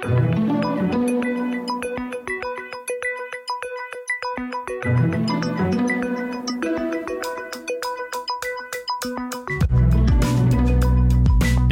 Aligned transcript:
Thank 0.00 0.38
you. 5.14 5.27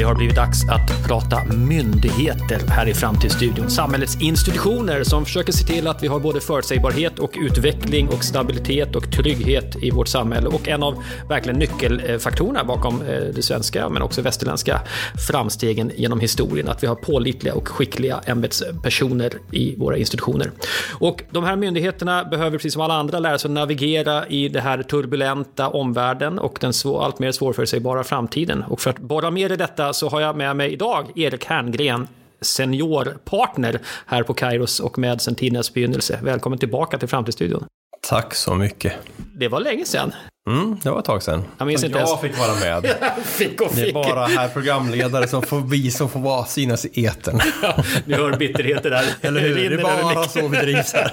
Har 0.06 0.14
blivit 0.14 0.37
dags 0.37 0.69
att 0.69 1.06
prata 1.08 1.44
myndigheter 1.44 2.60
här 2.69 2.88
i 2.88 2.94
Framtidsstudion. 2.94 3.71
Samhällets 3.71 4.21
institutioner 4.21 5.04
som 5.04 5.24
försöker 5.24 5.53
se 5.53 5.67
till 5.67 5.87
att 5.87 6.03
vi 6.03 6.06
har 6.06 6.21
både 6.21 6.40
förutsägbarhet 6.40 7.19
och 7.19 7.33
utveckling 7.37 8.08
och 8.08 8.24
stabilitet 8.24 8.97
och 8.97 9.12
trygghet 9.12 9.76
i 9.83 9.90
vårt 9.90 10.08
samhälle. 10.08 10.48
Och 10.48 10.69
en 10.69 10.83
av 10.83 11.03
verkligen 11.29 11.58
nyckelfaktorerna 11.58 12.65
bakom 12.65 13.03
eh, 13.03 13.21
det 13.34 13.42
svenska 13.42 13.88
men 13.88 14.03
också 14.03 14.22
västerländska 14.22 14.80
framstegen 15.29 15.92
genom 15.97 16.20
historien. 16.20 16.69
Att 16.69 16.83
vi 16.83 16.87
har 16.87 16.95
pålitliga 16.95 17.55
och 17.55 17.69
skickliga 17.69 18.20
ämbetspersoner 18.27 19.33
i 19.52 19.77
våra 19.77 19.97
institutioner. 19.97 20.51
Och 20.98 21.23
de 21.30 21.45
här 21.45 21.57
myndigheterna 21.57 22.25
behöver 22.25 22.59
precis 22.59 22.73
som 22.73 22.83
alla 22.83 22.95
andra 22.95 23.19
lära 23.19 23.38
sig 23.38 23.48
att 23.48 23.55
navigera 23.55 24.27
i 24.27 24.48
det 24.48 24.61
här 24.61 24.83
turbulenta 24.83 25.69
omvärlden 25.69 26.38
och 26.38 26.59
den 26.61 26.73
svår, 26.73 27.05
allt 27.05 27.19
mer 27.19 27.33
svårförutsägbara 27.33 28.05
framtiden. 28.05 28.62
Och 28.62 28.80
för 28.80 28.91
att 28.91 28.98
borra 28.98 29.30
mer 29.30 29.52
i 29.52 29.57
detta 29.57 29.93
så 29.96 30.09
har 30.09 30.20
jag 30.20 30.36
med 30.36 30.56
mig 30.56 30.73
idag 30.73 31.18
Erik 31.18 31.45
Herngren, 31.45 32.09
seniorpartner 32.41 33.80
här 34.06 34.22
på 34.22 34.34
Kairos 34.34 34.80
och 34.80 34.98
med 34.98 35.20
sen 35.20 35.34
tidens 35.34 35.74
begynnelse. 35.74 36.19
Välkommen 36.22 36.59
tillbaka 36.59 36.98
till 36.98 37.09
Framtidsstudion. 37.09 37.64
Tack 38.00 38.34
så 38.34 38.55
mycket. 38.55 38.92
Det 39.34 39.48
var 39.48 39.60
länge 39.60 39.84
sedan. 39.84 40.12
Mm, 40.50 40.77
det 40.82 40.91
var 40.91 40.98
ett 40.98 41.05
tag 41.05 41.23
sedan. 41.23 41.45
Jag 41.59 41.66
minns 41.66 41.84
inte 41.84 41.98
jag 41.98 42.09
ens. 42.09 42.20
fick 42.20 42.38
vara 42.38 42.55
med. 42.55 42.95
fick 43.24 43.60
och 43.60 43.70
fick. 43.72 43.84
Det 43.84 43.91
är 43.91 43.92
bara 43.92 44.27
här 44.27 44.48
programledare 44.48 45.28
som 45.28 45.42
får 45.42 45.60
vi 45.60 45.91
som 45.91 46.09
får 46.09 46.20
vara 46.20 46.45
synas 46.45 46.84
i 46.84 47.06
etern. 47.06 47.41
Ja, 47.62 47.84
ni 48.05 48.14
hör 48.14 48.36
bitterheten 48.36 48.91
där. 48.91 49.05
Eller 49.20 49.41
hur? 49.41 49.70
Det 49.70 49.77
är 49.77 49.83
bara 49.83 50.28
så 50.28 50.48
vi 50.48 50.56
drivs 50.58 50.92
här. 50.92 51.11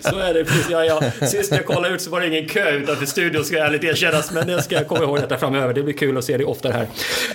Så 0.10 0.18
är 0.18 0.34
det. 0.34 0.44
Precis. 0.44 0.70
Ja, 0.70 0.84
ja. 0.84 1.26
Sist 1.26 1.52
jag 1.52 1.66
kollade 1.66 1.94
ut 1.94 2.02
så 2.02 2.10
var 2.10 2.20
det 2.20 2.26
ingen 2.26 2.48
kö 2.48 2.70
utanför 2.70 3.06
studion 3.06 3.44
ska 3.44 3.56
jag 3.56 3.66
ärligt 3.66 3.84
erkännas. 3.84 4.32
Men 4.32 4.48
jag 4.48 4.64
ska 4.64 4.84
komma 4.84 5.02
ihåg 5.04 5.20
detta 5.20 5.36
framöver. 5.38 5.74
Det 5.74 5.82
blir 5.82 5.94
kul 5.94 6.18
att 6.18 6.24
se 6.24 6.36
dig 6.36 6.46
oftare 6.46 6.72
här. 6.72 6.86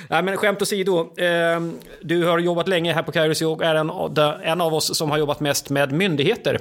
Nej, 0.07 0.23
men 0.23 0.37
skämt 0.37 0.61
åsido. 0.61 0.99
Eh, 1.17 1.61
du 2.01 2.25
har 2.25 2.39
jobbat 2.39 2.67
länge 2.67 2.93
här 2.93 3.03
på 3.03 3.11
Kairos 3.11 3.41
och 3.41 3.63
är 3.63 3.75
en 4.45 4.61
av 4.61 4.73
oss 4.73 4.97
som 4.97 5.11
har 5.11 5.17
jobbat 5.17 5.39
mest 5.39 5.69
med 5.69 5.91
myndigheter. 5.91 6.59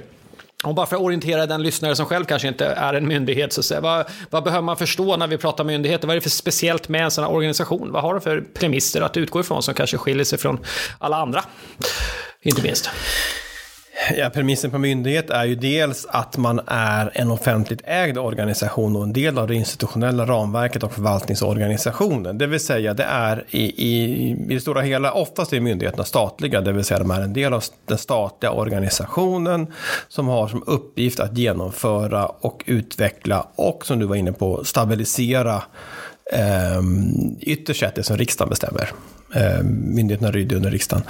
Och 0.63 0.75
bara 0.75 0.85
för 0.85 0.95
att 0.95 1.01
orientera 1.01 1.45
den 1.45 1.63
lyssnare 1.63 1.95
som 1.95 2.05
själv 2.05 2.25
kanske 2.25 2.47
inte 2.47 2.65
är 2.65 2.93
en 2.93 3.07
myndighet, 3.07 3.53
så 3.53 3.59
att 3.59 3.65
säga, 3.65 3.81
vad, 3.81 4.05
vad 4.29 4.43
behöver 4.43 4.61
man 4.61 4.77
förstå 4.77 5.17
när 5.17 5.27
vi 5.27 5.37
pratar 5.37 5.63
myndigheter? 5.63 6.07
Vad 6.07 6.13
är 6.13 6.17
det 6.17 6.21
för 6.21 6.29
speciellt 6.29 6.89
med 6.89 7.03
en 7.03 7.11
sån 7.11 7.23
här 7.23 7.31
organisation? 7.31 7.91
Vad 7.91 8.01
har 8.01 8.13
de 8.13 8.21
för 8.21 8.41
premisser 8.41 9.01
att 9.01 9.17
utgå 9.17 9.39
ifrån 9.39 9.63
som 9.63 9.73
kanske 9.73 9.97
skiljer 9.97 10.23
sig 10.23 10.37
från 10.37 10.59
alla 10.99 11.17
andra? 11.17 11.43
Inte 12.41 12.61
minst. 12.61 12.89
Ja, 14.17 14.29
premissen 14.29 14.71
på 14.71 14.77
myndighet 14.77 15.29
är 15.29 15.45
ju 15.45 15.55
dels 15.55 16.05
att 16.09 16.37
man 16.37 16.61
är 16.67 17.11
en 17.13 17.31
offentligt 17.31 17.81
ägd 17.85 18.17
organisation 18.17 18.95
och 18.95 19.03
en 19.03 19.13
del 19.13 19.37
av 19.37 19.47
det 19.47 19.55
institutionella 19.55 20.25
ramverket 20.25 20.83
och 20.83 20.93
förvaltningsorganisationen. 20.93 22.37
Det 22.37 22.47
vill 22.47 22.59
säga 22.59 22.93
det 22.93 23.03
är 23.03 23.45
i, 23.49 23.63
i, 23.63 24.03
i 24.29 24.53
det 24.53 24.59
stora 24.59 24.81
hela, 24.81 25.11
oftast 25.11 25.53
är 25.53 25.59
myndigheterna 25.59 26.03
statliga, 26.03 26.61
det 26.61 26.71
vill 26.71 26.83
säga 26.83 26.99
de 26.99 27.11
är 27.11 27.21
en 27.21 27.33
del 27.33 27.53
av 27.53 27.63
den 27.85 27.97
statliga 27.97 28.51
organisationen 28.51 29.67
som 30.07 30.27
har 30.27 30.47
som 30.47 30.63
uppgift 30.67 31.19
att 31.19 31.37
genomföra 31.37 32.25
och 32.25 32.63
utveckla 32.65 33.47
och 33.55 33.85
som 33.85 33.99
du 33.99 34.05
var 34.05 34.15
inne 34.15 34.31
på 34.31 34.63
stabilisera 34.63 35.63
eh, 36.33 36.81
ytterst 37.41 37.79
sett 37.79 37.95
det 37.95 38.03
som 38.03 38.17
riksdagen 38.17 38.49
bestämmer. 38.49 38.89
Eh, 39.35 39.63
myndigheterna 39.63 40.31
lyder 40.31 40.55
under 40.55 40.71
riksdagen. 40.71 41.03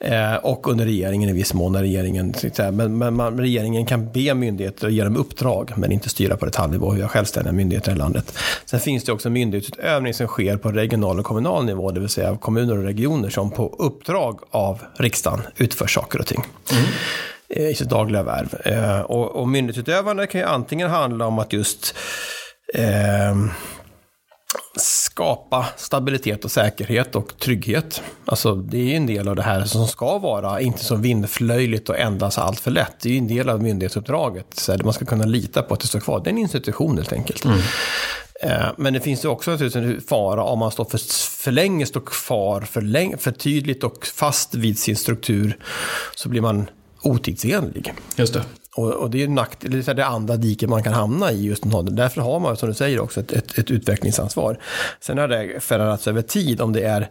Eh, 0.00 0.34
och 0.34 0.68
under 0.68 0.84
regeringen 0.84 1.28
i 1.28 1.32
viss 1.32 1.54
mån. 1.54 1.72
När 1.72 1.80
regeringen, 1.80 2.34
men, 2.72 2.98
men 2.98 3.14
man, 3.14 3.38
regeringen 3.38 3.86
kan 3.86 4.12
be 4.12 4.34
myndigheter 4.34 4.86
att 4.86 4.92
ge 4.92 5.04
dem 5.04 5.16
uppdrag, 5.16 5.72
men 5.76 5.92
inte 5.92 6.08
styra 6.08 6.36
på 6.36 6.44
detaljnivå. 6.44 6.90
Vi 6.90 7.00
har 7.00 7.08
självständiga 7.08 7.52
myndigheter 7.52 7.92
i 7.92 7.94
landet. 7.94 8.38
Sen 8.64 8.80
finns 8.80 9.04
det 9.04 9.12
också 9.12 9.30
myndighetsutövning 9.30 10.14
som 10.14 10.26
sker 10.26 10.56
på 10.56 10.70
regional 10.70 11.18
och 11.18 11.24
kommunal 11.24 11.64
nivå, 11.64 11.90
det 11.90 12.00
vill 12.00 12.08
säga 12.08 12.30
av 12.30 12.36
kommuner 12.36 12.78
och 12.78 12.84
regioner 12.84 13.30
som 13.30 13.50
på 13.50 13.76
uppdrag 13.78 14.40
av 14.50 14.82
riksdagen 14.98 15.40
utför 15.56 15.86
saker 15.86 16.18
och 16.18 16.26
ting 16.26 16.44
eh, 17.48 17.68
i 17.68 17.74
sitt 17.74 17.88
dagliga 17.88 18.22
värv. 18.22 18.54
Eh, 18.64 19.00
och, 19.00 19.36
och 19.36 19.48
myndighetsutövande 19.48 20.26
kan 20.26 20.40
ju 20.40 20.46
antingen 20.46 20.90
handla 20.90 21.26
om 21.26 21.38
att 21.38 21.52
just 21.52 21.94
eh, 22.74 23.34
skapa 25.12 25.66
stabilitet 25.76 26.44
och 26.44 26.50
säkerhet 26.50 27.16
och 27.16 27.38
trygghet. 27.38 28.02
Alltså 28.24 28.54
det 28.54 28.78
är 28.78 28.84
ju 28.84 28.94
en 28.94 29.06
del 29.06 29.28
av 29.28 29.36
det 29.36 29.42
här 29.42 29.64
som 29.64 29.86
ska 29.86 30.18
vara, 30.18 30.60
inte 30.60 30.84
så 30.84 30.96
vindflöjligt 30.96 31.88
och 31.88 31.98
endast 31.98 32.38
allt 32.38 32.60
för 32.60 32.70
lätt. 32.70 33.00
Det 33.00 33.08
är 33.08 33.12
ju 33.12 33.18
en 33.18 33.28
del 33.28 33.48
av 33.48 33.62
myndighetsuppdraget. 33.62 34.46
Så 34.54 34.76
man 34.84 34.92
ska 34.92 35.04
kunna 35.04 35.24
lita 35.24 35.62
på 35.62 35.74
att 35.74 35.80
det 35.80 35.86
står 35.86 36.00
kvar. 36.00 36.20
Det 36.24 36.30
är 36.30 36.32
en 36.32 36.38
institution 36.38 36.96
helt 36.96 37.12
enkelt. 37.12 37.44
Eh, 38.42 38.66
Men 38.76 38.92
det 38.92 39.00
finns 39.00 39.24
ju 39.24 39.28
också 39.28 39.50
naturligtvis 39.50 39.84
en 39.84 40.00
fara 40.00 40.44
om 40.44 40.58
man 40.58 40.70
står 40.70 40.84
för, 40.84 40.98
för 41.42 41.52
länge 41.52 41.86
står 41.86 42.00
kvar 42.00 42.60
för, 42.60 42.80
länge, 42.80 43.16
för 43.16 43.30
tydligt 43.32 43.84
och 43.84 44.06
fast 44.06 44.54
vid 44.54 44.78
sin 44.78 44.96
struktur 44.96 45.58
så 46.14 46.28
blir 46.28 46.40
man 46.40 46.70
otidsenlig. 47.02 47.94
Just 48.16 48.34
det. 48.34 48.42
Och, 48.76 48.92
och 48.92 49.10
det 49.10 49.22
är 49.22 49.28
nakt, 49.28 49.58
det, 49.60 49.88
är 49.88 49.94
det 49.94 50.06
andra 50.06 50.36
diket 50.36 50.68
man 50.68 50.82
kan 50.82 50.92
hamna 50.92 51.32
i 51.32 51.44
just 51.46 51.64
nu. 51.64 51.82
Därför 51.82 52.20
har 52.20 52.40
man, 52.40 52.56
som 52.56 52.68
du 52.68 52.74
säger, 52.74 53.00
också 53.00 53.20
ett, 53.20 53.32
ett, 53.32 53.58
ett 53.58 53.70
utvecklingsansvar. 53.70 54.58
Sen 55.00 55.18
har 55.18 55.28
det 55.28 55.60
förändrats 55.60 56.08
över 56.08 56.22
tid 56.22 56.60
om 56.60 56.72
det 56.72 56.82
är... 56.82 57.10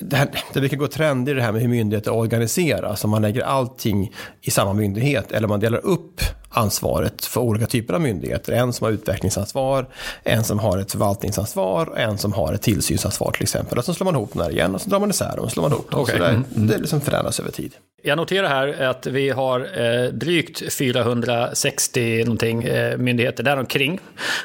Det, 0.00 0.16
här, 0.16 0.28
det 0.52 0.60
brukar 0.60 0.76
gå 0.76 0.86
trender 0.86 1.32
i 1.32 1.34
det 1.36 1.42
här 1.42 1.52
med 1.52 1.60
hur 1.60 1.68
myndigheter 1.68 2.14
organiseras. 2.14 3.04
Om 3.04 3.10
man 3.10 3.22
lägger 3.22 3.42
allting 3.42 4.12
i 4.40 4.50
samma 4.50 4.72
myndighet 4.72 5.32
eller 5.32 5.48
man 5.48 5.60
delar 5.60 5.86
upp 5.86 6.20
ansvaret 6.48 7.24
för 7.24 7.40
olika 7.40 7.66
typer 7.66 7.94
av 7.94 8.00
myndigheter. 8.00 8.52
En 8.52 8.72
som 8.72 8.84
har 8.84 8.92
utvecklingsansvar, 8.92 9.86
en 10.22 10.44
som 10.44 10.58
har 10.58 10.78
ett 10.78 10.92
förvaltningsansvar 10.92 11.88
och 11.88 11.98
en 11.98 12.18
som 12.18 12.32
har 12.32 12.52
ett 12.52 12.62
tillsynsansvar 12.62 13.30
till 13.30 13.42
exempel. 13.42 13.78
Och 13.78 13.84
så 13.84 13.94
slår 13.94 14.04
man 14.04 14.14
ihop 14.14 14.30
den 14.32 14.42
här 14.42 14.50
igen 14.50 14.74
och 14.74 14.80
så 14.80 14.90
drar 14.90 15.00
man 15.00 15.10
isär 15.10 15.36
dem 15.36 15.44
och 15.44 15.52
slår 15.52 15.62
man 15.62 15.72
ihop 15.72 15.90
dem. 15.90 16.00
Okej. 16.00 16.18
Så 16.18 16.22
det, 16.22 16.66
det 16.66 16.78
liksom 16.78 17.00
förändras 17.00 17.40
över 17.40 17.50
tid. 17.50 17.72
Jag 18.06 18.16
noterar 18.16 18.48
här 18.48 18.82
att 18.82 19.06
vi 19.06 19.30
har 19.30 19.60
eh, 19.60 20.08
drygt 20.12 20.72
460 20.92 22.24
någonting, 22.24 22.62
eh, 22.62 22.98
myndigheter 22.98 23.42
däromkring, 23.42 24.00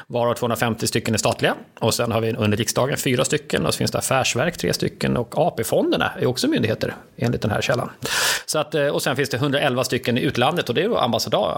varav 0.06 0.34
250 0.34 0.86
stycken 0.86 1.14
är 1.14 1.18
statliga. 1.18 1.54
Och 1.78 1.94
sen 1.94 2.12
har 2.12 2.20
vi 2.20 2.32
under 2.32 2.58
riksdagen 2.58 2.96
fyra 2.96 3.24
stycken, 3.24 3.66
och 3.66 3.74
så 3.74 3.78
finns 3.78 3.90
det 3.90 3.98
affärsverk 3.98 4.56
tre 4.56 4.72
stycken, 4.72 5.16
och 5.16 5.38
AP-fonderna 5.38 6.10
är 6.20 6.26
också 6.26 6.48
myndigheter 6.48 6.94
enligt 7.16 7.42
den 7.42 7.50
här 7.50 7.60
källan. 7.60 7.90
Så 8.46 8.58
att, 8.58 8.74
eh, 8.74 8.86
och 8.86 9.02
sen 9.02 9.16
finns 9.16 9.28
det 9.28 9.36
111 9.36 9.84
stycken 9.84 10.18
i 10.18 10.20
utlandet, 10.20 10.68
och 10.68 10.74
det 10.74 10.82
är 10.82 11.04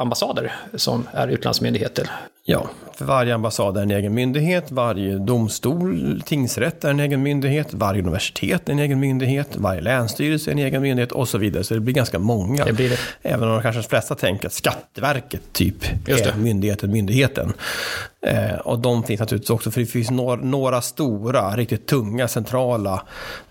ambassader 0.00 0.52
som 0.74 1.08
är 1.12 1.28
utlandsmyndigheter. 1.28 2.10
Ja, 2.44 2.70
för 2.96 3.04
varje 3.04 3.34
ambassad 3.34 3.76
är 3.76 3.82
en 3.82 3.90
egen 3.90 4.14
myndighet, 4.14 4.70
varje 4.70 5.18
domstol, 5.18 6.22
tingsrätt 6.26 6.84
är 6.84 6.90
en 6.90 7.00
egen 7.00 7.22
myndighet, 7.22 7.74
varje 7.74 8.02
universitet 8.02 8.68
är 8.68 8.72
en 8.72 8.78
egen 8.78 9.00
myndighet, 9.00 9.48
varje 9.56 9.80
länsstyrelse 9.80 10.50
är 10.50 10.52
en 10.52 10.58
egen 10.58 10.82
myndighet 10.82 11.12
och 11.12 11.28
så 11.28 11.38
vidare. 11.38 11.64
Så 11.64 11.74
det 11.74 11.80
blir 11.80 11.94
ganska 11.94 12.18
många. 12.18 12.64
Det 12.64 12.72
blir 12.72 12.90
det. 12.90 12.98
Även 13.22 13.48
om 13.48 13.62
kanske 13.62 13.82
de 13.82 13.88
flesta 13.88 14.14
tänker 14.14 14.46
att 14.46 14.52
Skatteverket 14.72 15.52
typ 15.52 16.08
Just 16.08 16.24
det. 16.24 16.30
är 16.30 16.36
myndigheten, 16.36 16.92
myndigheten. 16.92 17.52
Eh, 18.26 18.54
och 18.54 18.78
de 18.78 19.02
finns 19.02 19.20
naturligtvis 19.20 19.50
också, 19.50 19.70
för 19.70 19.80
det 19.80 19.86
finns 19.86 20.10
några, 20.10 20.42
några 20.42 20.80
stora, 20.80 21.56
riktigt 21.56 21.86
tunga, 21.86 22.28
centrala 22.28 23.02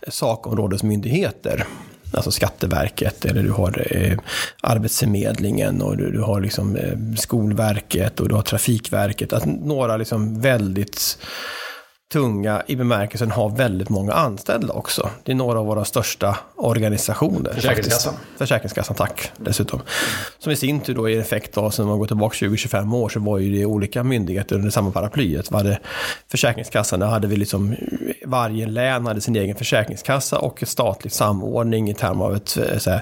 sakområdesmyndigheter. 0.08 1.68
Alltså 2.14 2.32
Skatteverket, 2.32 3.26
eller 3.26 3.44
du 3.44 3.52
har 3.52 3.88
eh, 3.92 4.18
Arbetsförmedlingen 4.62 5.82
och 5.82 5.98
du, 5.98 6.12
du 6.12 6.22
har 6.22 6.42
liksom, 6.42 6.76
eh, 6.76 6.98
Skolverket 7.18 8.20
och 8.20 8.30
du 8.30 8.36
har 8.36 8.42
Trafikverket. 8.42 9.34
Att 9.34 9.46
några 9.46 9.98
liksom 9.98 10.42
väldigt 10.42 11.18
tunga 12.12 12.64
i 12.68 12.76
bemärkelsen 12.76 13.32
har 13.32 13.50
väldigt 13.50 13.90
många 13.90 14.14
anställda 14.14 14.74
också. 14.74 15.10
Det 15.24 15.32
är 15.32 15.36
några 15.36 15.60
av 15.60 15.66
våra 15.66 15.86
största 15.86 16.38
organisationer. 16.56 17.54
Försäkringskassan. 17.54 18.14
faktiskt. 18.14 18.38
Försäkringskassan, 18.38 18.96
tack. 18.96 19.32
Dessutom. 19.38 19.82
Som 20.40 20.52
i 20.52 20.56
sin 20.56 20.80
tur 20.80 20.96
då 20.96 21.10
är 21.10 21.16
en 21.16 21.22
effekt 21.22 21.58
av, 21.58 21.70
sen 21.70 21.88
man 21.88 22.00
går 22.00 22.08
tillbaka 22.08 22.46
20-25 22.46 22.96
år, 22.96 23.10
så 23.10 23.20
var 23.20 23.38
ju 23.38 23.52
det 23.52 23.66
olika 23.66 24.04
myndigheter 24.04 24.56
under 24.56 24.70
samma 24.70 24.92
paraplyet. 24.92 25.52
Var 25.52 25.64
det 25.64 25.80
Försäkringskassan, 26.32 27.00
där 27.00 27.08
hade 27.08 27.28
vi 27.28 27.36
liksom, 27.36 27.76
varje 28.26 28.68
län 28.68 29.06
hade 29.06 29.22
sin 29.22 29.36
egen 29.36 29.56
försäkringskassa 29.56 30.40
och 30.40 30.64
ett 30.64 30.70
statligt 30.70 31.14
samordning 31.14 31.90
i 31.90 31.94
termer 31.94 32.26
av 32.26 32.36
ett 32.36 32.58
eh, 32.58 32.78
så 32.78 32.90
här, 32.90 33.02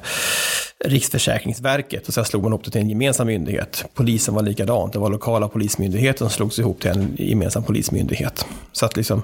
Riksförsäkringsverket 0.86 2.08
och 2.08 2.14
sen 2.14 2.26
slog 2.26 2.44
man 2.44 2.52
ihop 2.52 2.64
det 2.66 2.72
till 2.72 2.82
en 2.82 2.90
gemensam 2.90 3.28
myndighet. 3.28 3.86
Polisen 3.94 4.34
var 4.34 4.44
likadant, 4.44 4.94
det 4.94 5.00
var 5.00 5.10
lokala 5.10 5.48
polismyndigheter 5.48 6.20
som 6.20 6.30
slogs 6.30 6.60
ihop 6.60 6.82
till 6.82 6.92
en 6.92 7.16
gemensam 7.18 7.64
polismyndighet. 7.64 8.46
Så 8.72 8.86
att 8.86 8.98
liksom, 9.00 9.22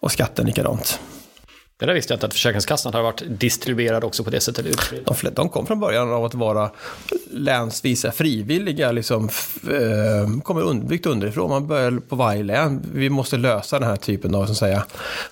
och 0.00 0.12
skatten 0.12 0.46
likadant. 0.46 1.00
Det 1.78 1.86
där 1.86 1.94
visste 1.94 2.12
jag 2.12 2.16
inte 2.16 2.26
att 2.26 2.32
Försäkringskassan 2.32 2.94
har 2.94 3.02
varit 3.02 3.22
distribuerad 3.26 4.04
också 4.04 4.24
på 4.24 4.30
det 4.30 4.40
sättet. 4.40 4.66
De, 5.04 5.30
de 5.30 5.48
kom 5.48 5.66
från 5.66 5.80
början 5.80 6.12
av 6.12 6.24
att 6.24 6.34
vara 6.34 6.70
länsvisa 7.30 8.12
frivilliga, 8.12 8.92
liksom, 8.92 9.28
eh, 9.70 10.40
kommer 10.42 10.62
undvikt 10.62 11.06
underifrån. 11.06 11.50
Man 11.50 11.66
börjar 11.66 12.00
på 12.08 12.16
varje 12.16 12.42
län. 12.42 12.82
Vi 12.94 13.10
måste 13.10 13.36
lösa 13.36 13.78
den 13.78 13.88
här 13.88 13.96
typen 13.96 14.34
av 14.34 14.42
att 14.42 14.56
säga, 14.56 14.84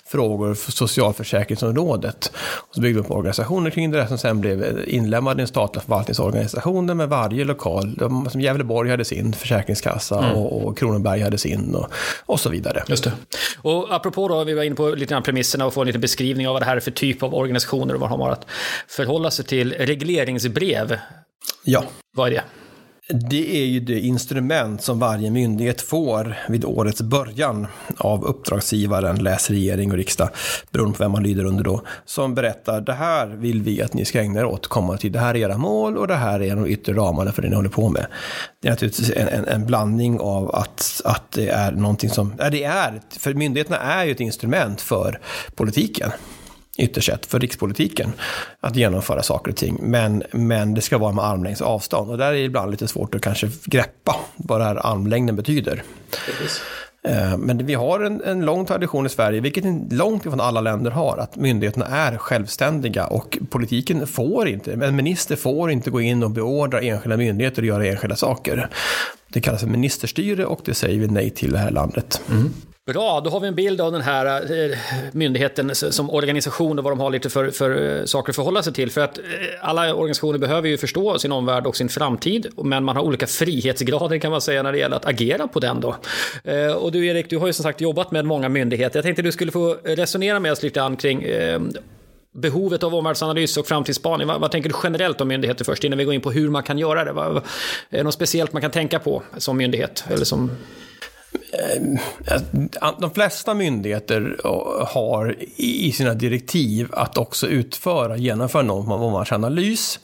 frågor 0.07 0.55
för 0.55 0.73
socialförsäkringsområdet. 0.73 2.33
Och 2.69 2.75
så 2.75 2.81
byggde 2.81 3.01
vi 3.01 3.07
upp 3.07 3.11
organisationer 3.11 3.71
kring 3.71 3.91
det 3.91 4.09
som 4.09 4.19
sen 4.19 4.41
blev 4.41 4.85
inlemmade 4.87 5.39
i 5.39 5.41
den 5.41 5.49
statliga 5.49 5.83
förvaltningsorganisationen 5.83 6.97
med 6.97 7.09
varje 7.09 7.45
lokal. 7.45 7.95
De, 7.95 8.31
som 8.31 8.41
Gävleborg 8.41 8.91
hade 8.91 9.05
sin 9.05 9.33
försäkringskassa 9.33 10.19
mm. 10.19 10.37
och, 10.37 10.67
och 10.67 10.79
Kronoberg 10.79 11.21
hade 11.21 11.39
sin 11.39 11.75
och, 11.75 11.87
och 12.27 12.41
så 12.41 12.51
vidare. 12.51 12.85
Just 12.89 13.05
det. 13.05 13.13
Och 13.63 13.95
apropå 13.95 14.29
då, 14.29 14.45
vi 14.45 14.55
var 14.55 14.63
inne 14.63 14.77
på 14.77 14.89
lite 14.89 15.11
grann 15.15 15.23
premisserna 15.23 15.67
och 15.67 15.75
få 15.75 15.81
en 15.81 15.87
liten 15.87 16.01
beskrivning 16.01 16.49
av 16.49 16.53
vad 16.53 16.63
det 16.63 16.67
här 16.67 16.77
är 16.77 16.81
för 16.81 16.91
typ 16.91 17.23
av 17.23 17.35
organisationer 17.35 17.95
och 17.95 18.01
vad 18.01 18.11
de 18.11 18.21
har 18.21 18.31
att 18.31 18.47
förhålla 18.89 19.31
sig 19.31 19.45
till. 19.45 19.73
Regleringsbrev 19.73 20.99
Ja. 21.65 21.85
Vad 22.17 22.29
är 22.29 22.31
det? 22.31 22.45
Det 23.09 23.63
är 23.63 23.67
ju 23.67 23.81
det 23.81 24.01
instrument 24.01 24.83
som 24.83 24.99
varje 24.99 25.31
myndighet 25.31 25.81
får 25.81 26.37
vid 26.49 26.65
årets 26.65 27.03
början 27.03 27.67
av 27.97 28.25
uppdragsgivaren, 28.25 29.23
läs 29.23 29.51
regering 29.51 29.91
och 29.91 29.97
riksdag, 29.97 30.29
beroende 30.71 30.99
på 30.99 31.05
vem 31.05 31.13
man 31.13 31.23
lyder 31.23 31.45
under 31.45 31.65
då, 31.65 31.83
som 32.05 32.35
berättar 32.35 32.81
det 32.81 32.93
här 32.93 33.27
vill 33.27 33.63
vi 33.63 33.83
att 33.83 33.95
ni 33.95 34.05
ska 34.05 34.21
ägna 34.21 34.41
er 34.41 34.45
åt 34.45 34.67
komma 34.67 34.97
till. 34.97 35.13
Det 35.13 35.19
här 35.19 35.35
är 35.35 35.39
era 35.39 35.59
mål 35.59 35.97
och 35.97 36.07
det 36.07 36.15
här 36.15 36.43
är 36.43 36.57
de 36.57 36.67
yttre 36.67 36.93
ramarna 36.93 37.33
för 37.33 37.43
det 37.43 37.49
ni 37.49 37.57
håller 37.57 37.69
på 37.69 37.89
med. 37.89 38.07
Det 38.63 38.69
är 38.69 38.73
naturligtvis 38.73 39.11
en, 39.11 39.29
en, 39.29 39.45
en 39.45 39.67
blandning 39.67 40.21
av 40.21 40.55
att, 40.55 41.01
att 41.05 41.33
det 41.33 41.49
är 41.49 41.73
någonting 41.73 42.11
som, 42.11 42.35
ja, 42.39 42.51
det 42.51 42.65
är, 42.65 43.01
för 43.11 43.35
myndigheterna 43.35 43.79
är 43.79 44.05
ju 44.05 44.13
ett 44.13 44.21
instrument 44.21 44.81
för 44.81 45.21
politiken 45.55 46.11
ytterst 46.79 47.07
sett 47.07 47.27
för 47.27 47.41
rikspolitiken 47.41 48.13
att 48.61 48.77
genomföra 48.77 49.23
saker 49.23 49.51
och 49.51 49.57
ting. 49.57 49.79
Men, 49.81 50.23
men 50.33 50.75
det 50.75 50.81
ska 50.81 50.99
vara 50.99 51.13
med 51.13 51.25
armlängds 51.25 51.63
avstånd 51.63 52.11
och 52.11 52.19
där 52.19 52.29
är 52.29 52.33
det 52.33 52.39
ibland 52.39 52.71
lite 52.71 52.89
svårt 52.89 53.15
att 53.15 53.23
kanske 53.23 53.51
greppa 53.65 54.17
vad 54.37 54.61
det 54.61 54.65
här 54.65 54.87
armlängden 54.87 55.37
betyder. 55.37 55.83
Precis. 56.27 56.63
Eh, 57.09 57.37
men 57.37 57.67
vi 57.67 57.75
har 57.75 58.01
en, 58.01 58.23
en, 58.23 58.45
lång 58.45 58.67
tradition 58.67 59.07
i 59.07 59.09
Sverige, 59.09 59.41
vilket 59.41 59.65
långt 59.93 60.27
ifrån 60.27 60.41
alla 60.41 60.61
länder 60.61 60.91
har, 60.91 61.19
att 61.19 61.37
myndigheterna 61.37 61.87
är 61.87 62.19
självständiga 62.19 63.07
och 63.07 63.39
politiken 63.51 64.07
får 64.07 64.49
inte, 64.49 64.73
en 64.73 64.97
minister 64.97 65.37
får 65.37 65.71
inte 65.71 65.91
gå 65.91 66.01
in 66.01 66.23
och 66.23 66.31
beordra 66.31 66.81
enskilda 66.81 67.17
myndigheter 67.17 67.63
att 67.63 67.69
göra 67.69 67.87
enskilda 67.87 68.17
saker. 68.17 68.69
Det 69.29 69.41
kallas 69.41 69.61
för 69.61 69.69
ministerstyre 69.69 70.47
och 70.47 70.61
det 70.65 70.75
säger 70.75 71.01
vi 71.01 71.07
nej 71.07 71.31
till 71.31 71.49
i 71.49 71.53
det 71.53 71.59
här 71.59 71.71
landet. 71.71 72.23
Mm. 72.31 72.53
Bra, 72.87 73.21
då 73.21 73.31
har 73.31 73.41
vi 73.41 73.49
en 73.49 73.55
bild 73.55 73.81
av 73.81 73.93
den 73.93 74.01
här 74.01 74.53
eh, 74.71 74.79
myndigheten 75.13 75.75
som 75.75 76.11
organisation 76.11 76.79
och 76.79 76.85
vad 76.85 76.93
de 76.93 77.01
har 77.01 77.11
lite 77.11 77.31
för, 77.31 77.51
för 77.51 77.99
eh, 77.99 78.05
saker 78.05 78.33
att 78.33 78.37
förhålla 78.37 78.63
sig 78.63 78.73
till. 78.73 78.91
För 78.91 79.01
att 79.01 79.19
eh, 79.19 79.25
alla 79.61 79.95
organisationer 79.95 80.39
behöver 80.39 80.69
ju 80.69 80.79
förstå 80.79 81.19
sin 81.19 81.33
omvärld 81.33 81.67
och 81.67 81.77
sin 81.77 81.89
framtid, 81.89 82.47
men 82.57 82.85
man 82.85 82.97
har 82.97 83.03
olika 83.03 83.27
frihetsgrader 83.27 84.19
kan 84.19 84.31
man 84.31 84.41
säga 84.41 84.63
när 84.63 84.73
det 84.73 84.79
gäller 84.79 84.97
att 84.97 85.07
agera 85.07 85.49
på 85.49 85.61
den 85.61 85.81
då. 85.81 85.97
Eh, 86.45 86.73
och 86.73 86.93
du 86.93 87.07
Erik, 87.07 87.31
du 87.31 87.39
har 87.39 87.47
ju 87.47 87.53
som 87.53 87.63
sagt 87.63 87.81
jobbat 87.81 88.11
med 88.11 88.25
många 88.25 88.49
myndigheter. 88.49 88.99
Jag 88.99 89.05
tänkte 89.05 89.23
du 89.23 89.33
skulle 89.33 89.53
få 89.53 89.77
resonera 89.85 90.41
med 90.41 90.53
oss 90.53 90.63
lite 90.63 90.81
grann 90.81 90.97
kring 90.97 91.23
eh, 91.23 91.61
behovet 92.35 92.83
av 92.83 92.95
omvärldsanalys 92.95 93.57
och 93.57 93.67
framtidsspaning. 93.67 94.27
Vad, 94.27 94.41
vad, 94.41 94.51
tänker 94.51 94.69
du 94.69 94.77
generellt 94.83 95.21
om 95.21 95.29
myndigheter 95.29 95.65
först 95.65 95.85
innan 95.85 95.99
vi 95.99 96.05
går 96.05 96.15
in 96.15 96.21
på 96.21 96.33
hur 96.33 96.51
man 96.51 96.63
kan 96.63 96.79
göra 96.79 97.05
det? 97.05 97.13
Vad, 97.13 97.37
är 97.37 97.43
det 97.91 98.03
något 98.03 98.15
speciellt 98.15 98.53
man 98.53 98.63
kan 98.63 98.71
tänka 98.71 98.99
på 98.99 99.23
som 99.37 99.57
myndighet? 99.57 100.05
Eller 100.11 100.25
som 100.25 100.51
Eh, 101.53 102.41
de 103.01 103.11
flesta 103.11 103.55
myndigheter 103.55 104.37
eh, 104.45 104.87
har 104.87 105.37
i 105.57 105.93
sina 105.93 106.15
direktiv 106.15 106.89
att 106.93 107.19
också 107.19 107.47
utföra, 107.47 108.17
genomföra 108.17 108.63
någon 108.63 108.85
form 108.85 108.93
av 108.93 109.03
omvärldsanalys. 109.03 110.01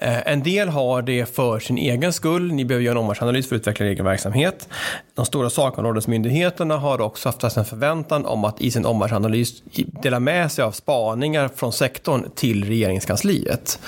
Eh, 0.00 0.32
en 0.32 0.42
del 0.42 0.68
har 0.68 1.02
det 1.02 1.34
för 1.34 1.58
sin 1.58 1.78
egen 1.78 2.12
skull. 2.12 2.52
Ni 2.52 2.64
behöver 2.64 2.84
göra 2.84 2.92
en 2.92 2.98
omvärldsanalys 2.98 3.48
för 3.48 3.56
att 3.56 3.60
utveckla 3.60 3.86
er 3.86 3.90
egen 3.90 4.04
verksamhet. 4.04 4.68
De 5.14 5.26
stora 5.26 5.50
sakområdesmyndigheterna 5.50 6.76
har 6.76 7.00
också 7.00 7.28
haft 7.28 7.56
en 7.56 7.64
förväntan 7.64 8.26
om 8.26 8.44
att 8.44 8.60
i 8.60 8.70
sin 8.70 8.86
omvärldsanalys 8.86 9.62
dela 10.02 10.20
med 10.20 10.52
sig 10.52 10.64
av 10.64 10.72
spaningar 10.72 11.50
från 11.56 11.72
sektorn 11.72 12.30
till 12.34 12.64
regeringskansliet. 12.64 13.78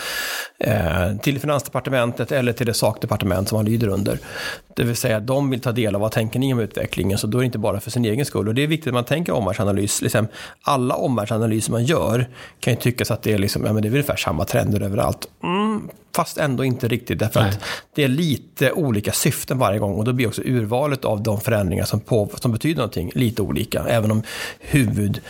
Till 1.23 1.41
Finansdepartementet 1.41 2.33
eller 2.33 2.53
till 2.53 2.67
det 2.67 2.75
sakdepartement 2.75 3.49
som 3.49 3.57
man 3.57 3.65
lyder 3.65 3.89
under. 3.89 4.19
Det 4.77 4.85
vill 4.85 4.97
säga, 4.97 5.21
de 5.21 5.51
vill 5.51 5.61
ta 5.61 5.73
del 5.73 5.95
av 5.95 6.01
vad 6.01 6.13
tänker 6.13 6.39
ni 6.39 6.53
om 6.53 6.61
utvecklingen, 6.75 7.19
så 7.19 7.27
då 7.27 7.39
är 7.39 7.43
det 7.43 7.47
inte 7.47 7.59
bara 7.59 7.81
för 7.81 7.91
sin 7.91 8.05
egen 8.05 8.27
skull. 8.27 8.49
Och 8.49 8.55
det 8.55 8.63
är 8.63 8.67
viktigt 8.67 8.87
att 8.87 8.95
man 8.95 9.05
tänker 9.05 9.33
omvärldsanalys. 9.33 10.03
Liksom, 10.03 10.29
alla 10.63 10.95
omvärldsanalyser 10.95 11.73
man 11.73 11.85
gör 11.85 12.29
kan 12.61 12.73
ju 12.73 12.81
tyckas 12.81 13.11
att 13.11 13.23
det 13.23 13.33
är, 13.33 13.39
liksom, 13.39 13.65
ja, 13.65 13.73
men 13.73 13.83
det 13.83 13.89
är 13.89 13.91
ungefär 13.91 14.17
samma 14.17 14.45
trender 14.45 14.81
överallt. 14.81 15.29
Mm, 15.43 15.89
fast 16.17 16.39
ändå 16.39 16.65
inte 16.65 16.89
riktigt, 16.89 17.19
därför 17.19 17.41
Nej. 17.41 17.49
att 17.49 17.61
det 17.95 18.05
är 18.05 18.09
lite 18.09 18.73
olika 18.73 19.13
syften 19.13 19.59
varje 19.59 19.79
gång 19.79 19.95
och 19.95 20.05
då 20.05 20.13
blir 20.13 20.27
också 20.27 20.43
urvalet 20.45 21.05
av 21.05 21.23
de 21.23 21.41
förändringar 21.41 21.85
som, 21.85 22.01
på, 22.01 22.31
som 22.35 22.53
betyder 22.53 22.77
någonting 22.77 23.11
lite 23.15 23.43
olika, 23.43 23.85
även 23.89 24.11
om 24.11 24.23
huvud 24.59 25.21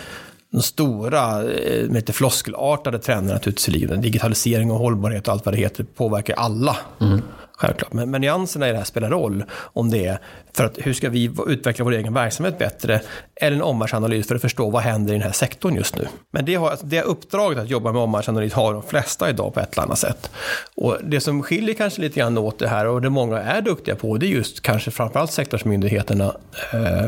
de 0.54 0.62
stora, 0.62 1.52
eh, 1.52 1.86
lite 1.88 2.12
floskelartade 2.12 2.98
trenderna 2.98 3.34
naturligtvis. 3.34 3.90
Digitalisering 3.90 4.70
och 4.70 4.78
hållbarhet 4.78 5.28
och 5.28 5.32
allt 5.32 5.44
vad 5.44 5.54
det 5.54 5.58
heter 5.58 5.86
påverkar 5.96 6.34
alla. 6.34 6.76
Mm. 7.00 7.22
Självklart. 7.56 7.92
Men, 7.92 8.10
men 8.10 8.20
nyanserna 8.20 8.68
i 8.68 8.72
det 8.72 8.78
här 8.78 8.84
spelar 8.84 9.10
roll. 9.10 9.44
Om 9.52 9.90
det 9.90 10.06
är 10.06 10.18
för 10.54 10.64
att 10.64 10.78
hur 10.78 10.92
ska 10.92 11.08
vi 11.08 11.30
utveckla 11.46 11.84
vår 11.84 11.92
egen 11.92 12.14
verksamhet 12.14 12.58
bättre? 12.58 13.00
Eller 13.36 13.56
en 13.56 13.62
omvärldsanalys 13.62 14.28
för 14.28 14.34
att 14.34 14.42
förstå 14.42 14.70
vad 14.70 14.82
händer 14.82 15.12
i 15.12 15.16
den 15.16 15.26
här 15.26 15.32
sektorn 15.32 15.74
just 15.76 15.96
nu. 15.96 16.08
Men 16.30 16.44
det, 16.44 16.54
har, 16.54 16.70
alltså 16.70 16.86
det 16.86 17.02
uppdraget 17.02 17.58
att 17.58 17.70
jobba 17.70 17.92
med 17.92 18.02
omvärldsanalys 18.02 18.52
har 18.52 18.72
de 18.72 18.82
flesta 18.82 19.30
idag 19.30 19.54
på 19.54 19.60
ett 19.60 19.72
eller 19.72 19.82
annat 19.82 19.98
sätt. 19.98 20.30
Och 20.76 20.96
det 21.02 21.20
som 21.20 21.42
skiljer 21.42 21.74
kanske 21.74 22.00
lite 22.00 22.20
grann 22.20 22.38
åt 22.38 22.58
det 22.58 22.68
här 22.68 22.86
och 22.86 23.02
det 23.02 23.10
många 23.10 23.42
är 23.42 23.60
duktiga 23.60 23.96
på 23.96 24.16
det 24.16 24.26
är 24.26 24.28
just 24.28 24.60
kanske 24.60 24.90
framförallt 24.90 25.32
sektorsmyndigheterna 25.32 26.36
eh, 26.72 27.04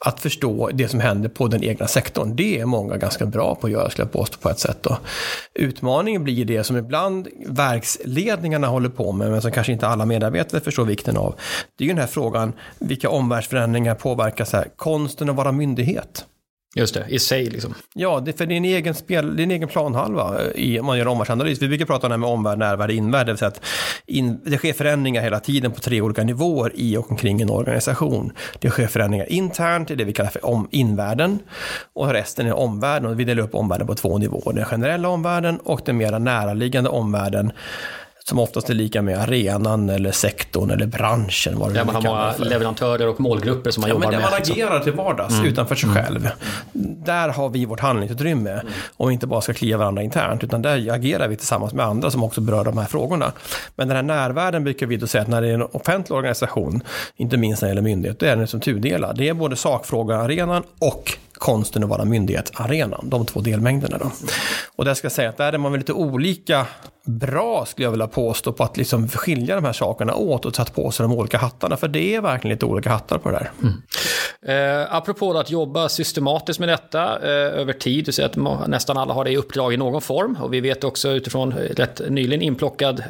att 0.00 0.20
förstå 0.20 0.70
det 0.72 0.88
som 0.88 1.00
händer 1.00 1.28
på 1.28 1.48
den 1.48 1.64
egna 1.64 1.86
sektorn. 1.86 2.36
Det 2.36 2.60
är 2.60 2.66
många 2.66 2.96
ganska 2.96 3.26
bra 3.26 3.54
på 3.54 3.66
att 3.66 3.72
göra 3.72 3.90
skulle 3.90 4.04
jag 4.04 4.12
påstå 4.12 4.38
på 4.38 4.50
ett 4.50 4.58
sätt. 4.58 4.78
Då. 4.82 4.98
Utmaningen 5.54 6.24
blir 6.24 6.44
det 6.44 6.64
som 6.64 6.76
ibland 6.76 7.28
verksledningarna 7.46 8.66
håller 8.66 8.88
på 8.88 9.12
med 9.12 9.30
men 9.30 9.42
som 9.42 9.52
kanske 9.52 9.72
inte 9.72 9.86
alla 9.86 10.06
medarbetare 10.06 10.60
förstår 10.60 10.84
vikten 10.84 11.16
av. 11.16 11.34
Det 11.78 11.84
är 11.84 11.86
ju 11.86 11.94
den 11.94 12.00
här 12.00 12.06
frågan 12.06 12.52
vilka 12.80 13.10
omvärldsförändringar 13.10 13.94
påverkar 13.94 14.44
så 14.44 14.56
här, 14.56 14.68
konsten 14.76 15.30
att 15.30 15.36
vara 15.36 15.52
myndighet. 15.52 16.26
Just 16.74 16.94
det, 16.94 17.04
i 17.08 17.18
sig 17.18 17.46
liksom. 17.46 17.74
Ja, 17.94 18.20
det, 18.20 18.32
för 18.32 18.46
det 18.46 18.54
är 18.54 18.56
en 18.56 18.64
egen, 18.64 18.94
spel, 18.94 19.36
det 19.36 19.42
är 19.42 19.44
en 19.44 19.50
egen 19.50 19.68
planhalva 19.68 20.40
i, 20.54 20.80
om 20.80 20.86
man 20.86 20.98
gör 20.98 21.06
omvärldsanalys. 21.06 21.62
Vi 21.62 21.68
brukar 21.68 21.84
prata 21.86 22.06
om 22.06 22.10
det 22.10 22.14
här 22.14 22.18
med 22.18 22.28
omvärld, 22.28 22.58
närvärde, 22.58 22.94
invärld. 22.94 23.26
Det 23.26 23.32
vill 23.32 23.38
säga 23.38 23.48
att 23.48 23.64
in, 24.06 24.40
det 24.44 24.56
sker 24.56 24.72
förändringar 24.72 25.22
hela 25.22 25.40
tiden 25.40 25.72
på 25.72 25.80
tre 25.80 26.00
olika 26.00 26.24
nivåer 26.24 26.72
i 26.74 26.96
och 26.96 27.10
omkring 27.10 27.40
en 27.40 27.50
organisation. 27.50 28.32
Det 28.58 28.70
sker 28.70 28.86
förändringar 28.86 29.32
internt, 29.32 29.90
i 29.90 29.94
det 29.94 30.04
vi 30.04 30.12
kallar 30.12 30.30
för 30.30 30.46
om, 30.46 30.68
invärlden. 30.70 31.38
Och 31.92 32.10
resten 32.10 32.46
är 32.46 32.52
omvärlden. 32.52 33.10
Och 33.10 33.20
vi 33.20 33.24
delar 33.24 33.42
upp 33.42 33.54
omvärlden 33.54 33.86
på 33.86 33.94
två 33.94 34.18
nivåer. 34.18 34.52
Den 34.52 34.64
generella 34.64 35.08
omvärlden 35.08 35.58
och 35.58 35.80
den 35.84 35.96
mera 35.96 36.18
näraliggande 36.18 36.90
omvärlden 36.90 37.52
som 38.30 38.38
oftast 38.38 38.70
är 38.70 38.74
lika 38.74 39.02
med 39.02 39.18
arenan 39.18 39.90
eller 39.90 40.12
sektorn 40.12 40.70
eller 40.70 40.86
branschen. 40.86 41.58
Vad 41.58 41.74
där 41.74 41.84
man 41.84 41.94
har 41.94 42.02
många 42.02 42.34
leverantörer 42.38 43.08
och 43.08 43.20
målgrupper 43.20 43.70
som 43.70 43.80
man 43.80 43.88
ja, 43.88 43.94
jobbar 43.94 44.10
med. 44.10 44.18
Där 44.20 44.30
man 44.30 44.40
agerar 44.40 44.80
till 44.80 44.92
vardags 44.92 45.34
mm. 45.34 45.46
utanför 45.46 45.74
sig 45.74 45.90
mm. 45.90 46.02
själv. 46.02 46.28
Där 47.04 47.28
har 47.28 47.48
vi 47.48 47.64
vårt 47.64 47.80
handlingsutrymme. 47.80 48.50
Mm. 48.50 48.66
Om 48.96 49.08
vi 49.08 49.14
inte 49.14 49.26
bara 49.26 49.40
ska 49.40 49.52
klia 49.52 49.78
varandra 49.78 50.02
internt, 50.02 50.44
utan 50.44 50.62
där 50.62 50.90
agerar 50.90 51.28
vi 51.28 51.36
tillsammans 51.36 51.74
med 51.74 51.86
andra 51.86 52.10
som 52.10 52.24
också 52.24 52.40
berör 52.40 52.64
de 52.64 52.78
här 52.78 52.86
frågorna. 52.86 53.32
Men 53.76 53.88
den 53.88 53.96
här 53.96 54.02
närvärden 54.02 54.64
brukar 54.64 54.86
vi 54.86 54.96
då 54.96 55.06
säga 55.06 55.22
att 55.22 55.28
när 55.28 55.42
det 55.42 55.48
är 55.48 55.54
en 55.54 55.62
offentlig 55.62 56.16
organisation, 56.16 56.82
inte 57.16 57.36
minst 57.36 57.62
när 57.62 57.68
det 57.68 57.70
gäller 57.70 57.82
myndighet, 57.82 58.18
då 58.18 58.26
är 58.26 58.36
den 58.36 58.46
som 58.46 58.60
tudelad. 58.60 59.18
Det 59.18 59.28
är 59.28 59.34
både 59.34 59.56
sakfrågearenan 59.56 60.62
och 60.78 61.18
konsten 61.40 61.84
att 61.84 61.90
vara 61.90 62.04
myndighetsarenan. 62.04 63.08
De 63.08 63.26
två 63.26 63.40
delmängderna 63.40 63.98
då. 63.98 64.10
Och 64.76 64.84
där 64.84 64.94
ska 64.94 65.04
jag 65.04 65.12
säga 65.12 65.28
att 65.28 65.36
där 65.36 65.52
är 65.52 65.58
man 65.58 65.72
väl 65.72 65.78
lite 65.78 65.92
olika 65.92 66.66
bra, 67.04 67.66
skulle 67.66 67.86
jag 67.86 67.90
vilja 67.90 68.06
påstå, 68.06 68.52
på 68.52 68.64
att 68.64 68.76
liksom 68.76 69.08
skilja 69.08 69.54
de 69.54 69.64
här 69.64 69.72
sakerna 69.72 70.14
åt 70.14 70.44
och 70.44 70.54
tagit 70.54 70.74
på 70.74 70.90
sig 70.90 71.04
de 71.04 71.12
olika 71.12 71.38
hattarna. 71.38 71.76
För 71.76 71.88
det 71.88 72.14
är 72.14 72.20
verkligen 72.20 72.54
lite 72.54 72.66
olika 72.66 72.90
hattar 72.90 73.18
på 73.18 73.30
det 73.30 73.36
där. 73.36 73.50
Mm. 73.62 73.82
Eh, 74.46 74.94
apropå 74.94 75.38
att 75.38 75.50
jobba 75.50 75.88
systematiskt 75.88 76.60
med 76.60 76.68
detta 76.68 77.18
eh, 77.22 77.60
över 77.60 77.72
tid, 77.72 78.04
du 78.04 78.12
säger 78.12 78.28
att 78.28 78.68
nästan 78.68 78.98
alla 78.98 79.14
har 79.14 79.24
det 79.24 79.30
i 79.30 79.36
uppdrag 79.36 79.74
i 79.74 79.76
någon 79.76 80.02
form. 80.02 80.38
Och 80.42 80.54
vi 80.54 80.60
vet 80.60 80.84
också 80.84 81.08
utifrån 81.08 81.52
rätt 81.52 82.00
nyligen 82.08 82.42
inplockad 82.42 83.00
eh, 83.00 83.04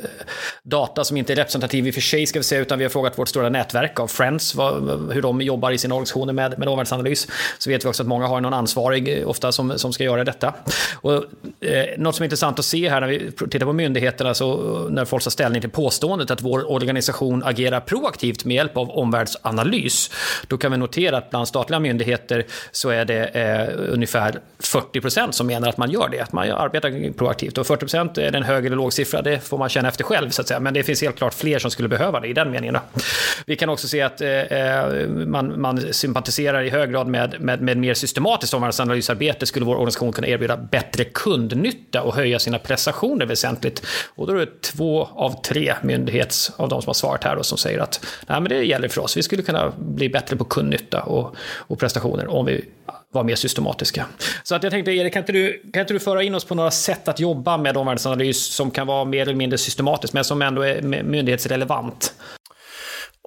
data 0.62 1.04
som 1.04 1.16
inte 1.16 1.32
är 1.32 1.36
representativ 1.36 1.86
i 1.86 1.90
och 1.90 1.94
för 1.94 2.00
sig, 2.00 2.26
ska 2.26 2.38
vi 2.38 2.42
säga, 2.42 2.60
utan 2.60 2.78
vi 2.78 2.84
har 2.84 2.90
frågat 2.90 3.18
vårt 3.18 3.28
stora 3.28 3.48
nätverk 3.48 4.00
av 4.00 4.06
Friends, 4.06 4.54
vad, 4.54 5.12
hur 5.12 5.22
de 5.22 5.40
jobbar 5.40 5.70
i 5.70 5.78
sina 5.78 5.94
organisationer 5.94 6.32
med, 6.32 6.58
med 6.58 6.68
omvärldsanalys. 6.68 7.28
Så 7.58 7.70
vet 7.70 7.84
vi 7.84 7.88
också 7.88 8.02
att 8.02 8.08
många 8.08 8.26
har 8.26 8.40
någon 8.40 8.54
ansvarig, 8.54 9.18
eh, 9.18 9.28
ofta, 9.28 9.52
som, 9.52 9.78
som 9.78 9.92
ska 9.92 10.04
göra 10.04 10.24
detta. 10.24 10.54
Och 10.94 11.24
Eh, 11.62 11.98
något 11.98 12.14
som 12.14 12.22
är 12.22 12.24
intressant 12.24 12.58
att 12.58 12.64
se 12.64 12.88
här 12.88 13.00
när 13.00 13.08
vi 13.08 13.30
tittar 13.32 13.66
på 13.66 13.72
myndigheterna, 13.72 14.34
så 14.34 14.56
när 14.90 15.04
folk 15.04 15.22
tar 15.22 15.30
ställning 15.30 15.60
till 15.60 15.70
påståendet 15.70 16.30
att 16.30 16.42
vår 16.42 16.70
organisation 16.70 17.42
agerar 17.44 17.80
proaktivt 17.80 18.44
med 18.44 18.56
hjälp 18.56 18.76
av 18.76 18.90
omvärldsanalys, 18.90 20.10
då 20.46 20.58
kan 20.58 20.72
vi 20.72 20.78
notera 20.78 21.18
att 21.18 21.30
bland 21.30 21.48
statliga 21.48 21.80
myndigheter 21.80 22.46
så 22.70 22.90
är 22.90 23.04
det 23.04 23.24
eh, 23.24 23.92
ungefär 23.92 24.40
40 24.58 25.00
procent 25.00 25.34
som 25.34 25.46
menar 25.46 25.68
att 25.68 25.76
man 25.76 25.90
gör 25.90 26.08
det, 26.08 26.20
att 26.20 26.32
man 26.32 26.50
arbetar 26.50 27.12
proaktivt. 27.12 27.58
Och 27.58 27.66
40 27.66 27.80
procent 27.80 28.18
är 28.18 28.36
en 28.36 28.42
hög 28.42 28.66
eller 28.66 28.76
låg 28.76 28.92
siffra, 28.92 29.22
det 29.22 29.40
får 29.40 29.58
man 29.58 29.68
känna 29.68 29.88
efter 29.88 30.04
själv, 30.04 30.30
så 30.30 30.42
att 30.42 30.48
säga. 30.48 30.60
Men 30.60 30.74
det 30.74 30.82
finns 30.82 31.02
helt 31.02 31.16
klart 31.16 31.34
fler 31.34 31.58
som 31.58 31.70
skulle 31.70 31.88
behöva 31.88 32.20
det 32.20 32.28
i 32.28 32.32
den 32.32 32.50
meningen. 32.50 32.74
Då. 32.74 33.00
Vi 33.46 33.56
kan 33.56 33.68
också 33.68 33.88
se 33.88 34.02
att 34.02 34.20
eh, 34.20 34.28
eh 34.28 35.08
man, 35.08 35.60
man 35.60 35.92
sympatiserar 35.92 36.62
i 36.62 36.70
hög 36.70 36.90
grad 36.90 37.06
med, 37.06 37.40
med, 37.40 37.60
med 37.60 37.76
mer 37.76 37.94
systematiskt 37.94 38.54
omvärldsanalysarbete, 38.54 39.46
skulle 39.46 39.66
vår 39.66 39.74
organisation 39.74 40.12
kunna 40.12 40.26
erbjuda 40.26 40.56
bättre 40.56 41.04
kundnytta 41.50 42.02
och 42.02 42.14
höja 42.14 42.38
sina 42.38 42.58
prestationer 42.58 43.26
väsentligt. 43.26 43.82
Och 44.14 44.26
då 44.26 44.32
är 44.32 44.38
det 44.38 44.62
två 44.62 45.08
av 45.14 45.42
tre 45.42 45.74
myndighets 45.82 46.52
av 46.56 46.68
de 46.68 46.82
som 46.82 46.88
har 46.88 46.94
svarat 46.94 47.24
här 47.24 47.36
då, 47.36 47.42
som 47.42 47.58
säger 47.58 47.78
att 47.78 48.06
Nej, 48.26 48.40
men 48.40 48.48
det 48.48 48.64
gäller 48.64 48.88
för 48.88 49.00
oss. 49.00 49.16
Vi 49.16 49.22
skulle 49.22 49.42
kunna 49.42 49.72
bli 49.78 50.08
bättre 50.08 50.36
på 50.36 50.44
kundnytta 50.44 51.02
och, 51.02 51.36
och 51.68 51.78
prestationer 51.78 52.28
om 52.28 52.46
vi 52.46 52.64
var 53.12 53.24
mer 53.24 53.34
systematiska. 53.34 54.06
Så 54.42 54.54
att 54.54 54.62
jag 54.62 54.72
tänkte, 54.72 54.90
Erik, 54.90 55.12
kan 55.12 55.22
inte, 55.22 55.32
du, 55.32 55.62
kan 55.72 55.80
inte 55.80 55.92
du 55.92 56.00
föra 56.00 56.22
in 56.22 56.34
oss 56.34 56.44
på 56.44 56.54
några 56.54 56.70
sätt 56.70 57.08
att 57.08 57.20
jobba 57.20 57.56
med 57.56 57.76
omvärldsanalys 57.76 58.46
som 58.46 58.70
kan 58.70 58.86
vara 58.86 59.04
mer 59.04 59.22
eller 59.22 59.34
mindre 59.34 59.58
systematiskt, 59.58 60.14
men 60.14 60.24
som 60.24 60.42
ändå 60.42 60.62
är 60.62 60.82
myndighetsrelevant? 60.82 62.14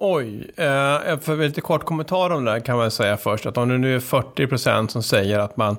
Oj, 0.06 0.50
eh, 0.56 1.18
för 1.20 1.36
lite 1.36 1.60
kort 1.60 1.84
kommentar 1.84 2.30
om 2.30 2.44
det 2.44 2.50
här 2.50 2.60
kan 2.60 2.76
man 2.76 2.90
säga 2.90 3.16
först 3.16 3.46
att 3.46 3.56
om 3.56 3.68
det 3.68 3.78
nu 3.78 3.96
är 3.96 4.00
40% 4.00 4.88
som 4.88 5.02
säger 5.02 5.38
att 5.38 5.56
man 5.56 5.76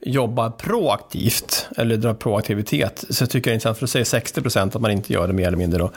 jobbar 0.00 0.50
proaktivt 0.50 1.68
eller 1.76 1.96
drar 1.96 2.14
proaktivitet 2.14 3.04
så 3.10 3.26
tycker 3.26 3.36
jag 3.36 3.42
det 3.42 3.50
är 3.50 3.54
intressant 3.54 3.78
för 3.78 3.84
att 3.84 4.08
säga 4.08 4.20
60% 4.20 4.76
att 4.76 4.82
man 4.82 4.90
inte 4.90 5.12
gör 5.12 5.26
det 5.26 5.32
mer 5.32 5.46
eller 5.46 5.58
mindre 5.58 5.78
då. 5.78 5.90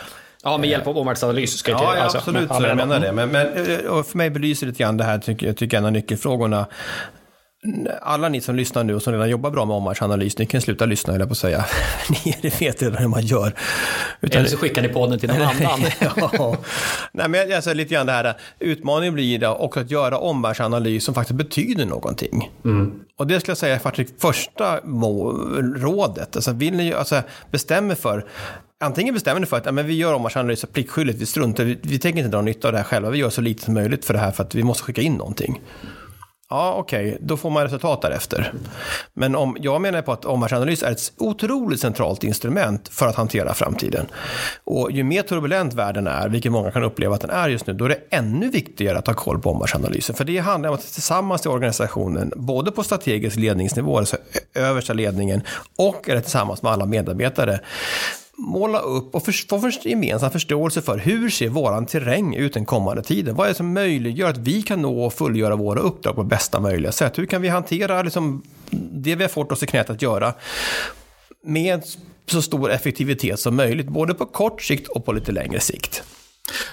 Ja, 0.44 0.58
med 0.58 0.70
hjälp 0.70 0.88
av 0.88 0.98
omvärldsanalys. 0.98 1.58
Ska 1.58 1.72
jag 1.72 1.82
ja, 1.82 1.96
ja, 1.96 2.01
alltså, 2.01 2.18
absolut, 2.18 2.50
men, 2.50 2.58
så 2.58 2.68
jag 2.68 2.78
menar 2.78 3.00
det. 3.00 3.12
Men, 3.12 3.30
men 3.30 3.88
och 3.88 4.08
för 4.08 4.18
mig 4.18 4.30
belyser 4.30 4.66
det 4.66 4.72
lite 4.72 4.84
grann 4.84 4.98
det 4.98 5.04
här, 5.04 5.20
tycker 5.20 5.48
jag, 5.48 5.58
tycker 5.58 5.78
en 5.78 5.86
av 5.86 5.92
nyckelfrågorna 5.92 6.66
alla 8.01 8.30
ni 8.30 8.41
som 8.41 8.56
lyssnar 8.56 8.84
nu 8.84 8.96
och 8.96 9.01
som 9.01 9.13
redan 9.13 9.30
jobbar 9.30 9.51
bra 9.51 9.65
med 9.65 9.75
omvärldsanalys, 9.75 10.38
ni 10.38 10.46
kan 10.46 10.62
sluta 10.62 10.86
lyssna, 10.86 11.15
eller 11.15 11.25
på 11.25 11.32
att 11.32 11.38
säga. 11.38 11.65
ni 12.44 12.50
vet 12.60 12.82
redan 12.82 12.98
hur 12.98 13.08
man 13.08 13.25
gör. 13.25 13.53
Utan... 14.22 14.39
Eller 14.39 14.50
så 14.50 14.58
skickar 14.58 14.82
ni 14.82 14.88
podden 14.88 15.20
till 15.20 15.30
någon 15.30 15.41
annan. 15.41 15.80
ja. 16.00 16.58
Nej, 17.12 17.30
men 17.30 17.50
jag 17.50 17.63
säger 17.63 17.75
lite 17.75 17.94
grann 17.94 18.06
det 18.06 18.12
här, 18.12 18.38
utmaningen 18.60 19.13
blir 19.13 19.39
det 19.39 19.48
också 19.48 19.80
att 19.80 19.91
göra 19.91 20.18
omvärldsanalys 20.18 21.03
som 21.03 21.13
faktiskt 21.13 21.38
betyder 21.38 21.86
någonting. 21.86 22.51
Mm. 22.65 23.00
Och 23.18 23.27
det 23.27 23.39
skulle 23.39 23.51
jag 23.51 23.58
säga 23.58 23.75
är 23.75 23.80
faktiskt 23.80 24.22
första 24.22 24.77
rådet. 25.75 26.36
Alltså, 26.36 26.51
vill 26.51 26.74
ni, 26.74 26.94
alltså, 26.94 27.22
bestämmer 27.51 27.96
för 27.96 28.25
Antingen 28.84 29.13
bestämmer 29.13 29.39
ni 29.39 29.46
för 29.46 29.58
att 29.58 29.65
ja, 29.65 29.72
men 29.72 29.88
vi 29.88 29.94
gör 29.94 30.13
omvärldsanalys 30.13 30.65
pliktskyldigt, 30.74 31.22
vi 31.22 31.25
struntar, 31.25 31.63
vi, 31.63 31.77
vi 31.82 32.00
tänker 32.00 32.20
inte 32.20 32.32
dra 32.32 32.41
nytta 32.41 32.68
av 32.68 32.72
det 32.72 32.77
här 32.77 32.86
själva, 32.86 33.10
vi 33.10 33.18
gör 33.18 33.30
så 33.30 33.41
lite 33.41 33.63
som 33.63 33.74
möjligt 33.74 34.06
för 34.06 34.13
det 34.13 34.20
här 34.20 34.32
för 34.32 34.44
att 34.44 34.56
vi 34.56 34.63
måste 34.63 34.84
skicka 34.84 35.01
in 35.01 35.13
någonting. 35.13 35.62
Ja, 36.51 36.74
okej, 36.77 37.08
okay. 37.08 37.17
då 37.22 37.38
får 37.38 37.50
man 37.50 37.63
resultat 37.63 38.01
därefter. 38.01 38.53
Men 39.13 39.36
om, 39.36 39.58
jag 39.60 39.81
menar 39.81 40.01
på 40.01 40.12
att 40.12 40.25
omvärldsanalys 40.25 40.84
är 40.84 40.91
ett 40.91 41.13
otroligt 41.17 41.79
centralt 41.79 42.24
instrument 42.24 42.88
för 42.88 43.08
att 43.08 43.15
hantera 43.15 43.53
framtiden. 43.53 44.05
Och 44.63 44.91
ju 44.91 45.03
mer 45.03 45.22
turbulent 45.22 45.74
världen 45.74 46.08
är, 46.08 46.29
vilket 46.29 46.51
många 46.51 46.72
kan 46.72 46.84
uppleva 46.84 47.15
att 47.15 47.22
den 47.22 47.29
är 47.29 47.50
just 47.50 47.67
nu, 47.67 47.74
då 47.74 47.86
är 47.86 47.89
det 47.89 48.00
ännu 48.10 48.50
viktigare 48.50 48.98
att 48.98 49.08
ha 49.08 49.13
koll 49.13 49.39
på 49.39 49.50
omvärldsanalysen. 49.51 50.15
För 50.15 50.25
det 50.25 50.38
handlar 50.38 50.70
om 50.70 50.75
att 50.75 50.93
tillsammans 50.93 51.46
i 51.46 51.50
organisationen, 51.50 52.34
både 52.36 52.72
på 52.72 52.84
strategisk 52.84 53.38
ledningsnivå, 53.38 53.98
alltså 53.98 54.17
översta 54.53 54.93
ledningen, 54.93 55.41
och 55.77 56.10
eller 56.10 56.22
tillsammans 56.22 56.62
med 56.62 56.72
alla 56.72 56.86
medarbetare, 56.86 57.60
måla 58.42 58.80
upp 58.80 59.16
och 59.16 59.26
få 59.26 59.60
för, 59.60 59.88
gemensam 59.88 60.32
förståelse 60.32 60.82
för 60.82 60.98
hur 60.98 61.30
ser 61.30 61.50
våran 61.50 61.86
terräng 61.86 62.36
ut 62.36 62.54
den 62.54 62.66
kommande 62.66 63.04
tiden? 63.04 63.36
Vad 63.36 63.46
är 63.46 63.50
det 63.50 63.56
som 63.58 63.74
möjliggör 63.74 64.30
att 64.30 64.38
vi 64.38 64.62
kan 64.62 64.82
nå 64.82 65.06
och 65.06 65.14
fullgöra 65.14 65.56
våra 65.56 65.80
uppdrag 65.80 66.16
på 66.16 66.24
bästa 66.24 66.60
möjliga 66.60 66.92
sätt? 66.92 67.18
Hur 67.18 67.26
kan 67.26 67.42
vi 67.42 67.48
hantera 67.48 68.02
liksom, 68.02 68.44
det 68.92 69.16
vi 69.16 69.24
har 69.24 69.30
fått 69.30 69.52
oss 69.52 69.64
i 69.64 69.68
knät 69.68 69.90
att 69.90 70.02
göra 70.02 70.34
med 71.44 71.84
så 72.26 72.42
stor 72.42 72.72
effektivitet 72.72 73.40
som 73.40 73.56
möjligt, 73.56 73.88
både 73.88 74.14
på 74.14 74.26
kort 74.26 74.62
sikt 74.62 74.88
och 74.88 75.06
på 75.06 75.14
lite 75.14 75.32
längre 75.32 75.60
sikt? 75.60 76.04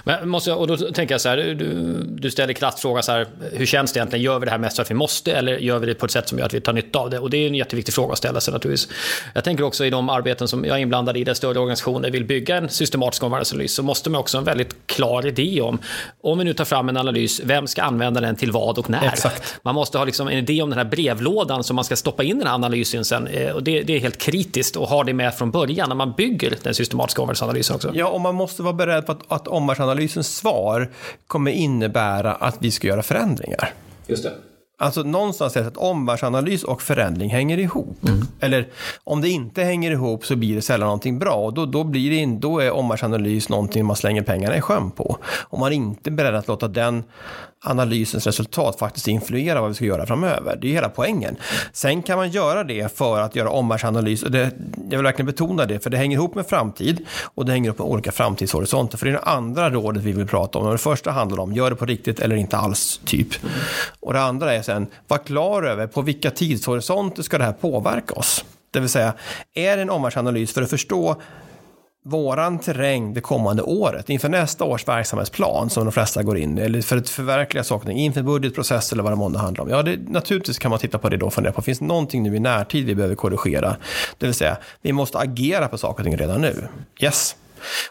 Men 0.05 0.29
måste 0.29 0.51
jag, 0.51 0.59
och 0.59 0.67
då 0.67 0.77
tänker 0.77 1.15
jag 1.15 1.21
så 1.21 1.29
här, 1.29 1.37
du, 1.37 2.03
du 2.09 2.31
ställer 2.31 2.53
kraftfrågan 2.53 3.03
så 3.03 3.13
här, 3.13 3.27
hur 3.53 3.67
känns 3.67 3.93
det 3.93 3.99
egentligen? 3.99 4.25
Gör 4.25 4.39
vi 4.39 4.45
det 4.45 4.51
här 4.51 4.59
mest 4.59 4.77
för 4.77 4.83
att 4.83 4.91
vi 4.91 4.95
måste 4.95 5.33
eller 5.33 5.59
gör 5.59 5.79
vi 5.79 5.87
det 5.87 5.95
på 5.95 6.07
ett 6.07 6.13
sätt 6.13 6.29
som 6.29 6.39
gör 6.39 6.47
att 6.47 6.55
vi 6.55 6.61
tar 6.61 6.73
nytta 6.73 6.99
av 6.99 7.11
det? 7.11 7.19
Och 7.19 7.31
det 7.31 7.37
är 7.37 7.47
en 7.47 7.55
jätteviktig 7.55 7.95
fråga 7.95 8.13
att 8.13 8.19
ställa 8.19 8.41
sig 8.41 8.53
naturligtvis. 8.53 8.89
Jag 9.35 9.45
tänker 9.45 9.65
också 9.65 9.85
i 9.85 9.91
de 9.91 10.09
arbeten 10.09 10.49
som 10.49 10.65
jag 10.65 10.77
är 10.77 10.81
inblandad 10.83 11.17
i, 11.17 11.25
där 11.25 11.35
större 11.35 11.59
organisationer 11.59 12.11
vill 12.11 12.25
bygga 12.25 12.57
en 12.57 12.69
systematisk 12.69 13.23
omvärldsanalys, 13.23 13.75
så 13.75 13.83
måste 13.83 14.11
man 14.11 14.21
också 14.21 14.37
ha 14.37 14.41
en 14.41 14.45
väldigt 14.45 14.77
klar 14.87 15.27
idé 15.27 15.61
om, 15.61 15.79
om 16.21 16.39
vi 16.39 16.45
nu 16.45 16.55
tar 16.55 16.65
fram 16.65 16.89
en 16.89 16.97
analys, 16.97 17.41
vem 17.45 17.67
ska 17.67 17.83
använda 17.83 18.21
den 18.21 18.37
till 18.37 18.53
vad 18.53 18.79
och 18.79 18.91
när? 18.91 19.05
Exakt. 19.05 19.59
Man 19.63 19.75
måste 19.75 19.99
ha 19.99 20.05
liksom 20.05 20.29
en 20.29 20.39
idé 20.39 20.63
om 20.63 20.71
den 20.71 20.79
här 20.79 20.87
brevlådan 20.87 21.65
som 21.65 21.77
man 21.77 21.85
ska 21.85 21.97
stoppa 21.97 22.23
in 22.23 22.39
den 22.39 22.47
här 22.47 22.55
analysen 22.55 23.05
sen. 23.05 23.27
Eh, 23.27 23.51
och 23.51 23.63
det, 23.63 23.83
det 23.83 23.97
är 23.97 24.01
helt 24.01 24.19
kritiskt 24.19 24.77
att 24.77 24.89
ha 24.89 25.05
det 25.05 25.15
med 25.15 25.35
från 25.35 25.51
början 25.51 25.89
när 25.89 25.97
man 25.97 26.13
bygger 26.13 26.57
den 26.63 26.75
systematiska 26.75 27.23
omvärldsanalysen 27.23 27.77
också. 27.77 27.91
Ja, 27.95 28.09
och 28.09 28.21
man 28.21 28.35
måste 28.35 28.63
vara 28.63 28.73
beredd 28.73 29.07
på 29.07 29.13
att, 29.13 29.21
att 29.29 29.49
omvärldsanalys 29.49 29.68
Omvärldsanalysens 29.69 30.37
svar 30.37 30.89
kommer 31.27 31.51
innebära 31.51 32.35
att 32.35 32.57
vi 32.59 32.71
ska 32.71 32.87
göra 32.87 33.03
förändringar. 33.03 33.73
Just 34.07 34.23
det. 34.23 34.33
Alltså 34.81 35.03
någonstans 35.03 35.57
är 35.57 35.63
det 35.63 35.69
att 35.69 35.77
omvärldsanalys 35.77 36.65
och 36.65 36.83
förändring 36.83 37.31
hänger 37.31 37.59
ihop. 37.59 37.99
Mm. 38.09 38.27
Eller 38.41 38.69
om 39.05 39.21
det 39.21 39.29
inte 39.29 39.63
hänger 39.63 39.91
ihop 39.91 40.27
så 40.27 40.37
blir 40.37 40.55
det 40.55 40.63
sällan 40.63 40.87
någonting 40.87 41.19
bra. 41.19 41.35
Och 41.35 41.55
då, 41.55 41.67
då, 41.67 41.85
blir 41.85 42.11
det, 42.11 42.39
då 42.39 42.59
är 42.59 42.71
omvärldsanalys 42.71 43.49
någonting 43.49 43.87
man 43.87 43.97
slänger 43.97 44.23
pengarna 44.23 44.57
i 44.57 44.61
sjön 44.61 44.91
på. 44.91 45.19
Om 45.43 45.61
man 45.61 45.73
inte 45.73 46.11
är 46.11 46.13
beredd 46.13 46.35
att 46.35 46.49
låta 46.49 46.69
den 46.69 47.05
analysens 47.61 48.27
resultat 48.27 48.79
faktiskt 48.79 49.09
influera 49.09 49.61
vad 49.61 49.71
vi 49.71 49.75
ska 49.75 49.85
göra 49.85 50.07
framöver. 50.07 50.59
Det 50.61 50.69
är 50.69 50.73
hela 50.73 50.89
poängen. 50.89 51.37
Sen 51.73 52.03
kan 52.03 52.19
man 52.19 52.31
göra 52.31 52.65
det 52.65 52.97
för 52.97 53.21
att 53.21 53.37
göra 53.37 53.51
omvärldsanalys. 53.51 54.23
Och 54.23 54.31
det, 54.31 54.51
jag 54.91 54.99
vill 54.99 55.03
verkligen 55.03 55.27
betona 55.27 55.67
det, 55.67 55.81
för 55.81 55.91
det 55.91 55.97
hänger 55.97 56.17
ihop 56.17 56.35
med 56.35 56.47
framtid 56.47 57.07
och 57.35 57.47
det 57.47 57.53
hänger 57.53 57.67
ihop 57.67 57.79
med 57.79 57.87
olika 57.87 58.13
framtidshorisonter. 58.13 58.99
För 58.99 59.07
det 59.07 59.13
är 59.13 59.17
det 59.17 59.23
andra 59.23 59.71
rådet 59.71 60.03
vi 60.03 60.13
vill 60.13 60.27
prata 60.27 60.59
om. 60.59 60.71
det 60.71 60.79
första 60.79 61.11
handlar 61.11 61.43
om, 61.43 61.53
gör 61.53 61.71
det 61.71 61.77
på 61.77 61.87
riktigt 61.87 62.21
eller 62.21 62.37
inte 62.37 62.57
alls, 62.57 63.01
typ. 63.05 63.29
Och 64.01 64.13
det 64.13 64.21
andra 64.21 64.55
är 64.55 64.63
sen, 64.69 64.87
var 65.09 65.19
klar 65.19 65.63
över 65.63 65.87
på 65.87 66.03
vilka 66.03 66.31
tidshorisonter 66.31 67.23
ska 67.23 67.39
det 67.39 67.45
här 67.45 67.53
påverka 67.53 68.15
oss. 68.15 68.45
Det 68.71 68.81
vill 68.81 68.89
säga, 68.89 69.15
är 69.55 69.77
det 69.77 69.83
en 69.83 69.91
omvärldsanalys 69.91 70.53
för 70.53 70.63
att 70.63 70.71
förstå 70.71 71.17
våran 72.05 72.59
terräng 72.59 73.15
det 73.15 73.21
kommande 73.21 73.63
året 73.63 74.11
inför 74.11 74.29
nästa 74.29 74.65
års 74.65 74.89
verksamhetsplan 74.89 75.71
som 75.71 75.85
de 75.85 75.93
flesta 75.93 76.23
går 76.23 76.39
in 76.39 76.59
i, 76.59 76.61
eller 76.61 76.83
för 76.83 76.97
att 76.97 77.09
förverkliga 77.09 77.65
saker 77.65 77.91
inför 77.91 78.23
budgetprocess 78.23 78.93
eller 78.93 79.03
vad 79.03 79.13
det 79.13 79.17
månde 79.17 79.39
handlar 79.39 79.65
om. 79.65 79.71
Ja, 79.71 79.83
det, 79.83 79.99
naturligtvis 80.09 80.59
kan 80.59 80.71
man 80.71 80.79
titta 80.79 80.99
på 80.99 81.09
det 81.09 81.17
då 81.17 81.27
och 81.27 81.35
fundera 81.35 81.53
på, 81.53 81.63
finns 81.63 81.79
det 81.79 81.85
någonting 81.85 82.23
nu 82.23 82.37
i 82.37 82.41
närtid 82.41 82.87
vi 82.87 82.95
behöver 82.95 83.15
korrigera? 83.15 83.77
Det 84.19 84.27
vill 84.27 84.35
säga, 84.35 84.57
vi 84.83 84.93
måste 84.93 85.19
agera 85.19 85.69
på 85.69 85.79
saker 85.79 86.03
och 86.03 86.05
ting 86.05 86.17
redan 86.17 86.41
nu. 86.41 86.69
Yes, 87.01 87.37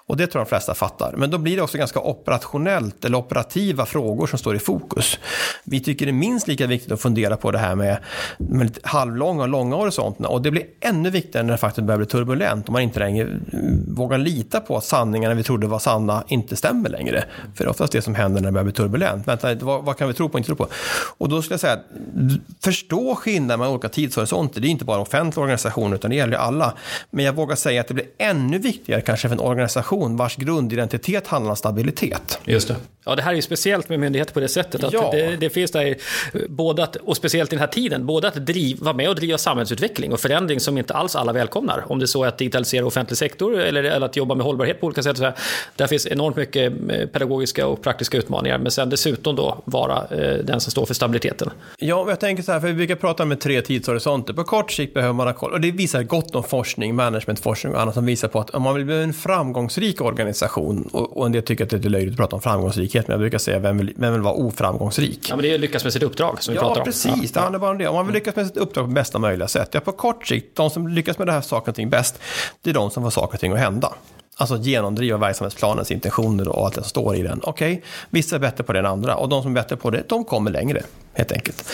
och 0.05 0.17
det 0.17 0.27
tror 0.27 0.39
jag 0.39 0.45
de 0.45 0.49
flesta 0.49 0.73
fattar. 0.73 1.13
Men 1.17 1.31
då 1.31 1.37
blir 1.37 1.55
det 1.55 1.61
också 1.61 1.77
ganska 1.77 1.99
operationellt 1.99 3.05
eller 3.05 3.17
operativa 3.17 3.85
frågor 3.85 4.27
som 4.27 4.39
står 4.39 4.55
i 4.55 4.59
fokus. 4.59 5.19
Vi 5.63 5.79
tycker 5.79 6.05
det 6.05 6.11
är 6.11 6.13
minst 6.13 6.47
lika 6.47 6.67
viktigt 6.67 6.91
att 6.91 7.01
fundera 7.01 7.37
på 7.37 7.51
det 7.51 7.57
här 7.57 7.75
med, 7.75 7.97
med 8.37 8.77
halvlånga 8.83 9.41
och 9.41 9.49
långa 9.49 9.75
horisonterna. 9.75 10.27
Och 10.27 10.41
det 10.41 10.51
blir 10.51 10.63
ännu 10.79 11.09
viktigare 11.09 11.45
när 11.45 11.51
det 11.51 11.57
faktiskt 11.57 11.87
börjar 11.87 11.97
bli 11.97 12.07
turbulent 12.07 12.67
och 12.67 12.73
man 12.73 12.81
inte 12.81 12.99
längre 12.99 13.27
mm, 13.27 13.95
vågar 13.95 14.17
lita 14.17 14.59
på 14.59 14.77
att 14.77 14.83
sanningarna 14.83 15.35
vi 15.35 15.43
trodde 15.43 15.67
var 15.67 15.79
sanna 15.79 16.23
inte 16.27 16.55
stämmer 16.55 16.89
längre. 16.89 17.23
För 17.55 17.63
det 17.63 17.67
är 17.67 17.69
oftast 17.69 17.93
det 17.93 18.01
som 18.01 18.15
händer 18.15 18.41
när 18.41 18.47
det 18.47 18.51
börjar 18.51 18.63
bli 18.63 18.73
turbulent. 18.73 19.27
Vänta, 19.27 19.55
vad, 19.55 19.83
vad 19.83 19.97
kan 19.97 20.07
vi 20.07 20.13
tro 20.13 20.29
på 20.29 20.33
och 20.33 20.39
inte 20.39 20.47
tro 20.47 20.55
på? 20.55 20.67
Och 21.17 21.29
då 21.29 21.41
skulle 21.41 21.53
jag 21.53 21.59
säga, 21.59 21.79
förstå 22.63 23.15
skillnaden 23.15 23.59
mellan 23.59 23.73
olika 23.73 23.89
tidshorisonter. 23.89 24.61
Det 24.61 24.67
är 24.67 24.69
inte 24.69 24.85
bara 24.85 25.01
offentliga 25.01 25.41
organisationer 25.41 25.95
utan 25.95 26.09
det 26.09 26.15
gäller 26.15 26.37
alla. 26.37 26.73
Men 27.09 27.25
jag 27.25 27.33
vågar 27.33 27.55
säga 27.55 27.81
att 27.81 27.87
det 27.87 27.93
blir 27.93 28.07
ännu 28.17 28.57
viktigare 28.57 29.01
kanske 29.01 29.27
för 29.29 29.35
en 29.35 29.41
organisation 29.57 30.17
vars 30.17 30.35
grundidentitet 30.35 31.27
handlar 31.27 31.49
om 31.49 31.57
stabilitet. 31.57 32.39
Just 32.45 32.67
det. 32.67 32.75
Ja, 33.07 33.15
det 33.15 33.21
här 33.21 33.31
är 33.31 33.35
ju 33.35 33.41
speciellt 33.41 33.89
med 33.89 33.99
myndigheter 33.99 34.33
på 34.33 34.39
det 34.39 34.47
sättet. 34.47 34.83
Att 34.83 34.93
ja. 34.93 35.09
det, 35.11 35.35
det, 35.35 35.49
finns 35.49 35.71
där, 35.71 35.95
både 36.49 36.83
att, 36.83 36.95
och 36.95 37.17
speciellt 37.17 37.53
i 37.53 37.55
den 37.55 37.59
här 37.59 37.67
tiden, 37.67 38.05
både 38.05 38.27
att 38.27 38.35
driva, 38.45 38.83
vara 38.83 38.95
med 38.95 39.09
och 39.09 39.15
driva 39.15 39.37
samhällsutveckling 39.37 40.13
och 40.13 40.19
förändring 40.19 40.59
som 40.59 40.77
inte 40.77 40.93
alls 40.93 41.15
alla 41.15 41.33
välkomnar. 41.33 41.83
Om 41.87 41.99
det 41.99 42.05
är 42.05 42.07
så 42.07 42.23
att 42.23 42.37
digitalisera 42.37 42.85
offentlig 42.85 43.17
sektor 43.17 43.59
eller, 43.59 43.83
eller 43.83 44.05
att 44.05 44.15
jobba 44.15 44.35
med 44.35 44.45
hållbarhet 44.45 44.79
på 44.79 44.85
olika 44.87 45.03
sätt. 45.03 45.17
Så 45.17 45.23
här, 45.23 45.33
där 45.75 45.87
finns 45.87 46.07
enormt 46.07 46.35
mycket 46.35 46.73
eh, 46.89 47.07
pedagogiska 47.07 47.67
och 47.67 47.81
praktiska 47.81 48.17
utmaningar. 48.17 48.57
Men 48.57 48.71
sen 48.71 48.89
dessutom 48.89 49.35
då 49.35 49.61
vara 49.65 50.07
eh, 50.11 50.37
den 50.43 50.59
som 50.59 50.71
står 50.71 50.85
för 50.85 50.93
stabiliteten. 50.93 51.49
Ja, 51.77 52.05
jag 52.09 52.19
tänker 52.19 52.43
så 52.43 52.51
här, 52.51 52.59
för 52.59 52.67
vi 52.67 52.73
brukar 52.73 52.95
prata 52.95 53.25
med 53.25 53.39
tre 53.39 53.61
tidshorisonter. 53.61 54.33
På 54.33 54.43
kort 54.43 54.71
sikt 54.71 54.93
behöver 54.93 55.13
man 55.13 55.27
ha 55.27 55.33
koll, 55.33 55.53
och 55.53 55.61
det 55.61 55.71
visar 55.71 56.03
gott 56.03 56.35
om 56.35 56.43
forskning, 56.43 56.95
managementforskning 56.95 57.73
och 57.73 57.81
annat 57.81 57.93
som 57.93 58.05
visar 58.05 58.27
på 58.27 58.39
att 58.39 58.49
om 58.49 58.61
man 58.61 58.75
vill 58.75 58.85
bli 58.85 59.03
en 59.03 59.13
fram 59.13 59.46
framgångsrik 59.47 60.01
organisation, 60.01 60.89
och, 60.91 61.17
och 61.17 61.25
en 61.25 61.31
del 61.31 61.43
tycker 61.43 61.63
att 61.63 61.69
det 61.69 61.85
är 61.85 61.89
löjligt 61.89 62.11
att 62.11 62.17
prata 62.17 62.35
om 62.35 62.41
framgångsrikhet, 62.41 63.07
men 63.07 63.13
jag 63.13 63.19
brukar 63.19 63.37
säga 63.37 63.59
vem 63.59 63.77
vill, 63.77 63.93
vem 63.95 64.13
vill 64.13 64.21
vara 64.21 64.33
oframgångsrik? 64.33 65.27
Ja, 65.29 65.35
men 65.35 65.43
det 65.43 65.53
är 65.53 65.57
lyckas 65.57 65.83
med 65.83 65.93
sitt 65.93 66.03
uppdrag 66.03 66.43
som 66.43 66.53
vi 66.53 66.55
ja, 66.55 66.61
pratar 66.61 66.81
om. 66.81 66.85
Precis, 66.85 67.31
det 67.31 67.39
handlar 67.39 67.59
bara 67.59 67.71
om 67.71 67.77
det. 67.77 67.87
Om 67.87 67.95
man 67.95 68.05
vill 68.05 68.13
lyckas 68.13 68.35
med 68.35 68.47
sitt 68.47 68.57
uppdrag 68.57 68.85
på 68.85 68.91
bästa 68.91 69.19
möjliga 69.19 69.47
sätt. 69.47 69.69
Ja, 69.71 69.79
på 69.79 69.91
kort 69.91 70.27
sikt, 70.27 70.55
de 70.55 70.69
som 70.69 70.87
lyckas 70.87 71.17
med 71.17 71.27
det 71.27 71.31
här 71.31 71.41
saker 71.41 71.71
och 71.71 71.75
ting 71.75 71.89
bäst, 71.89 72.19
det 72.61 72.69
är 72.69 72.73
de 72.73 72.91
som 72.91 73.03
får 73.03 73.09
saker 73.09 73.33
och 73.33 73.39
ting 73.39 73.53
att 73.53 73.59
hända. 73.59 73.93
Alltså 74.39 74.57
genomdriva 74.57 75.17
verksamhetsplanens 75.17 75.91
intentioner 75.91 76.47
och 76.47 76.65
allt 76.65 76.75
det 76.75 76.81
som 76.81 76.89
står 76.89 77.15
i 77.15 77.21
den. 77.21 77.39
Okej, 77.43 77.73
okay, 77.73 77.83
vissa 78.09 78.35
är 78.35 78.39
bättre 78.39 78.63
på 78.63 78.73
det 78.73 78.79
än 78.79 78.85
andra 78.85 79.15
och 79.15 79.29
de 79.29 79.41
som 79.41 79.51
är 79.51 79.55
bättre 79.61 79.75
på 79.75 79.89
det, 79.89 80.03
de 80.09 80.23
kommer 80.25 80.51
längre 80.51 80.83
helt 81.17 81.31
enkelt. 81.31 81.69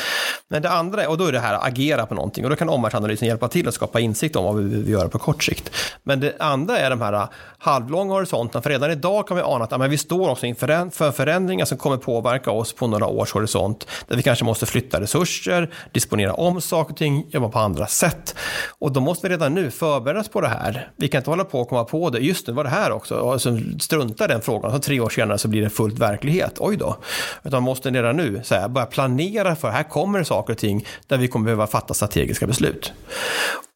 Men 0.47 0.61
det 0.61 0.69
andra, 0.69 1.09
och 1.09 1.17
då 1.17 1.25
är 1.25 1.31
det 1.31 1.39
här 1.39 1.53
att 1.53 1.67
agera 1.67 2.05
på 2.05 2.15
någonting 2.15 2.43
och 2.43 2.49
då 2.49 2.55
kan 2.55 2.69
omvärldsanalysen 2.69 3.27
hjälpa 3.27 3.47
till 3.47 3.67
att 3.67 3.73
skapa 3.73 3.99
insikt 3.99 4.35
om 4.35 4.43
vad 4.43 4.55
vi 4.55 4.63
vill 4.63 4.89
göra 4.89 5.09
på 5.09 5.19
kort 5.19 5.43
sikt. 5.43 5.69
Men 6.03 6.19
det 6.19 6.35
andra 6.39 6.77
är 6.77 6.89
de 6.89 7.01
här 7.01 7.27
halvlånga 7.57 8.13
horisonterna, 8.13 8.61
för 8.61 8.69
redan 8.69 8.91
idag 8.91 9.27
kan 9.27 9.37
vi 9.37 9.43
ana 9.43 9.63
att 9.63 9.71
ja, 9.71 9.77
men 9.77 9.89
vi 9.89 9.97
står 9.97 10.29
också 10.29 10.45
inför 10.45 11.11
förändringar 11.11 11.65
som 11.65 11.77
kommer 11.77 11.97
påverka 11.97 12.51
oss 12.51 12.73
på 12.73 12.87
några 12.87 13.07
års 13.07 13.31
horisont, 13.31 13.87
där 14.07 14.15
vi 14.15 14.23
kanske 14.23 14.45
måste 14.45 14.65
flytta 14.65 15.01
resurser, 15.01 15.73
disponera 15.91 16.33
om 16.33 16.61
saker 16.61 16.93
och 16.93 16.97
ting, 16.97 17.25
jobba 17.29 17.49
på 17.49 17.59
andra 17.59 17.87
sätt. 17.87 18.35
Och 18.79 18.91
då 18.91 18.99
måste 18.99 19.27
vi 19.27 19.33
redan 19.33 19.53
nu 19.53 19.71
förbereda 19.71 20.19
oss 20.19 20.29
på 20.29 20.41
det 20.41 20.47
här. 20.47 20.91
Vi 20.95 21.07
kan 21.07 21.19
inte 21.19 21.29
hålla 21.29 21.43
på 21.43 21.61
och 21.61 21.69
komma 21.69 21.83
på 21.83 22.09
det, 22.09 22.19
just 22.19 22.47
nu 22.47 22.53
var 22.53 22.63
det 22.63 22.69
här 22.69 22.91
också, 22.91 23.15
och 23.15 23.41
så 23.41 23.59
strunta 23.79 24.27
den 24.27 24.41
frågan, 24.41 24.71
så 24.71 24.79
tre 24.79 24.99
år 24.99 25.09
senare 25.09 25.37
så 25.37 25.47
blir 25.47 25.61
det 25.61 25.69
fullt 25.69 25.99
verklighet, 25.99 26.53
oj 26.59 26.77
då. 26.77 26.97
Utan 27.43 27.51
man 27.51 27.63
måste 27.63 27.89
redan 27.89 28.17
nu 28.17 28.41
så 28.43 28.55
här, 28.55 28.67
börja 28.67 28.85
planera 28.85 29.32
planera 29.33 29.55
för. 29.55 29.69
Här 29.69 29.83
kommer 29.83 30.19
det 30.19 30.25
saker 30.25 30.53
och 30.53 30.59
ting 30.59 30.85
där 31.07 31.17
vi 31.17 31.27
kommer 31.27 31.45
behöva 31.45 31.67
fatta 31.67 31.93
strategiska 31.93 32.47
beslut. 32.47 32.93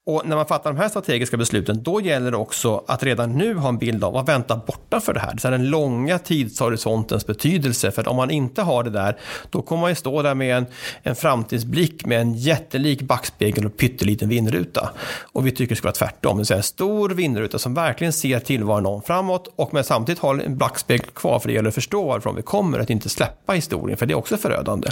Och 0.07 0.21
när 0.25 0.35
man 0.35 0.45
fattar 0.45 0.73
de 0.73 0.79
här 0.79 0.89
strategiska 0.89 1.37
besluten, 1.37 1.83
då 1.83 2.01
gäller 2.01 2.31
det 2.31 2.37
också 2.37 2.83
att 2.87 3.03
redan 3.03 3.37
nu 3.37 3.53
ha 3.53 3.69
en 3.69 3.77
bild 3.77 4.03
av 4.03 4.13
vad 4.13 4.25
väntar 4.25 4.61
borta 4.67 4.99
för 4.99 5.13
det 5.13 5.19
här. 5.19 5.37
Så 5.37 5.49
den 5.49 5.69
långa 5.69 6.19
tidshorisontens 6.19 7.27
betydelse. 7.27 7.91
För 7.91 8.01
att 8.01 8.07
om 8.07 8.15
man 8.15 8.31
inte 8.31 8.61
har 8.61 8.83
det 8.83 8.89
där, 8.89 9.17
då 9.49 9.61
kommer 9.61 9.81
man 9.81 9.91
ju 9.91 9.95
stå 9.95 10.21
där 10.21 10.35
med 10.35 10.57
en, 10.57 10.65
en 11.03 11.15
framtidsblick 11.15 12.05
med 12.05 12.21
en 12.21 12.33
jättelik 12.33 13.01
backspegel 13.01 13.65
och 13.65 13.77
pytteliten 13.77 14.29
vindruta. 14.29 14.89
Och 15.31 15.47
vi 15.47 15.51
tycker 15.51 15.75
det 15.75 15.75
ska 15.75 15.87
vara 15.87 15.93
tvärtom, 15.93 16.37
det 16.37 16.39
vill 16.39 16.45
säga 16.45 16.57
en 16.57 16.63
stor 16.63 17.09
vindruta 17.09 17.59
som 17.59 17.73
verkligen 17.73 18.13
ser 18.13 18.39
tillvaron 18.39 18.85
om 18.85 19.01
framåt 19.01 19.53
och 19.55 19.73
men 19.73 19.83
samtidigt 19.83 20.21
har 20.21 20.35
en 20.35 20.57
backspegel 20.57 21.05
kvar 21.05 21.39
för 21.39 21.47
det 21.47 21.53
gäller 21.53 21.69
att 21.69 21.75
förstå 21.75 22.07
varifrån 22.07 22.35
vi 22.35 22.41
kommer, 22.41 22.79
att 22.79 22.89
inte 22.89 23.09
släppa 23.09 23.53
historien, 23.53 23.97
för 23.97 24.05
det 24.05 24.13
är 24.13 24.17
också 24.17 24.37
förödande. 24.37 24.89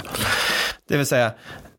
Det 0.88 0.96
vill 0.96 1.06
säga, 1.06 1.32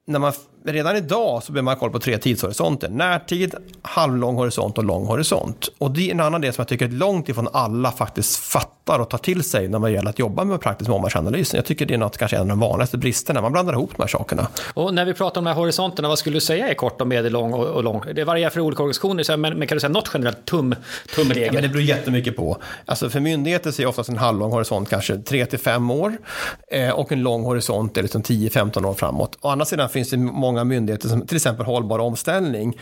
när 0.07 0.19
man 0.19 0.33
redan 0.73 0.95
idag 0.95 1.43
så 1.43 1.51
behöver 1.51 1.63
man 1.63 1.73
ha 1.73 1.79
koll 1.79 1.91
på 1.91 1.99
tre 1.99 2.17
tidshorisonter. 2.17 2.89
Närtid, 2.89 3.55
halvlång 3.81 4.35
horisont 4.35 4.77
och 4.77 4.83
lång 4.83 5.05
horisont. 5.05 5.69
Och 5.77 5.91
det 5.91 6.07
är 6.07 6.11
en 6.11 6.19
annan 6.19 6.41
del 6.41 6.53
som 6.53 6.61
jag 6.61 6.67
tycker 6.67 6.85
att 6.85 6.93
långt 6.93 7.29
ifrån 7.29 7.47
alla 7.53 7.91
faktiskt 7.91 8.35
fattar 8.35 8.99
och 8.99 9.09
tar 9.09 9.17
till 9.17 9.43
sig 9.43 9.67
när 9.67 9.79
man 9.79 9.93
gäller 9.93 10.09
att 10.09 10.19
jobba 10.19 10.43
med 10.43 10.61
praktisk 10.61 10.91
omvärldsanalys. 10.91 11.53
Jag 11.53 11.65
tycker 11.65 11.85
det 11.85 11.93
är 11.93 11.97
något, 11.97 12.17
kanske 12.17 12.37
en 12.37 12.41
av 12.41 12.47
de 12.47 12.59
vanligaste 12.59 12.97
bristerna. 12.97 13.41
Man 13.41 13.51
blandar 13.51 13.73
ihop 13.73 13.91
de 13.95 14.01
här 14.01 14.07
sakerna. 14.07 14.47
Och 14.73 14.93
när 14.93 15.05
vi 15.05 15.13
pratar 15.13 15.41
om 15.41 15.45
de 15.45 15.49
här 15.49 15.57
horisonterna, 15.57 16.07
vad 16.07 16.19
skulle 16.19 16.35
du 16.35 16.41
säga 16.41 16.69
är 16.69 16.73
kort 16.73 17.01
och 17.01 17.07
medellång 17.07 17.53
och, 17.53 17.65
och 17.65 17.83
lång? 17.83 18.03
Det 18.15 18.23
varierar 18.23 18.49
för 18.49 18.59
olika 18.59 18.83
organisationer, 18.83 19.37
men, 19.37 19.57
men 19.57 19.67
kan 19.67 19.75
du 19.75 19.79
säga 19.79 19.89
något 19.89 20.09
generellt 20.13 20.45
tum, 20.45 20.75
tumregel? 21.15 21.45
Ja, 21.45 21.53
men 21.53 21.63
det 21.63 21.69
beror 21.69 21.81
jättemycket 21.81 22.35
på. 22.35 22.57
Alltså 22.85 23.09
för 23.09 23.19
myndigheter 23.19 23.71
så 23.71 23.81
är 23.81 23.85
oftast 23.85 24.09
en 24.09 24.17
halvlång 24.17 24.51
horisont 24.51 24.89
kanske 24.89 25.15
3-5 25.15 25.93
år 25.93 26.17
eh, 26.71 26.89
och 26.89 27.11
en 27.11 27.23
lång 27.23 27.43
horisont 27.43 27.97
är 27.97 28.01
liksom 28.01 28.23
10-15 28.23 28.85
år 28.85 28.93
framåt. 28.93 29.37
Å 29.41 29.49
andra 29.49 29.65
sidan 29.65 29.89
finns 29.89 30.09
det 30.09 30.17
många 30.17 30.56
myndigheter 30.63 31.09
som 31.09 31.27
till 31.27 31.35
exempel 31.35 31.65
hållbar 31.65 31.99
omställning. 31.99 32.79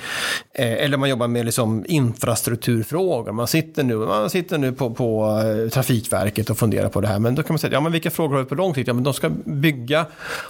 Eh, 0.54 0.74
eller 0.74 0.98
man 0.98 1.10
jobbar 1.10 1.28
med 1.28 1.46
liksom 1.46 1.86
infrastrukturfrågor. 1.88 3.32
Man 3.32 3.48
sitter 3.48 3.84
nu, 3.84 3.96
man 3.96 4.30
sitter 4.30 4.58
nu 4.58 4.72
på, 4.72 4.94
på 4.94 5.42
eh, 5.44 5.70
Trafikverket 5.70 6.50
och 6.50 6.58
funderar 6.58 6.90
på 6.90 7.02
det 7.02 7.08
här. 7.08 7.20
Men 7.20 7.36
då 7.36 7.44
kan 7.44 7.54
man 7.54 7.60
säga, 7.60 7.74
ja 7.74 7.82
men 7.82 7.92
vilka 7.92 8.12
frågor 8.12 8.36
har 8.36 8.44
vi 8.44 8.50
på 8.50 8.56
lång 8.56 8.76
sikt? 8.76 8.88
Ja 8.88 8.94
men 8.94 9.04
de 9.04 9.14
ska 9.14 9.30
bygga 9.46 10.06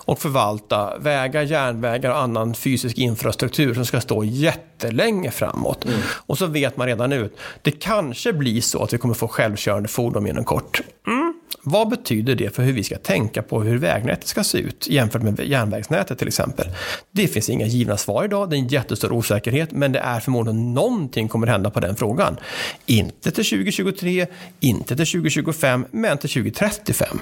och 0.06 0.20
förvalta 0.20 0.98
vägar, 0.98 1.42
järnvägar 1.42 2.10
och 2.10 2.18
annan 2.18 2.54
fysisk 2.54 2.98
infrastruktur 2.98 3.74
som 3.74 3.86
ska 3.86 4.02
stå 4.02 4.24
jättelänge 4.24 5.32
framåt. 5.32 5.86
Mm. 5.86 6.00
Och 6.08 6.38
så 6.38 6.46
vet 6.46 6.78
man 6.78 6.88
redan 6.88 7.10
nu, 7.10 7.30
det 7.62 7.72
kanske 7.72 8.34
blir 8.34 8.62
så 8.62 8.84
att 8.84 8.94
vi 8.94 8.98
kommer 8.98 9.14
få 9.14 9.28
självkörande 9.28 9.90
fordon 9.90 10.28
inom 10.28 10.44
kort. 10.44 10.82
Mm. 11.08 11.34
Vad 11.64 11.90
betyder 11.90 12.36
det 12.36 12.56
för 12.56 12.64
hur 12.64 12.74
vi 12.74 12.84
ska 12.84 12.98
tänka 12.98 13.42
på 13.42 13.62
hur 13.62 13.78
vägnätet 13.78 14.28
ska 14.28 14.44
se 14.44 14.58
ut 14.58 14.88
jämfört 14.88 15.22
med 15.22 15.40
järnvägsnätet 15.40 16.20
till 16.20 16.28
exempel? 16.28 16.68
Det 17.12 17.28
finns 17.28 17.50
inga 17.50 17.66
givna 17.66 17.98
svar 17.98 18.24
idag, 18.24 18.50
det 18.50 18.56
är 18.56 18.58
en 18.58 18.68
jättestor 18.68 19.12
osäkerhet, 19.12 19.72
men 19.72 19.92
det 19.92 20.00
är 20.00 20.20
förmodligen 20.20 20.74
någonting 20.74 21.28
kommer 21.28 21.48
hända 21.48 21.70
på 21.70 21.80
den 21.80 21.96
frågan. 21.96 22.38
Inte 22.86 23.32
till 23.32 23.46
2023, 23.46 24.28
inte 24.60 24.96
till 24.96 25.06
2025, 25.06 25.86
men 25.92 26.18
till 26.18 26.30
2035. 26.30 27.20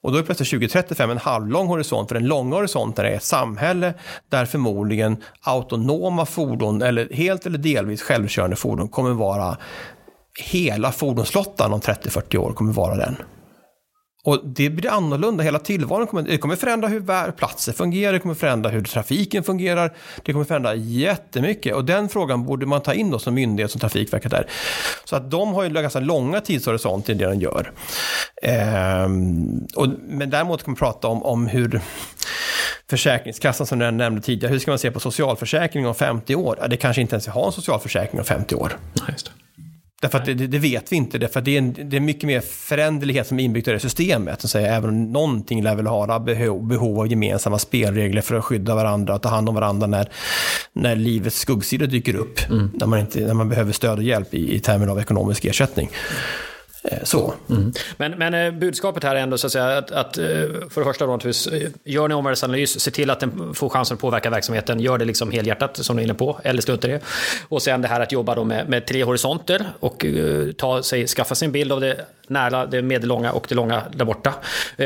Och 0.00 0.12
då 0.12 0.18
är 0.18 0.22
plötsligt 0.22 0.50
2035 0.50 1.10
en 1.10 1.18
halvlång 1.18 1.66
horisont, 1.66 2.08
för 2.08 2.14
den 2.14 2.26
långa 2.26 2.56
horisonten 2.56 3.04
är 3.04 3.10
ett 3.10 3.22
samhälle 3.22 3.94
där 4.28 4.46
förmodligen 4.46 5.16
autonoma 5.40 6.26
fordon, 6.26 6.82
eller 6.82 7.08
helt 7.12 7.46
eller 7.46 7.58
delvis 7.58 8.02
självkörande 8.02 8.56
fordon, 8.56 8.88
kommer 8.88 9.10
vara 9.10 9.56
hela 10.38 10.92
fordonsflottan 10.92 11.72
om 11.72 11.80
30-40 11.80 12.36
år 12.36 12.52
kommer 12.52 12.72
vara 12.72 12.96
den. 12.96 13.16
Och 14.26 14.40
det 14.44 14.70
blir 14.70 14.90
annorlunda, 14.90 15.44
hela 15.44 15.58
tillvaron 15.58 16.06
kommer, 16.06 16.22
det 16.22 16.38
kommer 16.38 16.56
förändra 16.56 16.88
hur 16.88 17.32
platser 17.32 17.72
fungerar, 17.72 18.12
det 18.12 18.18
kommer 18.18 18.34
förändra 18.34 18.70
hur 18.70 18.82
trafiken 18.82 19.42
fungerar, 19.42 19.92
det 20.24 20.32
kommer 20.32 20.44
förändra 20.44 20.74
jättemycket. 20.74 21.74
Och 21.74 21.84
den 21.84 22.08
frågan 22.08 22.46
borde 22.46 22.66
man 22.66 22.80
ta 22.80 22.94
in 22.94 23.10
då 23.10 23.18
som 23.18 23.34
myndighet, 23.34 23.70
som 23.70 23.80
Trafikverket 23.80 24.32
är. 24.32 24.46
Så 25.04 25.16
att 25.16 25.30
de 25.30 25.54
har 25.54 25.64
ju 25.64 25.70
ganska 25.70 26.00
långa 26.00 26.40
tidshorisont 26.40 27.08
i 27.08 27.14
det 27.14 27.26
de 27.26 27.40
gör. 27.40 27.72
Ehm, 28.42 29.66
och, 29.76 29.88
men 30.08 30.30
däremot 30.30 30.64
kan 30.64 30.72
man 30.72 30.76
prata 30.76 31.08
om, 31.08 31.22
om 31.22 31.46
hur 31.46 31.80
Försäkringskassan 32.90 33.66
som 33.66 33.80
jag 33.80 33.94
nämnde 33.94 34.22
tidigare, 34.22 34.52
hur 34.52 34.58
ska 34.58 34.70
man 34.70 34.78
se 34.78 34.90
på 34.90 35.00
socialförsäkring 35.00 35.86
om 35.86 35.94
50 35.94 36.34
år? 36.34 36.58
Ja, 36.60 36.68
det 36.68 36.76
kanske 36.76 37.02
inte 37.02 37.14
ens 37.14 37.26
har 37.26 37.46
en 37.46 37.52
socialförsäkring 37.52 38.20
om 38.20 38.24
50 38.24 38.54
år. 38.54 38.78
Just 39.08 39.26
det. 39.26 39.32
Därför 40.00 40.18
att 40.18 40.24
det, 40.24 40.34
det, 40.34 40.58
vet 40.58 40.92
vi 40.92 40.96
inte, 40.96 41.18
därför 41.18 41.38
att 41.38 41.44
det 41.44 41.50
är, 41.50 41.58
en, 41.58 41.90
det 41.90 41.96
är 41.96 42.00
mycket 42.00 42.22
mer 42.22 42.40
föränderlighet 42.40 43.26
som 43.26 43.40
är 43.40 43.44
inbyggt 43.44 43.68
i 43.68 43.72
det 43.72 43.80
systemet. 43.80 44.40
Så 44.40 44.48
säga, 44.48 44.76
även 44.76 44.90
om 44.90 45.12
någonting 45.12 45.62
lär 45.62 45.74
väl 45.74 45.86
ha 45.86 46.18
behov, 46.18 46.66
behov 46.66 47.00
av 47.00 47.06
gemensamma 47.06 47.58
spelregler 47.58 48.22
för 48.22 48.34
att 48.34 48.44
skydda 48.44 48.74
varandra 48.74 49.14
och 49.14 49.22
ta 49.22 49.28
hand 49.28 49.48
om 49.48 49.54
varandra 49.54 49.86
när, 49.86 50.08
när 50.72 50.96
livets 50.96 51.38
skuggsidor 51.38 51.86
dyker 51.86 52.16
upp. 52.16 52.50
Mm. 52.50 52.70
När, 52.74 52.86
man 52.86 52.98
inte, 52.98 53.20
när 53.20 53.34
man 53.34 53.48
behöver 53.48 53.72
stöd 53.72 53.98
och 53.98 54.04
hjälp 54.04 54.34
i, 54.34 54.54
i 54.54 54.60
termer 54.60 54.86
av 54.86 55.00
ekonomisk 55.00 55.44
ersättning. 55.44 55.90
Eh, 56.90 56.98
så. 57.02 57.34
Mm. 57.50 57.72
Men, 57.96 58.12
men 58.12 58.34
eh, 58.34 58.50
budskapet 58.50 59.04
här 59.04 59.16
är 59.16 59.20
ändå 59.20 59.38
så 59.38 59.46
att 59.46 59.52
säga 59.52 59.78
att, 59.78 59.90
att 59.90 60.18
eh, 60.18 60.24
för 60.70 60.80
det 60.80 60.84
första 60.84 61.06
då, 61.06 61.18
gör 61.84 62.08
ni 62.08 62.14
omvärldsanalys, 62.14 62.80
se 62.80 62.90
till 62.90 63.10
att 63.10 63.20
den 63.20 63.54
får 63.54 63.68
chansen 63.68 63.94
att 63.94 64.00
påverka 64.00 64.30
verksamheten, 64.30 64.80
gör 64.80 64.98
det 64.98 65.04
liksom 65.04 65.30
helhjärtat 65.30 65.76
som 65.76 65.96
du 65.96 66.02
är 66.02 66.04
inne 66.04 66.14
på, 66.14 66.40
eller 66.42 66.62
strunta 66.62 66.88
det. 66.88 67.00
Och 67.48 67.62
sen 67.62 67.82
det 67.82 67.88
här 67.88 68.00
att 68.00 68.12
jobba 68.12 68.34
då 68.34 68.44
med, 68.44 68.68
med 68.68 68.86
tre 68.86 69.04
horisonter 69.04 69.66
och 69.80 70.04
ta 70.56 70.82
sig, 70.82 71.06
skaffa 71.06 71.34
sig 71.34 71.46
en 71.46 71.52
bild 71.52 71.72
av 71.72 71.80
det 71.80 72.04
nära, 72.26 72.66
det 72.66 72.82
medellånga 72.82 73.32
och 73.32 73.46
det 73.48 73.54
långa 73.54 73.82
där 73.92 74.04
borta. 74.04 74.34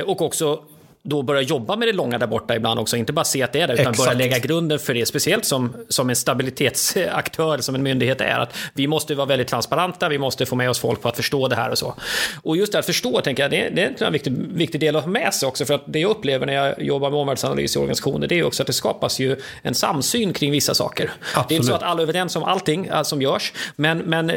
Och 0.07 0.23
också 0.23 0.63
då 1.03 1.23
börja 1.23 1.41
jobba 1.41 1.77
med 1.77 1.89
det 1.89 1.93
långa 1.93 2.19
där 2.19 2.27
borta 2.27 2.57
ibland 2.57 2.81
också. 2.81 2.97
Inte 2.97 3.13
bara 3.13 3.25
se 3.25 3.43
att 3.43 3.53
det 3.53 3.61
är 3.61 3.69
där, 3.69 3.75
utan 3.75 3.87
Exakt. 3.91 4.09
börja 4.09 4.19
lägga 4.19 4.39
grunden 4.39 4.79
för 4.79 4.95
det. 4.95 5.07
Speciellt 5.07 5.45
som, 5.45 5.73
som 5.89 6.11
en 6.11 6.17
stabilitetsaktör, 6.17 7.59
som 7.59 7.75
en 7.75 7.83
myndighet 7.83 8.21
är. 8.21 8.39
Att 8.39 8.57
vi 8.75 8.87
måste 8.87 9.15
vara 9.15 9.27
väldigt 9.27 9.49
transparenta, 9.49 10.09
vi 10.09 10.19
måste 10.19 10.47
få 10.47 10.57
med 10.57 10.71
oss 10.71 10.79
folk 10.79 11.03
på 11.03 11.09
att 11.09 11.17
förstå 11.17 11.49
det 11.49 11.57
här 11.57 11.71
och 11.71 11.79
så. 11.79 11.95
Och 12.43 12.57
just 12.57 12.73
det 12.73 12.79
att 12.79 12.87
förstå, 12.87 13.21
tänker 13.21 13.43
jag, 13.43 13.51
det, 13.51 13.69
det 13.69 14.01
är 14.03 14.07
en 14.07 14.13
viktig, 14.13 14.33
viktig 14.33 14.81
del 14.81 14.97
att 14.97 15.05
ha 15.05 15.11
med 15.11 15.35
sig 15.35 15.47
också. 15.47 15.65
För 15.65 15.75
att 15.75 15.83
det 15.87 15.99
jag 15.99 16.11
upplever 16.11 16.47
när 16.47 16.53
jag 16.53 16.83
jobbar 16.83 17.11
med 17.11 17.19
omvärldsanalys 17.19 17.77
i 17.77 17.79
organisationer, 17.79 18.27
det 18.27 18.39
är 18.39 18.45
också 18.45 18.63
att 18.63 18.67
det 18.67 18.73
skapas 18.73 19.19
ju 19.19 19.37
en 19.63 19.75
samsyn 19.75 20.33
kring 20.33 20.51
vissa 20.51 20.75
saker. 20.75 21.11
Absolut. 21.21 21.49
Det 21.49 21.55
är 21.55 21.57
inte 21.57 21.69
så 21.69 21.75
att 21.75 21.83
alla 21.83 22.01
är 22.01 22.03
överens 22.03 22.37
om 22.37 22.45
allting 22.45 22.87
äh, 22.87 23.03
som 23.03 23.23
görs, 23.23 23.53
men, 23.77 23.99
men 23.99 24.31
äh, 24.31 24.37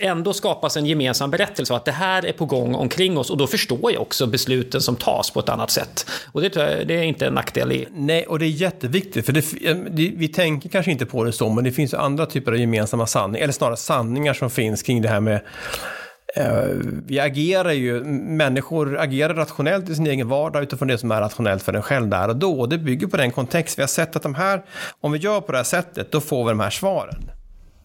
ändå 0.00 0.32
skapas 0.32 0.76
en 0.76 0.86
gemensam 0.86 1.30
berättelse 1.30 1.74
att 1.74 1.84
det 1.84 1.92
här 1.92 2.26
är 2.26 2.32
på 2.32 2.44
gång 2.44 2.74
omkring 2.74 3.18
oss 3.18 3.30
och 3.30 3.36
då 3.36 3.46
förstår 3.46 3.92
jag 3.92 4.02
också 4.02 4.26
besluten 4.26 4.80
som 4.80 4.96
tas 4.96 5.30
på 5.36 5.40
ett 5.40 5.48
annat 5.48 5.70
sätt. 5.70 6.06
Och 6.32 6.40
det, 6.40 6.48
det 6.84 6.94
är 6.94 7.02
inte 7.02 7.26
en 7.26 7.34
nackdel 7.34 7.72
i. 7.72 7.88
Nej, 7.92 8.26
och 8.26 8.38
det 8.38 8.46
är 8.46 8.48
jätteviktigt. 8.48 9.26
För 9.26 9.32
det, 9.32 9.70
eh, 9.70 9.76
vi 10.16 10.28
tänker 10.28 10.68
kanske 10.68 10.90
inte 10.90 11.06
på 11.06 11.24
det 11.24 11.32
så, 11.32 11.48
men 11.48 11.64
det 11.64 11.72
finns 11.72 11.94
andra 11.94 12.26
typer 12.26 12.52
av 12.52 12.58
gemensamma 12.58 13.06
sanningar, 13.06 13.42
eller 13.42 13.52
snarare 13.52 13.76
sanningar 13.76 14.34
som 14.34 14.50
finns 14.50 14.82
kring 14.82 15.02
det 15.02 15.08
här 15.08 15.20
med 15.20 15.40
eh, 16.36 16.64
vi 17.06 17.20
agerar 17.20 17.72
ju, 17.72 18.04
människor 18.04 18.98
agerar 18.98 19.34
rationellt 19.34 19.88
i 19.88 19.94
sin 19.94 20.06
egen 20.06 20.28
vardag 20.28 20.62
utifrån 20.62 20.88
det 20.88 20.98
som 20.98 21.10
är 21.10 21.20
rationellt 21.20 21.62
för 21.62 21.72
den 21.72 21.82
själv 21.82 22.08
där 22.08 22.28
och 22.28 22.36
då. 22.36 22.60
Och 22.60 22.68
det 22.68 22.78
bygger 22.78 23.06
på 23.06 23.16
den 23.16 23.30
kontext 23.30 23.78
vi 23.78 23.82
har 23.82 23.88
sett 23.88 24.16
att 24.16 24.22
de 24.22 24.34
här, 24.34 24.64
om 25.00 25.12
vi 25.12 25.18
gör 25.18 25.40
på 25.40 25.52
det 25.52 25.58
här 25.58 25.64
sättet, 25.64 26.12
då 26.12 26.20
får 26.20 26.44
vi 26.44 26.50
de 26.50 26.60
här 26.60 26.70
svaren. 26.70 27.30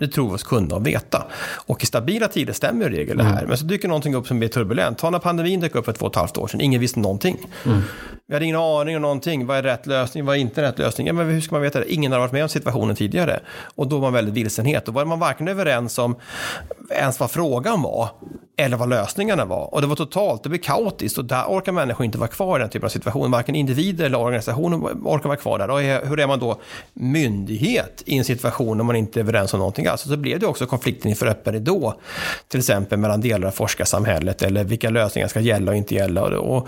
Det 0.02 0.08
tror 0.08 0.30
vi 0.30 0.36
oss 0.36 0.44
kunna 0.44 0.76
och 0.76 0.88
veta. 0.88 1.28
Och 1.66 1.84
i 1.84 1.86
stabila 1.86 2.28
tider 2.28 2.54
stämmer 2.54 2.86
i 2.86 2.98
regel 2.98 3.18
det 3.18 3.24
här. 3.24 3.38
Mm. 3.38 3.48
Men 3.48 3.58
så 3.58 3.66
dyker 3.66 3.88
någonting 3.88 4.16
upp 4.16 4.28
som 4.28 4.40
blir 4.40 4.50
turbulent. 4.50 4.98
Ta 4.98 5.10
när 5.10 5.20
pandemin 5.20 5.60
dök 5.60 5.76
upp 5.76 5.86
för 5.86 5.94
två 5.94 6.06
och 6.06 6.12
ett 6.12 6.16
halvt 6.16 6.38
år 6.38 6.48
sedan. 6.48 6.62
Ingen 6.62 6.82
visste 6.82 7.00
någonting. 7.00 7.38
Mm. 7.66 7.82
Vi 8.28 8.34
hade 8.34 8.46
ingen 8.46 8.58
aning 8.58 8.96
om 8.96 9.02
någonting. 9.02 9.46
Vad 9.46 9.58
är 9.58 9.64
rätt 9.64 9.88
lösning? 9.88 10.26
Vad 10.26 10.36
är 10.36 10.40
inte 10.40 10.62
rätt 10.62 10.80
lösning? 10.80 11.08
Ja, 11.08 11.14
men 11.14 11.30
hur 11.30 11.42
ska 11.42 11.56
man 11.56 11.62
veta 11.62 11.80
det? 11.80 11.94
Ingen 11.94 12.12
har 12.12 12.20
varit 12.20 12.32
med 12.32 12.44
om 12.44 12.50
situationen 12.50 12.96
tidigare. 12.96 13.40
Och 13.76 13.88
då 13.88 13.96
var 13.96 14.02
man 14.02 14.14
väldigt 14.14 14.34
vilsenhet. 14.34 14.86
Då 14.86 14.92
var 14.92 15.06
man 15.06 15.20
varken 15.20 15.48
överens 15.48 15.98
om 15.98 16.16
ens 16.90 17.20
vad 17.20 17.32
frågan 17.32 17.82
var 17.82 18.10
eller 18.62 18.78
vad 18.78 18.90
lösningarna 18.90 19.46
var. 19.46 19.74
Och 19.74 19.82
det 19.82 19.88
var 19.88 19.96
totalt, 19.96 20.44
det 20.44 20.50
blev 20.50 20.60
kaotiskt 20.60 21.18
och 21.18 21.26
där 21.26 21.44
orkar 21.48 21.72
människor 21.72 22.06
inte 22.06 22.18
vara 22.18 22.28
kvar 22.30 22.60
i 22.60 22.62
den 22.62 22.70
typen 22.70 22.86
av 22.86 22.90
situation. 22.90 23.32
Varken 23.32 23.56
individer 23.56 24.06
eller 24.06 24.20
organisationer 24.20 24.78
orkar 24.78 25.30
vara 25.30 25.38
kvar 25.38 25.60
där. 25.60 25.70
Och 25.70 25.80
hur 25.82 26.20
är 26.20 26.28
man 26.28 26.40
då 26.40 26.62
myndighet 26.94 28.04
i 28.06 28.18
en 28.18 28.26
situation 28.26 28.78
när 28.78 28.84
man 28.84 28.96
inte 28.96 29.20
är 29.20 29.22
överens 29.22 29.54
om 29.54 29.58
någonting 29.58 29.88
alls? 29.88 30.02
Så 30.02 30.18
blev 30.18 30.40
det 30.40 30.48
också 30.48 30.66
konflikten 30.66 31.10
inför 31.10 31.26
öppen 31.26 31.54
ridå, 31.54 32.00
till 32.48 32.60
exempel 32.60 33.00
mellan 33.00 33.22
delar 33.22 33.48
av 33.48 33.52
forskarsamhället 33.52 34.42
eller 34.42 34.64
vilka 34.64 34.90
lösningar 34.90 35.28
ska 35.28 35.40
gälla 35.40 35.72
och 35.72 35.78
inte 35.78 35.96
gälla. 35.96 36.24
Och 36.24 36.68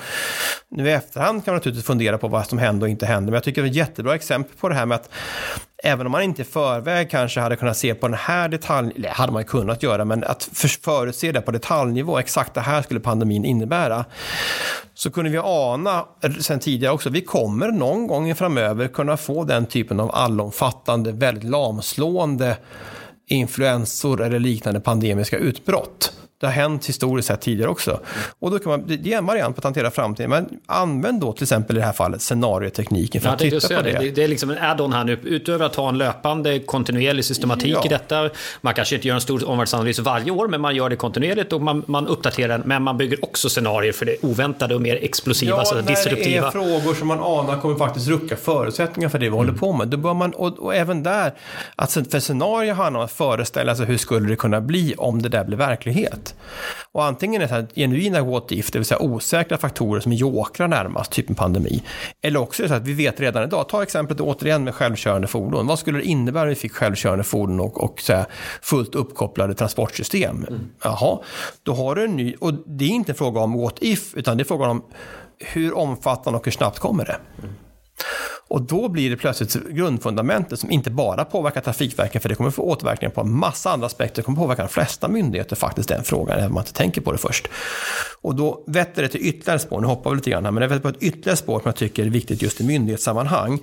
nu 0.70 0.90
i 0.90 0.92
efterhand 0.92 1.46
kan 1.46 1.52
man 1.52 1.58
naturligtvis 1.58 1.86
fundera 1.86 2.18
på 2.18 2.28
vad 2.28 2.48
som 2.48 2.58
hände 2.58 2.86
och 2.86 2.90
inte 2.90 3.06
hände, 3.06 3.26
men 3.26 3.34
jag 3.34 3.44
tycker 3.44 3.62
det 3.62 3.68
är 3.68 3.70
ett 3.70 3.76
jättebra 3.76 4.16
exempel 4.16 4.58
på 4.58 4.70
det 4.70 4.76
här 4.76 4.86
med 4.86 4.96
att 4.96 5.10
även 5.86 6.06
om 6.06 6.12
man 6.12 6.22
inte 6.22 6.42
i 6.42 6.46
förväg 6.46 7.10
kanske 7.10 7.40
hade 7.40 7.56
kunnat 7.56 7.78
se 7.78 7.96
på 7.96 8.08
den 8.08 8.18
här 8.20 8.50
detalj, 8.50 8.94
eller 8.96 9.10
hade 9.10 9.34
man 9.34 9.42
ju 9.42 9.48
kunnat 9.48 9.84
göra, 9.84 10.06
men 10.06 10.24
att 10.24 10.50
förutse 10.82 11.32
det 11.32 11.42
på 11.42 11.52
detaljnivå, 11.52 12.18
exakt 12.18 12.54
det 12.54 12.62
här 12.62 12.82
skulle 12.82 13.00
pandemin 13.00 13.46
innebära, 13.46 14.06
så 14.94 15.12
kunde 15.12 15.30
vi 15.30 15.38
ana 15.38 16.06
sen 16.40 16.60
tidigare 16.60 16.94
också, 16.94 17.10
vi 17.10 17.22
kommer 17.22 17.68
någon 17.68 18.08
gång 18.08 18.36
framöver 18.36 18.88
kunna 18.88 19.18
få 19.18 19.44
den 19.44 19.66
typen 19.66 20.00
av 20.00 20.16
allomfattande, 20.16 21.12
väldigt 21.12 21.44
lamslående 21.44 22.58
influensor 23.28 24.22
eller 24.22 24.40
liknande 24.40 24.80
pandemiska 24.80 25.38
utbrott. 25.38 26.14
Det 26.44 26.48
har 26.48 26.54
hänt 26.54 26.86
historiskt 26.86 27.28
sett 27.28 27.42
tidigare 27.42 27.70
också. 27.70 28.00
Och 28.40 28.52
då 28.52 28.60
kan 28.60 28.70
man, 28.72 28.84
det 28.88 29.14
är 29.14 29.18
en 29.18 29.26
variant 29.26 29.56
på 29.56 29.60
att 29.60 29.64
hantera 29.64 29.92
framtiden. 29.92 30.30
Men 30.30 30.50
använd 30.66 31.22
då 31.22 31.34
till 31.34 31.44
exempel 31.44 31.78
i 31.78 31.80
det 31.80 31.86
här 31.86 31.94
fallet 31.94 32.22
scenariotekniken 32.22 33.22
för 33.22 33.30
att 33.30 33.40
titta 33.40 33.76
på 33.76 33.82
det. 33.82 33.92
det. 33.92 34.12
Det 34.12 34.24
är 34.24 34.28
liksom 34.28 34.50
en 34.50 34.58
add-on 34.58 34.94
här 34.94 35.04
nu. 35.04 35.20
Utöver 35.24 35.66
att 35.66 35.76
ha 35.76 35.90
en 35.90 35.98
löpande 35.98 36.60
kontinuerlig 36.60 37.26
systematik 37.26 37.76
ja. 37.76 37.86
i 37.86 37.88
detta. 37.88 38.30
Man 38.62 38.74
kanske 38.74 38.96
inte 38.96 39.08
gör 39.08 39.16
en 39.16 39.22
stor 39.22 39.50
omvärldsanalys 39.50 40.00
varje 40.00 40.32
år, 40.32 40.48
men 40.48 40.62
man 40.62 40.76
gör 40.76 40.90
det 40.90 40.96
kontinuerligt 40.96 41.54
och 41.54 41.62
man, 41.62 41.84
man 41.88 42.08
uppdaterar 42.08 42.48
den. 42.48 42.62
Men 42.66 42.84
man 42.84 42.98
bygger 42.98 43.26
också 43.26 43.50
scenarier 43.50 43.92
för 43.92 44.06
det 44.06 44.16
oväntade 44.22 44.76
och 44.76 44.82
mer 44.82 44.96
explosiva, 45.02 45.58
ja, 45.58 45.66
så 45.66 45.82
disruptiva. 45.82 46.36
Ja, 46.36 46.42
när 46.42 46.42
det 46.42 46.48
är 46.48 46.80
frågor 46.80 46.96
som 46.96 47.08
man 47.08 47.20
anar 47.20 47.62
kommer 47.62 47.76
faktiskt 47.76 48.08
rucka 48.08 48.36
förutsättningar 48.36 49.10
för 49.10 49.20
det 49.20 49.26
vi 49.26 49.28
mm. 49.28 49.38
håller 49.38 49.54
på 49.54 49.74
med. 49.74 49.88
Då 49.88 49.98
bör 49.98 50.14
man, 50.14 50.32
och, 50.32 50.60
och 50.60 50.76
även 50.76 51.04
där, 51.04 51.34
att 51.76 51.94
för 51.94 52.20
scenarier 52.20 52.74
handlar 52.74 53.00
om 53.00 53.06
att 53.06 53.12
föreställa 53.12 53.76
sig 53.76 53.86
hur 53.86 53.98
skulle 53.98 54.30
det 54.30 54.36
kunna 54.36 54.62
bli 54.62 54.96
om 54.98 55.22
det 55.22 55.30
där 55.30 55.44
blir 55.44 55.58
verklighet. 55.58 56.33
Och 56.92 57.06
antingen 57.06 57.42
är 57.42 57.48
det 57.48 57.68
genuina 57.76 58.24
what 58.24 58.52
if, 58.52 58.72
det 58.72 58.80
vill 58.80 58.86
säga 58.86 59.02
osäkra 59.02 59.58
faktorer 59.58 60.02
som 60.02 60.12
är 60.12 60.16
jokrar 60.16 60.68
närmast, 60.68 61.12
typ 61.12 61.30
en 61.30 61.36
pandemi. 61.36 61.84
Eller 62.22 62.40
också 62.40 62.62
är 62.62 62.64
det 62.64 62.70
så 62.70 62.76
att 62.76 62.88
vi 62.88 62.94
vet 62.94 63.20
redan 63.20 63.44
idag, 63.44 63.70
ta 63.70 63.84
exemplet 63.84 64.22
återigen 64.22 64.64
med 64.64 64.76
självkörande 64.76 65.28
fordon. 65.28 65.68
Vad 65.68 65.80
skulle 65.80 65.98
det 65.98 66.06
innebära 66.06 66.44
om 66.44 66.50
vi 66.50 66.56
fick 66.56 66.74
självkörande 66.74 67.24
fordon 67.24 67.60
och, 67.60 67.84
och 67.84 68.02
så 68.02 68.14
här, 68.14 68.26
fullt 68.62 68.96
uppkopplade 68.96 69.54
transportsystem? 69.54 70.46
Mm. 70.48 70.70
Jaha, 70.84 71.20
då 71.64 71.74
har 71.74 71.96
du 71.96 72.04
en 72.04 72.16
ny, 72.16 72.36
och 72.40 72.54
det 72.54 72.86
är 72.86 72.90
inte 72.90 73.12
en 73.12 73.16
fråga 73.16 73.42
om 73.42 73.62
what 73.62 73.78
if, 73.82 74.16
utan 74.16 74.38
det 74.38 74.44
är 74.44 74.46
frågan 74.46 74.70
om 74.70 74.84
hur 75.40 75.78
omfattande 75.78 76.40
och 76.40 76.46
hur 76.46 76.52
snabbt 76.52 76.80
kommer 76.80 77.06
det? 77.06 77.18
Mm. 77.44 77.56
Och 78.54 78.62
då 78.62 78.90
blir 78.90 79.10
det 79.10 79.18
plötsligt 79.18 79.70
grundfundamentet 79.70 80.60
som 80.60 80.72
inte 80.72 80.92
bara 80.92 81.26
påverkar 81.26 81.62
Trafikverket, 81.62 82.22
för 82.22 82.30
det 82.30 82.36
kommer 82.36 82.52
få 82.52 82.62
återverkningar 82.62 83.12
på 83.12 83.22
en 83.22 83.34
massa 83.34 83.72
andra 83.72 83.86
aspekter. 83.86 84.16
Det 84.16 84.26
kommer 84.26 84.38
påverka 84.38 84.62
de 84.62 84.70
flesta 84.70 85.08
myndigheter 85.08 85.56
faktiskt, 85.56 85.90
den 85.90 86.04
frågan, 86.04 86.38
även 86.38 86.48
om 86.48 86.54
man 86.54 86.62
inte 86.62 86.74
tänker 86.74 87.02
på 87.02 87.12
det 87.12 87.18
först. 87.18 87.48
Och 88.22 88.36
då 88.36 88.64
vetter 88.68 89.02
det 89.02 89.08
till 89.08 89.22
ytterligare 89.22 89.60
spår, 89.60 89.82
nu 89.82 89.88
hoppar 89.88 90.10
vi 90.10 90.16
lite 90.16 90.30
grann 90.30 90.46
här, 90.46 90.52
men 90.52 90.62
det 90.62 90.68
vetter 90.68 90.82
på 90.82 90.90
ett 90.90 91.04
ytterligare 91.04 91.38
spår 91.38 91.60
som 91.60 91.70
jag 91.70 91.76
tycker 91.76 92.06
är 92.06 92.10
viktigt 92.10 92.42
just 92.42 92.62
i 92.62 92.64
myndighetssammanhang. 92.64 93.60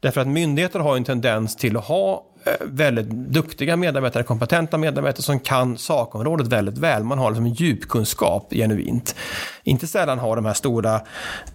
Därför 0.00 0.20
att 0.20 0.28
myndigheter 0.28 0.80
har 0.80 0.96
en 0.96 1.04
tendens 1.04 1.56
till 1.56 1.76
att 1.76 1.84
ha 1.84 2.24
Eh, 2.46 2.52
väldigt 2.60 3.06
duktiga 3.10 3.76
medarbetare, 3.76 4.22
kompetenta 4.22 4.78
medarbetare 4.78 5.22
som 5.22 5.40
kan 5.40 5.78
sakområdet 5.78 6.46
väldigt 6.46 6.78
väl. 6.78 7.04
Man 7.04 7.18
har 7.18 7.30
liksom 7.30 7.46
en 7.46 7.52
djupkunskap 7.52 8.50
genuint. 8.50 9.14
Inte 9.62 9.86
sällan 9.86 10.18
har 10.18 10.36
de 10.36 10.44
här 10.44 10.54
stora 10.54 11.00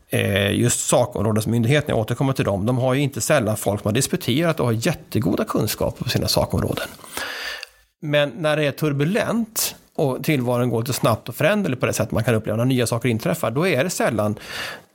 eh, 0.10 0.52
just 0.52 0.88
sakområdesmyndigheterna, 0.88 1.93
jag 1.93 1.99
återkommer 1.99 2.34
till 2.34 2.45
dem, 2.45 2.65
de 2.65 2.78
har 2.78 2.93
ju 2.93 3.02
inte 3.02 3.21
sällan 3.21 3.58
folk 3.58 3.82
som 3.82 3.88
har 3.88 3.93
disputerat 3.93 4.60
och 4.60 4.65
har 4.65 4.73
jättegoda 4.73 5.43
kunskaper 5.43 6.04
på 6.04 6.10
sina 6.10 6.28
sakområden. 6.28 6.88
Men 8.02 8.30
när 8.30 8.58
det 8.58 8.63
är 8.65 8.71
turbulent 8.71 9.75
och 9.95 10.23
tillvaron 10.23 10.69
går 10.69 10.82
lite 10.82 10.93
snabbt 10.93 11.30
och 11.30 11.36
föränderligt 11.36 11.80
på 11.80 11.86
det 11.86 11.93
sätt 11.93 12.12
man 12.12 12.23
kan 12.23 12.36
uppleva 12.36 12.58
när 12.58 12.65
nya 12.65 12.88
saker 12.88 13.10
inträffar, 13.10 13.52
då 13.52 13.67
är 13.67 13.84
det 13.84 13.89
sällan 13.89 14.36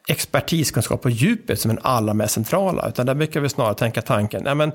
expertiskunskap 0.09 1.03
på 1.03 1.11
djupet 1.11 1.61
som 1.61 1.71
är 1.71 1.75
den 1.75 1.85
allra 1.85 2.15
mest 2.15 2.35
centrala. 2.35 2.89
Utan 2.89 3.07
där 3.07 3.15
brukar 3.15 3.41
vi 3.41 3.49
snarare 3.49 3.75
tänka 3.75 4.03
tanken, 4.03 4.43
nej 4.43 4.55
men, 4.55 4.73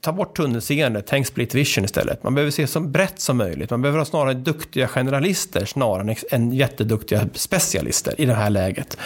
ta 0.00 0.12
bort 0.12 0.36
tunnelseende, 0.36 1.02
tänk 1.02 1.26
split 1.26 1.54
vision 1.54 1.84
istället. 1.84 2.22
Man 2.22 2.34
behöver 2.34 2.50
se 2.50 2.66
så 2.66 2.80
brett 2.80 3.20
som 3.20 3.36
möjligt. 3.36 3.70
Man 3.70 3.82
behöver 3.82 3.98
ha 3.98 4.06
snarare 4.06 4.34
duktiga 4.34 4.88
generalister 4.88 5.64
snarare 5.64 6.16
än 6.30 6.52
jätteduktiga 6.52 7.28
specialister 7.34 8.20
i 8.20 8.26
det 8.26 8.34
här 8.34 8.50
läget. 8.50 8.98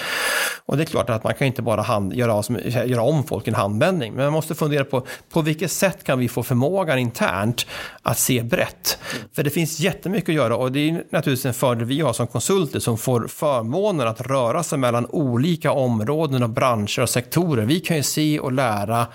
Och 0.67 0.77
det 0.77 0.83
är 0.83 0.87
klart 0.87 1.11
att 1.11 1.25
man 1.25 1.35
kan 1.35 1.47
inte 1.47 1.63
bara 1.63 1.83
hand, 1.83 2.15
göra, 2.15 2.61
göra 2.87 3.03
om 3.03 3.25
folk 3.25 3.47
i 3.47 3.51
en 3.51 3.55
handvändning, 3.55 4.13
men 4.13 4.25
man 4.25 4.33
måste 4.33 4.55
fundera 4.55 4.85
på 4.85 5.07
på 5.31 5.43
vilket 5.43 5.73
sätt 5.73 6.05
kan 6.05 6.19
vi 6.19 6.29
få 6.29 6.43
förmågan 6.43 6.99
internt 6.99 7.67
att 8.03 8.19
se 8.19 8.43
brett? 8.43 8.99
För 9.33 9.43
det 9.43 9.51
finns 9.51 9.81
jättemycket 9.81 10.29
att 10.29 10.35
göra 10.35 10.57
och 10.57 10.73
det 10.73 10.89
är 10.89 11.05
naturligtvis 11.11 11.47
en 11.47 11.55
fördel 11.55 11.85
vi 11.85 12.01
har 12.01 12.13
som 12.13 12.27
konsulter 12.27 12.81
som 12.81 12.99
får 12.99 13.27
förmånen 13.27 14.09
att 14.09 14.21
röra 14.21 14.63
sig 14.63 14.79
mellan 14.79 14.92
mellan 14.93 15.11
olika 15.11 15.73
områden 15.73 16.43
och 16.43 16.51
branscher 16.51 17.01
och 17.03 17.11
sektorer. 17.11 17.65
Vi 17.65 17.81
kan 17.81 17.97
ju 17.97 18.03
se 18.03 18.39
och 18.39 18.53
lära 18.53 19.07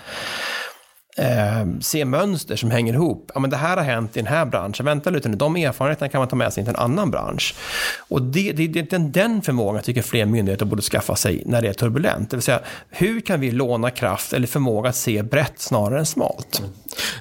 eh, 1.18 1.66
se 1.80 2.04
mönster 2.04 2.56
som 2.56 2.70
hänger 2.70 2.92
ihop. 2.92 3.30
Ja, 3.34 3.40
men 3.40 3.50
det 3.50 3.56
här 3.56 3.76
har 3.76 3.84
hänt 3.84 4.16
i 4.16 4.20
den 4.20 4.26
här 4.26 4.44
branschen. 4.44 4.86
Vänta 4.86 5.10
lite 5.10 5.28
nu, 5.28 5.36
de 5.36 5.56
erfarenheterna 5.56 6.08
kan 6.08 6.18
man 6.18 6.28
ta 6.28 6.36
med 6.36 6.52
sig 6.52 6.64
till 6.64 6.70
en 6.70 6.80
annan 6.80 7.10
bransch. 7.10 7.54
Och 7.98 8.22
det, 8.22 8.52
det, 8.52 8.66
det, 8.66 8.90
den, 8.90 9.12
den 9.12 9.42
förmågan 9.42 9.74
jag 9.74 9.84
tycker 9.84 10.02
fler 10.02 10.26
myndigheter 10.26 10.66
borde 10.66 10.82
skaffa 10.82 11.16
sig 11.16 11.42
när 11.46 11.62
det 11.62 11.68
är 11.68 11.72
turbulent. 11.72 12.30
Det 12.30 12.36
vill 12.36 12.42
säga, 12.42 12.60
hur 12.90 13.20
kan 13.20 13.40
vi 13.40 13.50
låna 13.50 13.90
kraft 13.90 14.32
eller 14.32 14.46
förmåga 14.46 14.88
att 14.88 14.96
se 14.96 15.22
brett 15.22 15.60
snarare 15.60 15.98
än 15.98 16.06
smalt? 16.06 16.62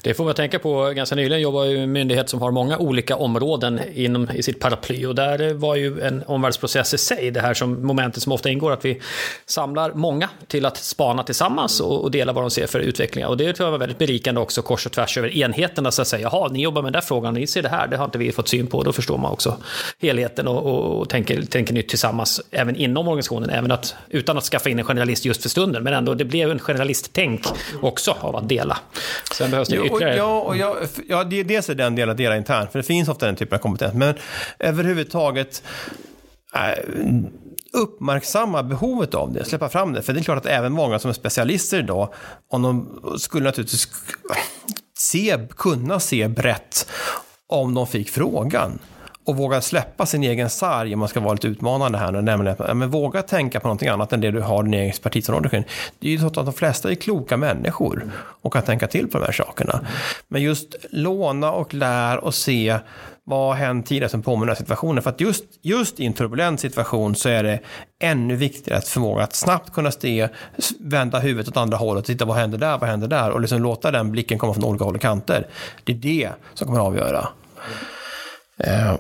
Det 0.04 0.14
får 0.14 0.26
man 0.26 0.34
tänka 0.34 0.60
på. 0.60 0.92
Ganska 0.96 1.16
nyligen 1.16 1.42
jobbade 1.42 1.66
jag 1.68 1.76
i 1.76 1.80
en 1.80 1.92
myndighet 1.92 2.30
som 2.30 2.42
har 2.42 2.52
många 2.52 2.78
olika 2.78 3.16
områden 3.16 3.80
inom, 3.94 4.30
i 4.34 4.44
sitt 4.44 4.60
paraply. 4.60 5.06
Och 5.06 5.16
där 5.16 5.54
var 5.54 5.76
ju 5.76 6.02
en 6.02 6.24
omvärldsprocess 6.28 6.94
i 6.94 6.98
sig, 6.98 7.32
det 7.32 7.42
här 7.42 7.54
som 7.54 7.86
momentet 7.86 8.24
som 8.24 8.32
ofta 8.32 8.50
ingår, 8.50 8.72
att 8.72 8.86
vi 8.86 9.02
samlar 9.46 9.94
många 9.94 10.30
till 10.48 10.66
att 10.66 10.78
spana 10.78 11.24
tillsammans 11.24 11.80
och, 11.80 12.04
och 12.04 12.12
dela 12.12 12.34
vad 12.34 12.44
de 12.44 12.52
ser 12.52 12.68
för 12.68 12.80
utvecklingar. 12.80 13.28
Och 13.28 13.38
det 13.38 13.54
tror 13.54 13.68
jag 13.68 13.72
var 13.72 13.80
väldigt 13.80 13.98
berikande 13.98 14.42
också 14.42 14.62
kors 14.62 14.86
och 14.86 14.92
tvärs 14.92 15.18
över 15.18 15.38
enheterna. 15.38 15.92
Så 15.92 16.02
att 16.02 16.08
säga, 16.08 16.30
jaha, 16.32 16.48
ni 16.48 16.62
jobbar 16.62 16.82
med 16.82 16.94
den 16.94 17.02
där 17.02 17.08
frågan, 17.08 17.34
ni 17.34 17.48
ser 17.48 17.62
det 17.62 17.70
här, 17.70 17.88
det 17.88 17.98
har 17.98 18.06
inte 18.06 18.18
vi 18.18 18.32
fått 18.32 18.48
syn 18.48 18.68
på. 18.68 18.84
Då 18.84 18.94
förstår 18.94 19.18
man 19.18 19.32
också 19.32 19.58
helheten 20.02 20.48
och, 20.48 20.66
och, 20.66 21.02
och 21.02 21.10
tänker, 21.10 21.42
tänker 21.42 21.74
nytt 21.74 21.90
tillsammans, 21.90 22.42
även 22.52 22.76
inom 22.76 23.08
organisationen. 23.08 23.50
Även 23.50 23.72
att, 23.72 23.96
utan 24.10 24.38
att 24.38 24.44
skaffa 24.44 24.70
in 24.70 24.80
en 24.80 24.86
generalist 24.86 25.26
just 25.26 25.42
för 25.42 25.50
stunden, 25.50 25.84
men 25.84 25.94
ändå, 25.94 26.14
det 26.14 26.26
blev 26.26 26.52
en 26.52 26.60
generalisttänk 26.60 27.46
också 27.82 28.16
av 28.20 28.36
att 28.36 28.50
dela. 28.50 28.78
Sen 29.32 29.52
behövs 29.70 29.84
det 29.84 29.88
jo, 29.88 29.96
ytterligare. 29.96 30.16
Ja, 30.16 30.40
och 30.40 30.58
jag, 30.58 30.78
ja, 31.08 31.24
det, 31.24 31.44
dels 31.44 31.70
är 31.70 31.76
den 31.76 31.96
delen 31.96 32.12
att 32.12 32.18
dela 32.18 32.38
internt, 32.38 32.72
för 32.72 32.80
det 32.80 32.84
finns 32.84 33.10
ofta 33.10 33.26
den 33.26 33.36
typen 33.36 33.56
av 33.56 33.62
kompetens. 33.62 33.94
Men 33.94 34.16
överhuvudtaget 34.60 35.64
äh, 36.56 36.84
uppmärksamma 37.74 38.64
behovet 38.64 39.14
av 39.14 39.34
det, 39.34 39.46
släppa 39.46 39.70
fram 39.70 39.94
det. 39.94 40.02
För 40.02 40.14
det 40.14 40.20
är 40.20 40.24
klart 40.24 40.38
att 40.38 40.46
även 40.46 40.74
många 40.74 41.00
som 41.00 41.10
är 41.10 41.14
specialister 41.14 41.80
idag, 41.80 42.14
om 42.50 42.62
de 42.62 43.02
skulle 43.20 43.46
naturligtvis 43.46 43.88
se, 44.98 45.38
kunna 45.56 46.00
se 46.00 46.28
brett 46.28 46.90
om 47.48 47.74
de 47.74 47.88
fick 47.88 48.10
frågan 48.10 48.80
och 49.28 49.38
våga 49.38 49.62
släppa 49.62 50.06
sin 50.06 50.24
egen 50.24 50.50
sarg 50.50 50.94
om 50.94 51.00
man 51.00 51.10
ska 51.10 51.20
vara 51.20 51.34
lite 51.34 51.48
utmanande 51.48 51.98
här. 51.98 52.12
nu 52.12 52.22
Nämligen 52.22 52.56
att 52.60 52.78
men 52.78 52.90
våga 52.90 53.22
tänka 53.22 53.60
på 53.60 53.68
någonting 53.68 53.90
annat 53.90 54.14
än 54.14 54.22
det 54.22 54.32
du 54.32 54.42
har 54.42 54.64
din 54.64 54.74
egen 54.74 54.90
expertisområde 54.90 55.50
kring. 55.50 55.64
Det 56.00 56.08
är 56.08 56.12
ju 56.12 56.20
så 56.20 56.28
att 56.28 56.34
de 56.34 56.54
flesta 56.54 56.92
är 56.92 56.96
kloka 56.96 57.38
människor 57.38 58.12
och 58.42 58.54
kan 58.54 58.64
tänka 58.64 58.88
till 58.88 59.08
på 59.08 59.18
de 59.20 59.26
här 59.26 59.32
sakerna. 59.32 59.82
Men 60.28 60.42
just 60.42 60.76
låna 60.90 61.52
och 61.52 61.74
lär 61.74 62.18
och 62.18 62.36
se 62.36 62.78
vad 63.24 63.48
har 63.48 63.54
hänt 63.54 63.86
tidigare 63.86 64.10
som 64.10 64.22
påminner 64.22 64.52
om 64.52 64.56
situationen? 64.56 65.04
För 65.04 65.10
att 65.10 65.22
just, 65.22 65.44
just 65.62 66.00
i 66.00 66.06
en 66.06 66.14
turbulent 66.14 66.60
situation 66.60 67.16
så 67.16 67.30
är 67.30 67.44
det 67.44 67.60
ännu 68.00 68.36
viktigare 68.36 68.78
att 68.78 68.88
förmåga 68.88 69.24
att 69.24 69.36
snabbt 69.36 69.74
kunna 69.74 69.92
se, 69.92 70.28
vända 70.80 71.20
huvudet 71.20 71.48
åt 71.48 71.58
andra 71.58 71.78
hållet, 71.78 72.06
titta 72.06 72.26
vad 72.26 72.38
händer 72.38 72.58
där, 72.58 72.78
vad 72.78 72.90
händer 72.90 73.08
där 73.08 73.32
och 73.32 73.42
liksom 73.42 73.62
låta 73.62 73.92
den 73.92 74.12
blicken 74.12 74.38
komma 74.38 74.54
från 74.54 74.64
olika 74.64 74.86
håll 74.86 74.96
och 74.96 75.02
kanter. 75.02 75.48
Det 75.84 75.92
är 75.92 75.96
det 75.96 76.30
som 76.54 76.68
kommer 76.68 76.80
att 76.80 76.88
avgöra. 76.88 77.28
Eh, 78.64 78.96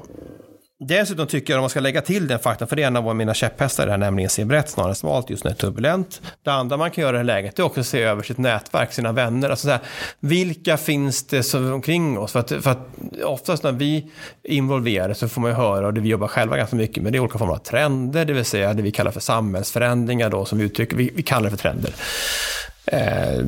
Dessutom 0.79 1.27
tycker 1.27 1.53
jag 1.53 1.57
om 1.57 1.61
man 1.61 1.69
ska 1.69 1.79
lägga 1.79 2.01
till 2.01 2.27
den 2.27 2.39
faktorn, 2.39 2.67
för 2.67 2.75
det 2.75 2.83
är 2.83 2.87
en 2.87 2.95
av 2.95 3.15
mina 3.15 3.33
käpphästar, 3.33 3.85
det 3.85 3.91
här, 3.91 3.97
nämligen 3.97 4.29
se 4.29 4.45
brett 4.45 4.69
snarare 4.69 4.91
än 4.91 4.95
smalt 4.95 5.29
just 5.29 5.43
när 5.43 5.51
det 5.51 5.55
är 5.55 5.57
turbulent. 5.57 6.21
Det 6.43 6.51
andra 6.51 6.77
man 6.77 6.91
kan 6.91 7.01
göra 7.01 7.09
i 7.09 7.13
det 7.13 7.17
här 7.17 7.23
läget 7.23 7.59
är 7.59 7.63
också 7.63 7.79
att 7.79 7.87
se 7.87 8.01
över 8.01 8.23
sitt 8.23 8.37
nätverk, 8.37 8.93
sina 8.93 9.11
vänner. 9.11 9.49
Alltså 9.49 9.67
så 9.67 9.71
här, 9.71 9.79
vilka 10.19 10.77
finns 10.77 11.27
det 11.27 11.43
som 11.43 11.73
omkring 11.73 12.17
oss? 12.17 12.31
För 12.31 12.39
att, 12.39 12.49
för 12.49 12.69
att 12.69 12.87
oftast 13.23 13.63
när 13.63 13.71
vi 13.71 14.11
är 14.43 14.51
involverade 14.51 15.15
så 15.15 15.29
får 15.29 15.41
man 15.41 15.51
ju 15.51 15.55
höra, 15.55 15.87
och 15.87 15.93
det 15.93 16.01
vi 16.01 16.09
jobbar 16.09 16.27
själva 16.27 16.57
ganska 16.57 16.75
mycket 16.75 17.03
med, 17.03 17.13
det 17.13 17.17
är 17.17 17.19
olika 17.19 17.37
former 17.37 17.53
av 17.53 17.57
trender, 17.57 18.25
det 18.25 18.33
vill 18.33 18.45
säga 18.45 18.73
det 18.73 18.81
vi 18.81 18.91
kallar 18.91 19.11
för 19.11 19.19
samhällsförändringar 19.19 20.29
då, 20.29 20.45
som 20.45 20.57
vi 20.57 20.65
uttrycker, 20.65 20.97
vi, 20.97 21.11
vi 21.15 21.23
kallar 21.23 21.43
det 21.43 21.57
för 21.57 21.57
trender. 21.57 21.93
Eh, 22.91 23.45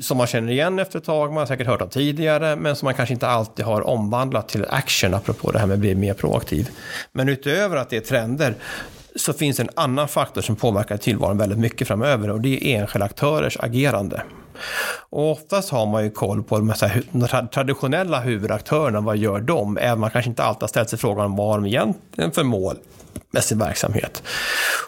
som 0.00 0.16
man 0.16 0.26
känner 0.26 0.52
igen 0.52 0.78
efter 0.78 0.98
ett 0.98 1.04
tag, 1.04 1.28
man 1.28 1.38
har 1.38 1.46
säkert 1.46 1.66
hört 1.66 1.82
om 1.82 1.88
tidigare, 1.88 2.56
men 2.56 2.76
som 2.76 2.86
man 2.86 2.94
kanske 2.94 3.12
inte 3.12 3.28
alltid 3.28 3.64
har 3.64 3.86
omvandlat 3.86 4.48
till 4.48 4.66
action, 4.68 5.14
apropå 5.14 5.50
det 5.50 5.58
här 5.58 5.66
med 5.66 5.74
att 5.74 5.80
bli 5.80 5.94
mer 5.94 6.14
proaktiv. 6.14 6.70
Men 7.12 7.28
utöver 7.28 7.76
att 7.76 7.90
det 7.90 7.96
är 7.96 8.00
trender, 8.00 8.54
så 9.16 9.32
finns 9.32 9.56
det 9.56 9.62
en 9.62 9.70
annan 9.74 10.08
faktor 10.08 10.42
som 10.42 10.56
påverkar 10.56 10.96
tillvaron 10.96 11.38
väldigt 11.38 11.58
mycket 11.58 11.88
framöver 11.88 12.30
och 12.30 12.40
det 12.40 12.48
är 12.48 12.80
enskilda 12.80 13.06
aktörers 13.06 13.56
agerande. 13.60 14.22
Och 15.10 15.30
oftast 15.30 15.70
har 15.70 15.86
man 15.86 16.04
ju 16.04 16.10
koll 16.10 16.42
på 16.42 16.58
de 16.58 16.68
här 16.68 17.46
traditionella 17.46 18.20
huvudaktörerna, 18.20 19.00
vad 19.00 19.16
gör 19.16 19.40
de? 19.40 19.78
Även 19.78 19.92
om 19.92 20.00
man 20.00 20.10
kanske 20.10 20.28
inte 20.28 20.42
alltid 20.42 20.62
har 20.62 20.68
ställt 20.68 20.90
sig 20.90 20.98
frågan 20.98 21.36
vad 21.36 21.46
har 21.46 21.54
de 21.54 21.66
egentligen 21.66 22.32
för 22.32 22.42
mål 22.42 22.76
med 23.30 23.44
sin 23.44 23.58
verksamhet. 23.58 24.22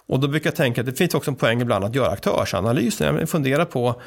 Och 0.07 0.21
då 0.21 0.29
brukar 0.29 0.51
jag 0.51 0.57
tänka 0.57 0.81
att 0.81 0.87
det 0.87 0.93
finns 0.93 1.15
också 1.15 1.31
en 1.31 1.37
poäng 1.37 1.61
ibland 1.61 1.85
att 1.85 1.95
göra 1.95 2.11
aktörsanalyser. 2.11 3.19
Jag 3.21 3.29
funderar 3.29 3.65
på 3.65 4.01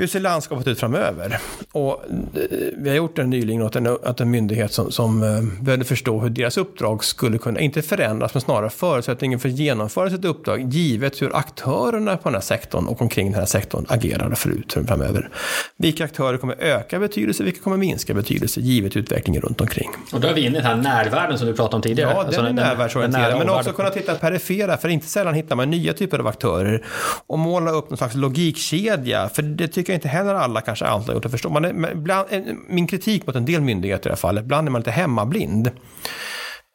hur 0.00 0.06
ser 0.06 0.20
landskapet 0.20 0.66
ut 0.66 0.80
framöver? 0.80 1.38
Och 1.72 1.92
eh, 1.92 2.40
vi 2.76 2.88
har 2.88 2.96
gjort 2.96 3.18
en 3.18 3.30
nyligen 3.30 3.62
åt 3.62 3.76
en, 3.76 3.86
åt 3.86 4.20
en 4.20 4.30
myndighet 4.30 4.72
som, 4.72 4.92
som 4.92 5.22
eh, 5.22 5.62
behövde 5.62 5.84
förstå 5.84 6.20
hur 6.20 6.30
deras 6.30 6.56
uppdrag 6.56 7.04
skulle 7.04 7.38
kunna, 7.38 7.60
inte 7.60 7.82
förändras, 7.82 8.34
men 8.34 8.40
snarare 8.40 8.70
förutsättningen 8.70 9.38
för 9.38 9.48
att 9.48 9.54
genomföra 9.54 10.10
sitt 10.10 10.24
uppdrag, 10.24 10.72
givet 10.72 11.22
hur 11.22 11.36
aktörerna 11.36 12.16
på 12.16 12.28
den 12.28 12.34
här 12.34 12.40
sektorn 12.40 12.86
och 12.86 13.02
omkring 13.02 13.30
den 13.30 13.40
här 13.40 13.46
sektorn 13.46 13.86
agerar 13.88 14.34
förut 14.34 14.76
framöver. 14.86 15.28
Vilka 15.76 16.04
aktörer 16.04 16.38
kommer 16.38 16.56
öka 16.58 16.98
betydelse, 16.98 17.44
vilka 17.44 17.60
kommer 17.62 17.76
minska 17.76 18.14
betydelse, 18.14 18.60
givet 18.60 18.96
utvecklingen 18.96 19.42
runt 19.42 19.60
omkring. 19.60 19.88
Och 20.12 20.20
då 20.20 20.28
är 20.28 20.34
vi 20.34 20.40
inne 20.40 20.58
i 20.58 20.60
den 20.60 20.66
här 20.66 20.76
närvärlden 20.76 21.38
som 21.38 21.46
du 21.46 21.54
pratade 21.54 21.76
om 21.76 21.82
tidigare. 21.82 22.10
Ja, 22.10 22.16
den 22.18 22.26
alltså 22.26 22.40
är 22.40 22.52
närvärldsorienterad, 22.52 23.38
men 23.38 23.50
också 23.50 23.72
kunna 23.72 23.90
titta 23.90 24.14
perifera, 24.14 24.76
för 24.76 24.88
inte 24.88 25.06
sällan 25.06 25.34
hittar 25.34 25.56
man 25.56 25.70
nya 25.70 25.92
typer 25.92 26.18
av 26.18 26.26
aktörer 26.26 26.84
och 27.26 27.38
måla 27.38 27.70
upp 27.70 27.90
någon 27.90 27.96
slags 27.96 28.14
logikkedja, 28.14 29.28
för 29.28 29.42
det 29.42 29.68
tycker 29.68 29.89
jag 29.90 29.96
inte 29.96 30.08
heller 30.08 30.34
alla 30.34 30.60
kanske 30.60 30.84
alltid 30.84 31.08
har 31.08 31.14
gjort 31.14 31.22
det 31.22 31.30
förstår 31.30 31.50
Man 31.50 31.64
är, 31.64 31.94
bland, 31.94 32.28
min 32.68 32.86
kritik 32.86 33.26
mot 33.26 33.36
en 33.36 33.44
del 33.44 33.60
myndigheter 33.60 34.06
i 34.06 34.08
det 34.08 34.14
här 34.14 34.16
fallet, 34.16 34.44
ibland 34.44 34.68
är 34.68 34.72
man 34.72 34.80
lite 34.80 34.90
hemmablind. 34.90 35.70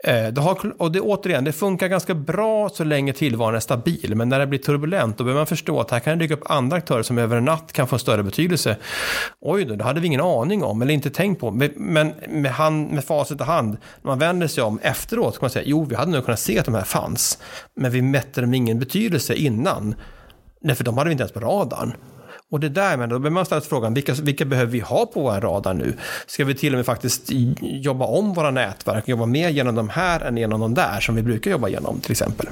Eh, 0.04 0.28
det 0.28 0.42
har, 0.42 0.82
och 0.82 0.92
det, 0.92 1.02
återigen, 1.02 1.44
det 1.44 1.52
funkar 1.52 1.88
ganska 1.88 2.16
bra 2.16 2.70
så 2.70 2.84
länge 2.84 3.14
tillvaron 3.14 3.56
är 3.56 3.60
stabil, 3.60 4.16
men 4.16 4.30
när 4.30 4.40
det 4.40 4.48
blir 4.48 4.60
turbulent 4.60 5.18
då 5.18 5.24
behöver 5.24 5.40
man 5.40 5.48
förstå 5.48 5.80
att 5.80 5.92
här 5.92 6.00
kan 6.00 6.18
det 6.18 6.24
dyka 6.24 6.34
upp 6.34 6.52
andra 6.52 6.78
aktörer 6.78 7.04
som 7.04 7.18
över 7.18 7.38
en 7.38 7.46
natt 7.46 7.74
kan 7.74 7.88
få 7.88 7.96
en 7.96 8.00
större 8.00 8.24
betydelse. 8.24 8.78
Oj 9.42 9.66
då, 9.66 9.76
det 9.76 9.84
hade 9.84 10.00
vi 10.00 10.08
ingen 10.08 10.22
aning 10.22 10.64
om 10.64 10.82
eller 10.82 10.94
inte 10.94 11.10
tänkt 11.10 11.40
på. 11.40 11.52
Men 11.52 12.14
med, 12.30 12.52
hand, 12.52 12.92
med 12.92 13.04
facit 13.04 13.42
i 13.42 13.44
hand, 13.44 13.78
när 14.02 14.10
man 14.12 14.20
vänder 14.20 14.48
sig 14.48 14.64
om 14.64 14.80
efteråt 14.82 15.34
kan 15.34 15.44
man 15.44 15.50
säga, 15.50 15.66
jo 15.68 15.84
vi 15.84 15.96
hade 15.96 16.12
nog 16.12 16.26
kunnat 16.26 16.40
se 16.40 16.60
att 16.60 16.66
de 16.66 16.74
här 16.74 16.84
fanns, 16.84 17.40
men 17.76 17.92
vi 17.92 18.02
mätte 18.02 18.42
dem 18.42 18.54
ingen 18.54 18.80
betydelse 18.80 19.34
innan. 19.34 19.96
Nej, 20.62 20.76
för 20.76 20.84
de 20.84 20.98
hade 20.98 21.08
vi 21.08 21.12
inte 21.12 21.22
ens 21.22 21.34
på 21.34 21.40
radarn. 21.40 21.94
Och 22.56 22.62
det 22.62 22.70
där, 22.70 22.98
men 22.98 23.10
då 23.10 23.20
behöver 23.20 23.30
man 23.30 23.46
ställa 23.46 23.62
sig 23.62 23.70
frågan, 23.70 23.94
vilka, 23.94 24.14
vilka 24.14 24.46
behöver 24.46 24.72
vi 24.72 24.80
ha 24.80 25.06
på 25.06 25.22
vår 25.22 25.42
radar 25.42 25.74
nu? 25.74 25.94
Ska 26.28 26.46
vi 26.46 26.56
till 26.56 26.74
och 26.74 26.78
med 26.78 26.86
faktiskt 26.86 27.24
jobba 27.62 28.06
om 28.06 28.34
våra 28.34 28.52
nätverk, 28.52 29.08
jobba 29.08 29.26
mer 29.26 29.50
genom 29.50 29.76
de 29.76 29.90
här 29.90 30.20
än 30.20 30.38
genom 30.38 30.60
de 30.60 30.74
där 30.74 31.00
som 31.00 31.16
vi 31.16 31.22
brukar 31.22 31.52
jobba 31.52 31.68
genom 31.68 32.00
till 32.00 32.12
exempel? 32.12 32.48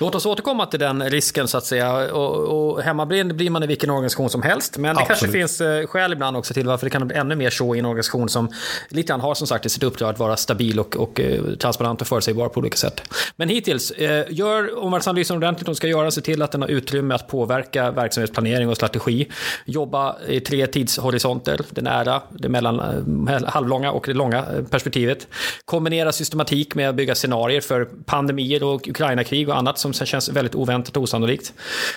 Låt 0.00 0.14
oss 0.14 0.26
återkomma 0.26 0.66
till 0.66 0.80
den 0.80 1.10
risken 1.10 1.48
så 1.48 1.58
att 1.58 1.64
säga. 1.64 2.14
Och, 2.14 2.36
och 2.36 2.82
hemmablind 2.82 3.36
blir 3.36 3.50
man 3.50 3.62
i 3.62 3.66
vilken 3.66 3.90
organisation 3.90 4.30
som 4.30 4.42
helst. 4.42 4.78
Men 4.78 4.82
det 4.82 5.02
Absolut. 5.02 5.08
kanske 5.08 5.38
finns 5.38 5.60
eh, 5.60 5.86
skäl 5.86 6.12
ibland 6.12 6.36
också 6.36 6.54
till 6.54 6.66
varför 6.66 6.86
det 6.86 6.90
kan 6.90 7.06
bli 7.06 7.16
ännu 7.16 7.36
mer 7.36 7.50
så 7.50 7.74
i 7.74 7.78
en 7.78 7.86
organisation 7.86 8.28
som 8.28 8.48
lite 8.88 9.08
grann 9.08 9.20
har 9.20 9.34
som 9.34 9.46
sagt 9.46 9.66
i 9.66 9.68
sitt 9.68 9.82
uppdrag 9.82 10.10
att 10.10 10.18
vara 10.18 10.36
stabil 10.36 10.80
och, 10.80 10.96
och 10.96 11.20
eh, 11.20 11.44
transparent 11.44 12.00
och 12.00 12.06
förutsägbar 12.06 12.48
på 12.48 12.60
olika 12.60 12.76
sätt. 12.76 13.02
Men 13.36 13.48
hittills, 13.48 13.90
eh, 13.90 14.26
gör 14.30 14.78
omvärldsanalysen 14.84 15.36
ordentligt. 15.36 15.66
De 15.66 15.74
ska 15.74 15.86
göra, 15.86 16.10
se 16.10 16.20
till 16.20 16.42
att 16.42 16.52
den 16.52 16.62
har 16.62 16.68
utrymme 16.68 17.14
att 17.14 17.28
påverka 17.28 17.90
verksamhetsplanering 17.90 18.68
och 18.68 18.76
strategi 18.76 19.29
jobba 19.64 20.16
i 20.28 20.40
tre 20.40 20.66
tidshorisonter, 20.66 21.60
det 21.70 21.82
nära, 21.82 22.22
det 22.30 22.48
mellan 22.48 22.80
eh, 23.28 23.42
halvlånga 23.46 23.92
och 23.92 24.04
det 24.06 24.14
långa 24.14 24.38
eh, 24.38 24.64
perspektivet. 24.70 25.28
Kombinera 25.64 26.12
systematik 26.12 26.74
med 26.74 26.88
att 26.88 26.94
bygga 26.94 27.14
scenarier 27.14 27.60
för 27.60 27.84
pandemier 27.84 28.62
och 28.62 28.88
Ukraina-krig 28.88 29.48
och 29.48 29.56
annat 29.56 29.78
som 29.78 29.92
känns 29.92 30.28
väldigt 30.28 30.54
oväntat 30.54 30.96
och 30.96 31.02
osannolikt. 31.02 31.52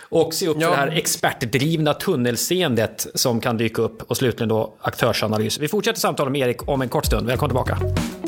Och 0.10 0.34
se 0.34 0.48
upp 0.48 0.58
ja. 0.60 0.68
för 0.68 0.76
det 0.76 0.82
här 0.82 0.98
expertdrivna 0.98 1.94
tunnelseendet 1.94 3.08
som 3.14 3.42
kan 3.42 3.58
dyka 3.58 3.82
upp 3.82 4.02
och 4.02 4.18
slutligen 4.18 4.50
då 4.50 4.74
aktörsanalys. 4.82 5.60
Vi 5.60 5.68
fortsätter 5.68 6.00
samtala 6.00 6.30
med 6.30 6.42
Erik 6.42 6.68
om 6.68 6.82
en 6.82 6.90
kort 6.90 7.06
stund. 7.06 7.28
Välkommen 7.28 7.50
tillbaka. 7.50 8.23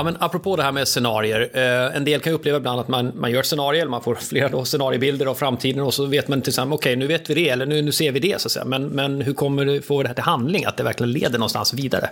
Ja, 0.00 0.04
men 0.04 0.16
apropå 0.20 0.56
det 0.56 0.62
här 0.62 0.72
med 0.72 0.88
scenarier. 0.88 1.50
Eh, 1.54 1.96
en 1.96 2.04
del 2.04 2.20
kan 2.20 2.32
uppleva 2.32 2.58
ibland 2.58 2.80
att 2.80 2.88
man, 2.88 3.12
man 3.14 3.30
gör 3.30 3.42
scenarier, 3.42 3.86
man 3.86 4.02
får 4.02 4.14
flera 4.30 4.48
då 4.48 4.64
scenariebilder 4.64 5.26
av 5.26 5.34
framtiden 5.34 5.82
och 5.82 5.94
så 5.94 6.06
vet 6.06 6.28
man 6.28 6.42
till 6.42 6.50
exempel, 6.50 6.74
okej 6.74 6.92
okay, 6.92 6.96
nu 6.96 7.06
vet 7.06 7.30
vi 7.30 7.34
det, 7.34 7.48
eller 7.48 7.66
nu, 7.66 7.82
nu 7.82 7.92
ser 7.92 8.12
vi 8.12 8.20
det 8.20 8.40
så 8.40 8.48
att 8.48 8.52
säga. 8.52 8.64
Men, 8.64 8.86
men 8.86 9.20
hur 9.20 9.32
kommer 9.32 9.64
det 9.64 9.82
få 9.82 10.02
det 10.02 10.08
här 10.08 10.14
till 10.14 10.24
handling, 10.24 10.64
att 10.64 10.76
det 10.76 10.82
verkligen 10.82 11.12
leder 11.12 11.38
någonstans 11.38 11.74
vidare? 11.74 12.10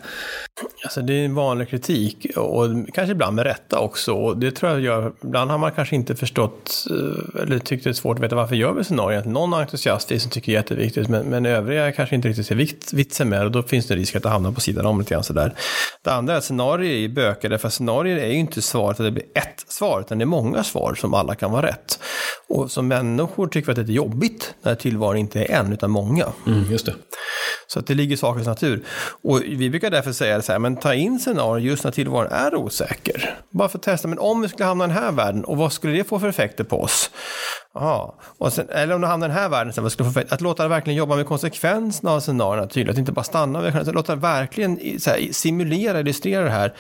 Alltså 0.85 1.01
det 1.01 1.13
är 1.13 1.25
en 1.25 1.35
vanlig 1.35 1.69
kritik 1.69 2.27
och 2.37 2.67
kanske 2.95 3.13
ibland 3.13 3.37
med 3.37 3.45
rätta 3.45 3.79
också. 3.79 4.13
Och 4.13 4.39
det 4.39 4.51
tror 4.51 4.73
jag 4.73 4.81
gör, 4.81 5.13
ibland 5.25 5.51
har 5.51 5.59
man 5.59 5.73
kanske 5.73 5.97
inte 5.97 6.17
förstått 6.17 6.87
eh, 6.91 7.43
eller 7.43 7.59
tyckt 7.59 7.85
det 7.85 7.91
är 7.91 7.95
svårt 7.95 8.17
att 8.17 8.25
veta 8.25 8.37
varför 8.37 8.57
gör 8.57 8.73
vi 8.73 8.85
scenarier. 8.85 9.25
Någon 9.25 9.55
entusiastisk 9.55 10.23
som 10.23 10.31
tycker 10.31 10.53
det 10.53 10.57
är 10.57 10.61
jätteviktigt 10.61 11.09
men, 11.09 11.27
men 11.27 11.47
övriga 11.47 11.93
kanske 11.93 12.15
inte 12.15 12.29
riktigt 12.29 12.47
ser 12.47 12.95
vitsen 12.97 13.29
med 13.29 13.41
det 13.41 13.45
och 13.45 13.53
då 13.53 13.63
finns 13.63 13.87
det 13.87 13.97
risk 13.97 14.17
att 14.17 14.23
det 14.23 14.29
hamnar 14.29 14.53
på 14.53 14.61
sidan 14.61 14.87
om 14.87 14.99
lite 14.99 15.15
grann 15.15 15.25
sådär. 15.25 15.55
Det 16.05 16.13
andra 16.13 16.35
är 16.35 16.39
att 16.39 16.45
scenarier 16.45 17.05
är 17.05 17.09
bökade 17.09 17.59
för 17.59 17.78
scenarier 17.79 18.17
är 18.17 18.27
ju 18.27 18.39
inte 18.39 18.63
svaret 18.63 19.01
att 19.01 19.07
det 19.07 19.11
blir 19.11 19.25
ett 19.35 19.65
svar, 19.69 20.01
utan 20.01 20.19
det 20.19 20.25
är 20.25 20.27
många 20.27 20.65
svar 20.65 20.95
som 20.95 21.15
alla 21.15 21.35
kan 21.35 21.53
vara 21.53 21.67
rätt. 21.67 21.99
Och 22.49 22.71
som 22.71 22.89
människor 22.89 23.47
tycker 23.47 23.67
vi 23.67 23.81
att 23.81 23.87
det 23.87 23.93
är 23.93 23.95
jobbigt 23.95 24.55
när 24.63 24.75
tillvaron 24.75 25.17
inte 25.17 25.41
är 25.45 25.51
en, 25.51 25.73
utan 25.73 25.91
många. 25.91 26.27
Mm, 26.47 26.73
just 26.73 26.87
det. 26.87 26.95
Så 27.67 27.79
att 27.79 27.87
det 27.87 27.95
ligger 27.95 28.15
i 28.15 28.17
sakens 28.17 28.47
natur. 28.47 28.85
Och 29.23 29.43
vi 29.43 29.71
brukar 29.71 29.91
därför 29.91 30.13
säga 30.13 30.43
så 30.43 30.53
här, 30.53 30.59
men 30.59 30.77
ta 30.77 30.95
in 30.95 31.19
scenarier 31.19 31.67
just 31.67 31.85
när 31.85 31.91
tillvaron 31.91 32.33
är 32.33 32.55
osäker. 32.55 33.39
Bara 33.51 33.69
för 33.69 33.79
att 33.79 33.83
testa, 33.83 34.09
men 34.09 34.19
om 34.19 34.41
vi 34.41 34.49
skulle 34.49 34.65
hamna 34.65 34.85
i 34.85 34.89
den 34.89 34.97
här 34.97 35.13
världen, 35.13 35.45
och 35.45 35.57
vad 35.57 35.73
skulle 35.73 35.93
det 35.97 36.05
få 36.05 36.21
för 36.21 36.29
effekter 36.29 36.65
på 36.65 36.83
oss? 36.83 37.11
Ja, 37.81 38.15
Och 38.39 38.53
sen, 38.53 38.69
eller 38.71 38.95
om 38.95 39.01
du 39.01 39.07
hamnar 39.07 39.27
i 39.27 39.31
den 39.31 39.39
här 39.39 39.49
världen, 39.49 39.73
sen, 39.73 39.83
vad 39.83 39.93
skulle 39.93 40.11
få 40.11 40.21
att 40.31 40.41
låta 40.41 40.63
det 40.63 40.69
verkligen 40.69 40.97
jobba 40.97 41.17
med 41.17 41.27
konsekvenserna 41.27 42.13
av 42.13 42.21
scenarierna 42.21 42.67
tydligt, 42.67 42.93
att 42.93 42.99
inte 42.99 43.13
bara 43.13 43.25
stanna 43.25 43.61
vid 43.61 43.77
att 43.77 43.95
låta 43.95 44.15
det 44.15 44.21
verkligen 44.21 44.79
här, 45.07 45.33
simulera, 45.33 46.01
illustrera 46.01 46.45
det 46.45 46.51
här. 46.51 46.75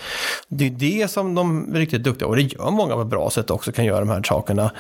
Det 0.49 0.67
är 0.67 0.71
det 0.71 1.11
som 1.11 1.35
de 1.35 1.75
är 1.75 1.79
riktigt 1.79 2.03
duktiga, 2.05 2.29
och 2.29 2.37
det 2.37 2.43
gör 2.43 2.71
många 2.71 2.95
på 2.95 3.01
ett 3.01 3.07
bra 3.07 3.31
sätt 3.31 3.51
också, 3.51 3.73
kan 3.73 3.85
göra 3.85 4.01
de 4.01 4.09
här 4.09 4.23
sakerna. 4.23 4.71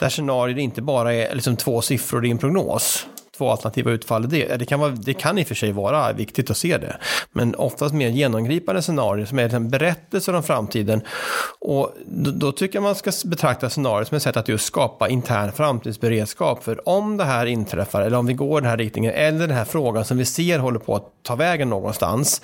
Där 0.00 0.08
scenarier 0.08 0.58
inte 0.58 0.82
bara 0.82 1.14
är 1.14 1.34
liksom 1.34 1.56
två 1.56 1.80
siffror 1.80 2.26
i 2.26 2.30
en 2.30 2.38
prognos, 2.38 3.06
två 3.40 3.50
alternativa 3.50 3.90
utfall 3.90 4.28
det. 4.28 4.56
Det 4.56 4.64
kan, 4.64 4.80
vara, 4.80 4.90
det 4.90 5.14
kan 5.14 5.38
i 5.38 5.42
och 5.42 5.46
för 5.46 5.54
sig 5.54 5.72
vara 5.72 6.12
viktigt 6.12 6.50
att 6.50 6.56
se 6.56 6.78
det. 6.78 6.96
Men 7.32 7.54
oftast 7.54 7.94
mer 7.94 8.08
genomgripande 8.08 8.82
scenarier 8.82 9.26
som 9.26 9.38
är 9.38 9.42
liksom 9.42 9.64
en 9.64 9.70
berättelse 9.70 10.32
om 10.32 10.42
framtiden. 10.42 11.02
Och 11.60 11.94
då, 12.06 12.30
då, 12.30 12.52
tycker 12.52 12.76
jag 12.76 12.82
man 12.82 12.94
ska 12.94 13.12
betrakta 13.24 13.70
scenarier 13.70 14.04
som 14.04 14.16
ett 14.16 14.22
sätt 14.22 14.36
att 14.36 14.48
just 14.48 14.66
skapa 14.66 15.08
intern 15.08 15.52
framtidsberedskap. 15.52 16.64
För 16.64 16.88
om 16.88 17.16
det 17.16 17.24
här 17.24 17.46
inträffar, 17.46 18.02
eller 18.02 18.18
om 18.18 18.26
vi 18.26 18.34
går 18.34 18.58
i 18.58 18.60
den 18.60 18.70
här 18.70 18.76
riktningen, 18.76 19.12
eller 19.14 19.38
den 19.38 19.56
här 19.56 19.64
frågan 19.64 20.04
som 20.04 20.18
vi 20.18 20.24
ser 20.24 20.58
håller 20.58 20.78
på 20.78 20.96
att 20.96 21.06
ta 21.22 21.34
vägen 21.34 21.68
någonstans, 21.68 22.42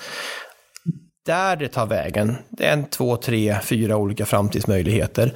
där 1.27 1.57
det 1.57 1.69
tar 1.69 1.87
vägen, 1.87 2.37
det 2.49 2.65
är 2.65 2.73
en, 2.73 2.85
två, 2.85 3.17
tre, 3.17 3.57
fyra 3.63 3.97
olika 3.97 4.27
framtidsmöjligheter 4.27 5.35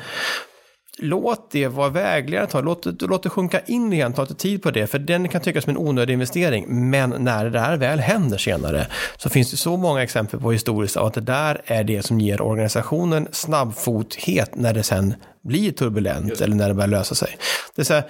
låt 1.00 1.50
det 1.50 1.68
vara 1.68 1.88
vägledande. 1.88 2.60
Låt, 2.62 3.02
låt 3.02 3.22
det 3.22 3.28
sjunka 3.28 3.60
in 3.60 3.92
igen, 3.92 4.12
ta 4.12 4.22
lite 4.22 4.34
tid 4.34 4.62
på 4.62 4.70
det. 4.70 4.86
För 4.86 4.98
den 4.98 5.28
kan 5.28 5.40
tyckas 5.40 5.64
som 5.64 5.70
en 5.70 5.76
onödig 5.76 6.12
investering. 6.12 6.90
Men 6.90 7.14
när 7.18 7.44
det 7.44 7.50
där 7.50 7.76
väl 7.76 8.00
händer 8.00 8.38
senare 8.38 8.86
så 9.16 9.30
finns 9.30 9.50
det 9.50 9.56
så 9.56 9.76
många 9.76 10.02
exempel 10.02 10.40
på 10.40 10.52
historiskt 10.52 10.96
av 10.96 11.06
att 11.06 11.14
det 11.14 11.20
där 11.20 11.62
är 11.64 11.84
det 11.84 12.02
som 12.02 12.20
ger 12.20 12.40
organisationen 12.40 13.28
snabbfothet 13.32 14.54
när 14.54 14.74
det 14.74 14.82
sen 14.82 15.14
blir 15.42 15.72
turbulent 15.72 16.40
eller 16.40 16.56
när 16.56 16.68
det 16.68 16.74
börjar 16.74 16.88
lösa 16.88 17.14
sig. 17.14 17.36
Det 17.74 17.82
är 17.82 17.84
så 17.84 17.94
här, 17.94 18.04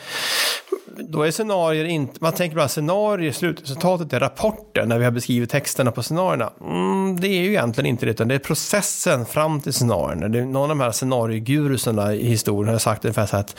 då 1.09 1.23
är 1.23 1.31
scenarier 1.31 1.85
inte, 1.85 2.19
man 2.21 2.33
tänker 2.33 2.57
bara 2.57 2.69
scenarier, 2.69 3.33
slutresultatet 3.33 4.12
är 4.12 4.21
rapporten 4.21 4.88
när 4.88 4.99
vi 4.99 5.05
har 5.05 5.12
beskrivit 5.12 5.51
texterna 5.51 5.93
på 5.93 6.03
scenarierna. 6.03 6.53
Mm, 6.61 7.21
det 7.21 7.29
är 7.29 7.43
ju 7.43 7.49
egentligen 7.49 7.87
inte 7.87 8.07
det, 8.07 8.11
utan 8.11 8.29
det 8.29 8.35
är 8.35 8.38
processen 8.38 9.27
fram 9.27 9.61
till 9.61 9.73
scenarierna. 9.73 10.29
Det 10.29 10.38
är 10.38 10.45
någon 10.45 10.62
av 10.62 10.69
de 10.69 10.81
här 10.81 10.93
scenariegurusarna 10.93 12.14
i 12.14 12.27
historien 12.27 12.73
har 12.73 12.79
sagt 12.79 13.05
ungefär 13.05 13.27
så 13.27 13.37
här 13.37 13.45
att 13.45 13.57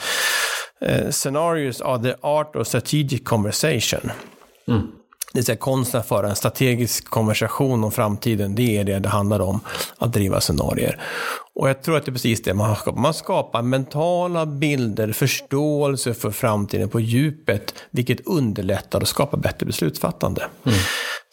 uh, 0.90 1.10
scenarios 1.10 1.80
are 1.80 2.02
the 2.02 2.14
art 2.20 2.56
of 2.56 2.66
strategic 2.66 3.24
conversation. 3.24 4.10
Mm. 4.68 4.82
Det 5.32 5.38
vill 5.38 5.44
säga 5.44 5.56
konsten 5.56 6.00
att 6.00 6.08
föra 6.08 6.28
en 6.28 6.36
strategisk 6.36 7.04
konversation 7.04 7.84
om 7.84 7.92
framtiden, 7.92 8.54
det 8.54 8.78
är 8.78 8.84
det 8.84 8.98
det 8.98 9.08
handlar 9.08 9.40
om, 9.40 9.60
att 9.98 10.12
driva 10.12 10.40
scenarier. 10.40 11.00
Och 11.54 11.68
jag 11.68 11.82
tror 11.82 11.96
att 11.96 12.04
det 12.04 12.10
är 12.10 12.12
precis 12.12 12.42
det 12.42 12.54
man 12.54 12.76
skapar. 12.76 13.00
Man 13.00 13.14
skapar 13.14 13.62
mentala 13.62 14.46
bilder, 14.46 15.12
förståelse 15.12 16.14
för 16.14 16.30
framtiden 16.30 16.88
på 16.88 17.00
djupet, 17.00 17.74
vilket 17.90 18.26
underlättar 18.26 19.00
och 19.00 19.08
skapar 19.08 19.38
bättre 19.38 19.66
beslutsfattande. 19.66 20.42
Mm. 20.66 20.78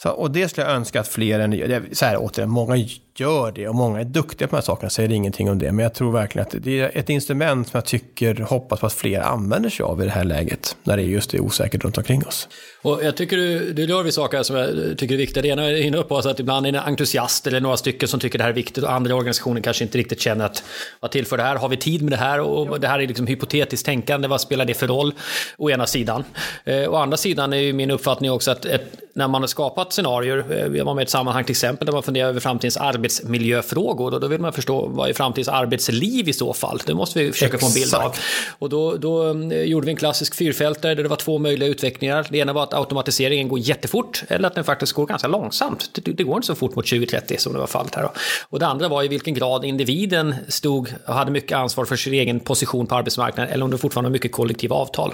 Så, 0.03 0.09
och 0.09 0.31
det 0.31 0.49
skulle 0.49 0.67
jag 0.67 0.75
önska 0.75 0.99
att 0.99 1.07
fler 1.07 1.39
än. 1.39 1.85
Så 1.91 2.05
här, 2.05 2.17
återigen, 2.19 2.49
många 2.49 2.75
gör 3.19 3.51
det 3.51 3.67
och 3.67 3.75
många 3.75 3.99
är 3.99 4.05
duktiga 4.05 4.47
på 4.47 4.55
de 4.55 4.57
här 4.57 4.65
sakerna, 4.65 4.89
säger 4.89 5.11
ingenting 5.11 5.49
om 5.49 5.59
det. 5.59 5.71
Men 5.71 5.83
jag 5.83 5.93
tror 5.93 6.11
verkligen 6.11 6.47
att 6.47 6.55
det 6.57 6.79
är 6.79 6.97
ett 6.97 7.09
instrument 7.09 7.67
som 7.67 7.77
jag 7.77 7.85
tycker, 7.85 8.35
hoppas 8.35 8.79
på 8.79 8.85
att 8.85 8.93
fler 8.93 9.21
använder 9.21 9.69
sig 9.69 9.83
av 9.83 10.01
i 10.01 10.05
det 10.05 10.11
här 10.11 10.23
läget, 10.23 10.75
när 10.83 10.97
det 10.97 11.03
är 11.03 11.05
just 11.05 11.33
är 11.33 11.39
osäkert 11.39 11.83
runt 11.83 11.97
omkring 11.97 12.25
oss. 12.25 12.47
Och 12.81 13.03
jag 13.03 13.17
tycker 13.17 13.37
du, 13.37 13.73
du 13.73 13.85
gör 13.85 14.03
vi 14.03 14.11
saker 14.11 14.43
som 14.43 14.55
jag 14.55 14.97
tycker 14.97 15.13
är 15.15 15.17
viktiga. 15.17 15.41
Det 15.41 15.47
ena 15.47 15.63
är 15.63 15.81
inne 15.81 16.01
på 16.01 16.17
att 16.17 16.39
ibland 16.39 16.67
är 16.67 16.71
det 16.71 16.81
entusiast 16.81 17.47
eller 17.47 17.61
några 17.61 17.77
stycken 17.77 18.09
som 18.09 18.19
tycker 18.19 18.37
det 18.37 18.43
här 18.43 18.51
är 18.51 18.55
viktigt 18.55 18.83
och 18.83 18.91
andra 18.91 19.15
organisationer 19.15 19.61
kanske 19.61 19.83
inte 19.83 19.97
riktigt 19.97 20.08
känner 20.15 20.45
att 20.45 20.63
vad 20.99 21.11
tillför 21.11 21.37
det 21.37 21.43
här? 21.43 21.55
Har 21.55 21.69
vi 21.69 21.77
tid 21.77 22.01
med 22.01 22.11
det 22.11 22.17
här? 22.17 22.39
Och 22.39 22.79
det 22.79 22.87
här 22.87 22.99
är 22.99 23.07
liksom 23.07 23.27
hypotetiskt 23.27 23.85
tänkande. 23.85 24.27
Vad 24.27 24.41
spelar 24.41 24.65
det 24.65 24.73
för 24.73 24.87
roll? 24.87 25.13
Å 25.57 25.69
ena 25.69 25.87
sidan. 25.87 26.23
Eh, 26.63 26.93
å 26.93 26.95
andra 26.95 27.17
sidan 27.17 27.53
är 27.53 27.57
ju 27.57 27.73
min 27.73 27.91
uppfattning 27.91 28.31
också 28.31 28.51
att 28.51 28.65
ett, 28.65 28.83
när 29.13 29.27
man 29.27 29.41
har 29.41 29.47
skapat 29.47 29.93
scenarier, 29.93 30.45
eh, 30.49 30.77
jag 30.77 30.85
var 30.85 30.93
med 30.93 31.01
i 31.01 31.03
ett 31.03 31.09
sammanhang 31.09 31.43
till 31.43 31.53
exempel 31.53 31.85
där 31.85 31.93
man 31.93 32.03
funderar 32.03 32.29
över 32.29 32.39
framtidens 32.39 32.77
arbetsmiljöfrågor 32.77 34.13
och 34.13 34.19
då 34.19 34.27
vill 34.27 34.41
man 34.41 34.53
förstå 34.53 34.87
vad 34.87 35.09
är 35.09 35.13
framtidens 35.13 35.47
arbetsliv 35.47 36.29
i 36.29 36.33
så 36.33 36.53
fall? 36.53 36.81
Det 36.85 36.93
måste 36.93 37.19
vi 37.19 37.31
försöka 37.31 37.55
Exakt. 37.55 37.73
få 37.73 37.79
en 37.79 37.83
bild 37.83 37.95
av. 37.95 38.15
Och 38.59 38.69
då, 38.69 38.95
då 38.95 39.29
eh, 39.29 39.61
gjorde 39.61 39.85
vi 39.85 39.91
en 39.91 39.97
klassisk 39.97 40.35
fyrfältare 40.35 40.95
där 40.95 41.03
det 41.03 41.09
var 41.09 41.15
två 41.15 41.37
möjliga 41.37 41.69
utvecklingar. 41.69 42.27
Det 42.29 42.37
ena 42.37 42.53
var 42.53 42.63
att 42.63 42.73
automatiseringen 42.73 43.47
går 43.47 43.59
jättefort 43.59 44.23
eller 44.27 44.47
att 44.47 44.55
den 44.55 44.63
faktiskt 44.63 44.93
går 44.93 45.05
ganska 45.05 45.27
långsamt. 45.27 45.89
Det, 45.93 46.11
det 46.11 46.23
går 46.23 46.35
inte 46.35 46.47
så 46.47 46.55
fort 46.55 46.75
mot 46.75 46.85
2030 46.85 47.35
som 47.39 47.53
det 47.53 47.59
var 47.59 47.67
fallet 47.67 47.95
här. 47.95 48.03
Då. 48.03 48.11
Och 48.49 48.59
det 48.59 48.67
andra 48.67 48.87
var 48.87 49.03
i 49.03 49.07
vilken 49.07 49.33
grad 49.33 49.65
individen 49.99 50.35
stod 50.47 50.93
och 51.05 51.13
hade 51.13 51.31
mycket 51.31 51.57
ansvar 51.57 51.85
för 51.85 51.95
sin 51.95 52.13
egen 52.13 52.39
position 52.39 52.87
på 52.87 52.95
arbetsmarknaden 52.95 53.53
eller 53.53 53.65
om 53.65 53.71
det 53.71 53.77
fortfarande 53.77 54.09
var 54.09 54.13
mycket 54.13 54.31
kollektiva 54.31 54.75
avtal 54.75 55.13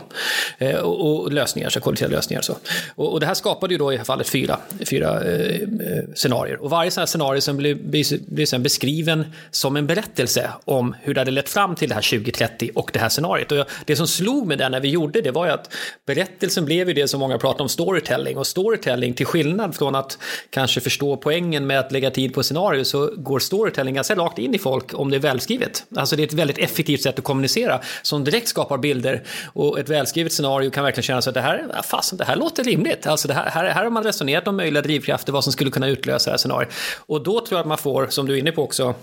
eh, 0.58 0.76
och, 0.76 1.24
och, 1.24 1.32
lösningar, 1.32 1.70
så 1.70 1.80
kollektiva 1.80 2.12
lösningar. 2.12 2.42
Så. 2.42 2.56
Och, 2.96 3.14
och, 3.14 3.20
det 3.20 3.26
här 3.26 3.34
skapade 3.34 3.74
ju 3.74 3.78
då 3.78 3.92
i 3.92 3.96
det 3.96 4.00
här 4.00 4.06
fallet 4.06 4.30
fyra, 4.30 4.58
fyra 4.90 5.24
eh, 5.24 5.62
eh, 5.62 6.04
scenarier. 6.16 6.62
Och 6.62 6.70
varje 6.70 6.92
sån 6.92 7.02
här 7.02 7.06
scenario 7.06 7.42
som 7.42 7.58
blir, 7.58 7.76
blir, 7.76 8.20
blir 8.32 8.46
sen 8.46 8.64
beskriven 8.64 9.26
som 9.52 9.76
en 9.76 9.88
berättelse 9.88 10.50
om 10.66 10.96
hur 11.02 11.14
det 11.14 11.22
hade 11.22 11.32
lett 11.32 11.50
fram 11.50 11.76
till 11.76 11.90
det 11.90 11.96
här 11.96 12.02
2030 12.02 12.72
och 12.76 12.90
det 12.94 13.00
här 13.00 13.10
scenariot. 13.10 13.52
Och 13.52 13.66
det 13.86 13.96
som 13.96 14.08
slog 14.08 14.48
mig 14.48 14.58
där 14.58 14.70
när 14.70 14.80
vi 14.80 14.90
gjorde 14.90 15.22
det 15.22 15.32
var 15.32 15.46
ju 15.46 15.52
att 15.52 15.74
berättelsen 16.06 16.66
blev 16.66 16.88
ju 16.88 16.94
det 16.94 17.08
som 17.08 17.20
många 17.20 17.38
pratar 17.38 17.64
om 17.64 17.70
storytelling. 17.70 18.38
Och 18.38 18.48
storytelling, 18.48 19.14
till 19.14 19.26
skillnad 19.26 19.76
från 19.76 19.96
att 19.96 20.18
kanske 20.50 20.82
förstå 20.82 21.18
poängen 21.18 21.68
med 21.68 21.80
att 21.80 21.92
lägga 21.92 22.12
tid 22.12 22.34
på 22.34 22.44
scenario, 22.44 22.84
så 22.84 23.12
går 23.18 23.40
storytelling 23.40 23.96
ganska 23.96 24.16
rakt 24.16 24.40
in 24.40 24.56
i 24.56 24.58
folk 24.58 24.75
om 24.94 25.12
det 25.12 25.18
är 25.18 25.20
välskrivet. 25.20 25.86
Alltså 25.96 26.16
det 26.16 26.24
är 26.24 26.28
ett 26.28 26.34
väldigt 26.34 26.58
effektivt 26.58 27.02
sätt 27.02 27.20
att 27.20 27.26
kommunicera 27.26 27.82
som 28.02 28.24
direkt 28.24 28.48
skapar 28.48 28.78
bilder. 28.78 29.24
Och 29.54 29.80
ett 29.80 29.90
välskrivet 29.90 30.34
scenario 30.34 30.70
kan 30.70 30.84
verkligen 30.84 31.04
kännas 31.04 31.28
att 31.28 31.34
det 31.34 31.42
här, 31.42 31.66
ah, 31.74 31.84
fasen, 31.84 32.18
det 32.18 32.26
här 32.26 32.36
låter 32.36 32.64
rimligt. 32.64 33.08
Alltså 33.08 33.28
det 33.28 33.34
här, 33.34 33.50
här, 33.50 33.70
här 33.70 33.84
har 33.84 33.92
man 33.92 34.04
resonerat 34.04 34.48
om 34.48 34.58
möjliga 34.58 34.82
drivkrafter, 34.82 35.34
vad 35.34 35.44
som 35.44 35.54
skulle 35.54 35.72
kunna 35.72 35.88
utlösa 35.88 36.30
det 36.30 36.32
här 36.32 36.38
scenariot. 36.38 36.74
Och 36.98 37.24
då 37.24 37.40
tror 37.40 37.58
jag 37.58 37.60
att 37.60 37.68
man 37.68 37.78
får, 37.78 38.08
som 38.08 38.26
du 38.26 38.34
är 38.34 38.38
inne 38.38 38.52
på 38.52 38.64
också, 38.64 38.96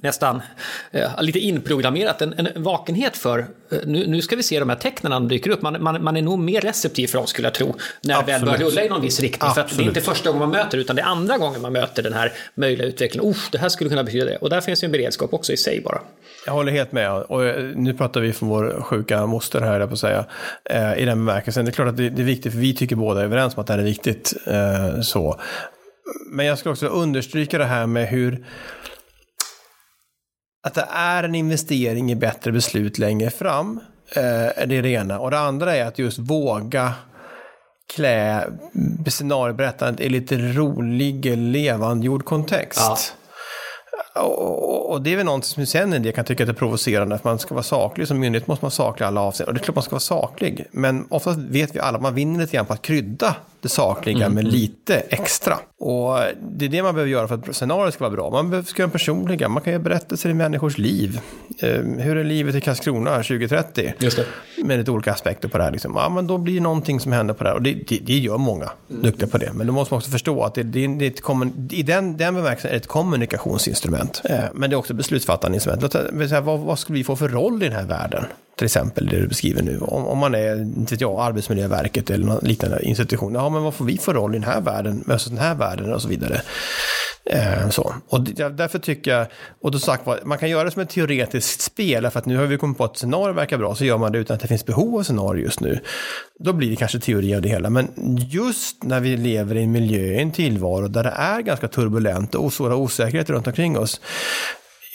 nästan 0.00 0.42
eh, 0.90 1.22
lite 1.22 1.38
inprogrammerat 1.38 2.22
en, 2.22 2.32
en 2.32 2.62
vakenhet 2.62 3.16
för 3.16 3.38
eh, 3.38 3.78
nu, 3.86 4.06
nu, 4.06 4.22
ska 4.22 4.36
vi 4.36 4.42
se 4.42 4.58
de 4.58 4.68
här 4.68 4.76
tecknen 4.76 5.12
som 5.12 5.28
dyker 5.28 5.50
upp. 5.50 5.62
Man, 5.62 5.82
man, 5.82 6.04
man, 6.04 6.16
är 6.16 6.22
nog 6.22 6.38
mer 6.38 6.60
receptiv 6.60 7.06
för 7.06 7.18
dem 7.18 7.26
skulle 7.26 7.46
jag 7.46 7.54
tro. 7.54 7.74
När 8.02 8.20
det 8.20 8.32
väl 8.32 8.44
börjar 8.44 8.58
rulla 8.58 8.84
i 8.84 8.88
någon 8.88 9.02
viss 9.02 9.20
riktning. 9.20 9.48
Absolut. 9.48 9.68
För 9.68 9.74
att 9.74 9.78
det 9.78 9.84
är 9.84 9.88
inte 9.88 10.00
första 10.00 10.30
gången 10.30 10.40
man 10.40 10.50
möter 10.50 10.78
utan 10.78 10.96
det 10.96 11.02
är 11.02 11.06
andra 11.06 11.38
gången 11.38 11.62
man 11.62 11.72
möter 11.72 12.02
den 12.02 12.12
här 12.12 12.32
möjliga 12.54 12.86
utvecklingen. 12.86 13.30
Oh, 13.30 13.36
det 13.52 13.58
här 13.58 13.68
skulle 13.68 13.90
kunna 13.90 14.04
betyda 14.04 14.24
det. 14.24 14.36
Och 14.36 14.50
där 14.50 14.60
finns 14.60 14.82
ju 14.82 14.86
en 14.86 14.92
beredskap 14.92 15.34
också 15.34 15.52
i 15.52 15.56
sig 15.56 15.80
bara. 15.80 16.00
Jag 16.46 16.52
håller 16.52 16.72
helt 16.72 16.92
med. 16.92 17.12
Och 17.12 17.44
eh, 17.44 17.64
nu 17.74 17.94
pratar 17.94 18.20
vi 18.20 18.32
från 18.32 18.48
vår 18.48 18.82
sjuka 18.82 19.26
moster 19.26 19.60
här, 19.60 19.86
på 19.86 19.92
att 19.92 19.98
säga. 19.98 20.24
Eh, 20.64 20.98
I 20.98 21.04
den 21.04 21.26
bemärkelsen. 21.26 21.64
Det 21.64 21.70
är 21.70 21.72
klart 21.72 21.88
att 21.88 21.96
det, 21.96 22.10
det, 22.10 22.22
är 22.22 22.26
viktigt, 22.26 22.52
för 22.52 22.60
vi 22.60 22.74
tycker 22.74 22.96
båda 22.96 23.20
är 23.20 23.24
överens 23.24 23.56
om 23.56 23.60
att 23.60 23.66
det 23.66 23.72
här 23.72 23.80
är 23.80 23.84
viktigt. 23.84 24.34
Eh, 24.46 25.00
så. 25.00 25.40
Men 26.26 26.46
jag 26.46 26.58
skulle 26.58 26.72
också 26.72 26.86
understryka 26.86 27.58
det 27.58 27.64
här 27.64 27.86
med 27.86 28.08
hur 28.08 28.46
att 30.62 30.74
det 30.74 30.86
är 30.90 31.22
en 31.24 31.34
investering 31.34 32.12
i 32.12 32.14
bättre 32.14 32.52
beslut 32.52 32.98
längre 32.98 33.30
fram. 33.30 33.80
Eh, 34.16 34.66
det 34.66 34.76
är 34.76 34.82
det 34.82 34.88
ena. 34.88 35.18
Och 35.18 35.30
det 35.30 35.38
andra 35.38 35.76
är 35.76 35.84
att 35.84 35.98
just 35.98 36.18
våga 36.18 36.94
klä 37.94 38.46
scenarieberättandet 39.06 40.00
i 40.00 40.08
lite 40.08 40.36
rolig, 40.36 41.36
levandegjord 41.36 42.24
kontext. 42.24 42.80
Ja. 42.80 42.96
Och, 44.14 44.90
och, 44.90 45.02
det 45.02 45.12
är 45.12 45.16
väl 45.16 45.26
någonting 45.26 45.48
som 45.48 45.66
sen 45.66 45.92
en 45.92 46.02
del 46.02 46.12
kan 46.12 46.24
tycka 46.24 46.42
att 46.42 46.46
det 46.46 46.52
är 46.52 46.54
provocerande, 46.54 47.14
att 47.14 47.24
man 47.24 47.38
ska 47.38 47.54
vara 47.54 47.62
saklig. 47.62 48.08
Som 48.08 48.20
myndighet 48.20 48.46
måste 48.46 48.64
man 48.64 48.68
vara 48.68 48.88
saklig 48.88 49.04
i 49.04 49.06
alla 49.06 49.20
avseenden. 49.20 49.48
Och 49.48 49.54
det 49.54 49.60
är 49.60 49.64
klart 49.64 49.74
man 49.74 49.82
ska 49.82 49.90
vara 49.90 50.00
saklig. 50.00 50.66
Men 50.70 51.06
ofta 51.08 51.34
vet 51.38 51.74
vi 51.74 51.80
alla 51.80 51.96
att 51.96 52.02
man 52.02 52.14
vinner 52.14 52.40
lite 52.40 52.56
grann 52.56 52.66
på 52.66 52.72
att 52.72 52.82
krydda 52.82 53.36
det 53.62 53.68
sakliga 53.68 54.26
mm. 54.26 54.34
med 54.34 54.52
lite 54.52 54.96
extra. 54.96 55.58
Och 55.78 56.18
det 56.42 56.64
är 56.64 56.68
det 56.68 56.82
man 56.82 56.94
behöver 56.94 57.12
göra 57.12 57.28
för 57.28 57.34
att 57.34 57.56
scenariot 57.56 57.94
ska 57.94 58.04
vara 58.04 58.16
bra. 58.16 58.30
Man 58.30 58.50
behöver 58.50 58.68
skriva 58.68 58.90
personliga, 58.90 59.48
man 59.48 59.62
kan 59.62 59.72
göra 59.72 59.82
berättelser 59.82 60.30
i 60.30 60.34
människors 60.34 60.78
liv. 60.78 61.20
Eh, 61.58 61.80
hur 61.80 62.16
är 62.16 62.24
livet 62.24 62.54
i 62.54 62.60
Karlskrona 62.60 63.16
2030? 63.16 63.92
Just 63.98 64.16
det. 64.16 64.26
Med 64.64 64.78
lite 64.78 64.90
olika 64.90 65.12
aspekter 65.12 65.48
på 65.48 65.58
det 65.58 65.64
här. 65.64 65.70
Liksom. 65.70 65.92
Ja, 65.96 66.08
men 66.08 66.26
då 66.26 66.38
blir 66.38 66.54
det 66.54 66.60
någonting 66.60 67.00
som 67.00 67.12
händer 67.12 67.34
på 67.34 67.44
det 67.44 67.50
här. 67.50 67.56
Och 67.56 67.62
det, 67.62 67.72
det, 67.88 67.98
det 67.98 68.18
gör 68.18 68.38
många 68.38 68.70
mm. 68.90 69.02
duktiga 69.02 69.28
på 69.28 69.38
det. 69.38 69.52
Men 69.52 69.66
då 69.66 69.72
måste 69.72 69.94
man 69.94 69.98
också 69.98 70.10
förstå 70.10 70.42
att 70.42 70.54
det, 70.54 70.62
det, 70.62 70.86
det 70.86 71.06
är 71.06 71.10
ett 71.10 71.22
kommun, 71.22 71.68
i 71.72 71.82
den, 71.82 72.16
den 72.16 72.34
bemärkelsen 72.34 72.68
är 72.68 72.72
det 72.72 72.78
ett 72.78 72.86
kommunikationsinstrument. 72.86 74.22
Eh, 74.24 74.38
men 74.54 74.70
det 74.70 74.74
är 74.74 74.78
också 74.78 74.94
beslutsfattande 74.94 75.56
instrument. 75.56 75.94
Vad, 76.44 76.60
vad 76.60 76.78
skulle 76.78 76.98
vi 76.98 77.04
få 77.04 77.16
för 77.16 77.28
roll 77.28 77.62
i 77.62 77.68
den 77.68 77.76
här 77.76 77.86
världen? 77.86 78.24
Till 78.56 78.64
exempel 78.64 79.06
det 79.06 79.20
du 79.20 79.26
beskriver 79.26 79.62
nu. 79.62 79.78
Om, 79.78 80.06
om 80.06 80.18
man 80.18 80.34
är, 80.34 80.60
inte 80.60 80.94
vet 80.94 81.00
jag, 81.00 81.20
Arbetsmiljöverket 81.20 82.10
eller 82.10 82.26
någon 82.26 82.44
liknande 82.44 82.82
institution. 82.82 83.34
Ja, 83.34 83.48
men 83.48 83.62
vad 83.62 83.74
får 83.74 83.84
vi 83.84 83.98
för 83.98 84.14
roll 84.14 84.34
i 84.34 84.38
den 84.38 84.48
här 84.48 84.60
världen, 84.60 85.04
versus 85.06 85.28
den 85.28 85.38
här 85.38 85.54
världen 85.54 85.92
och 85.92 86.02
så 86.02 86.08
vidare. 86.08 86.42
Eh, 87.24 87.68
så. 87.68 87.94
Och 88.08 88.20
därför 88.20 88.78
tycker 88.78 89.10
jag, 89.10 89.26
och 89.62 89.70
då 89.70 89.78
sagt 89.78 90.06
man 90.24 90.38
kan 90.38 90.50
göra 90.50 90.64
det 90.64 90.70
som 90.70 90.82
ett 90.82 90.90
teoretiskt 90.90 91.60
spel, 91.60 92.10
för 92.10 92.18
att 92.18 92.26
nu 92.26 92.36
har 92.36 92.46
vi 92.46 92.58
kommit 92.58 92.78
på 92.78 92.84
att 92.84 92.96
scenario 92.96 93.34
verkar 93.34 93.58
bra, 93.58 93.74
så 93.74 93.84
gör 93.84 93.98
man 93.98 94.12
det 94.12 94.18
utan 94.18 94.34
att 94.34 94.40
det 94.40 94.48
finns 94.48 94.66
behov 94.66 94.98
av 94.98 95.02
scenario 95.02 95.44
just 95.44 95.60
nu. 95.60 95.80
Då 96.38 96.52
blir 96.52 96.70
det 96.70 96.76
kanske 96.76 97.00
teori 97.00 97.34
av 97.34 97.42
det 97.42 97.48
hela, 97.48 97.70
men 97.70 97.88
just 98.30 98.84
när 98.84 99.00
vi 99.00 99.16
lever 99.16 99.56
i 99.56 99.62
en 99.62 99.72
miljö, 99.72 100.02
i 100.02 100.20
en 100.22 100.32
tillvaro 100.32 100.88
där 100.88 101.02
det 101.02 101.14
är 101.16 101.40
ganska 101.40 101.68
turbulent 101.68 102.34
och 102.34 102.52
stora 102.52 102.76
osäkerheter 102.76 103.34
runt 103.34 103.46
omkring 103.46 103.78
oss, 103.78 104.00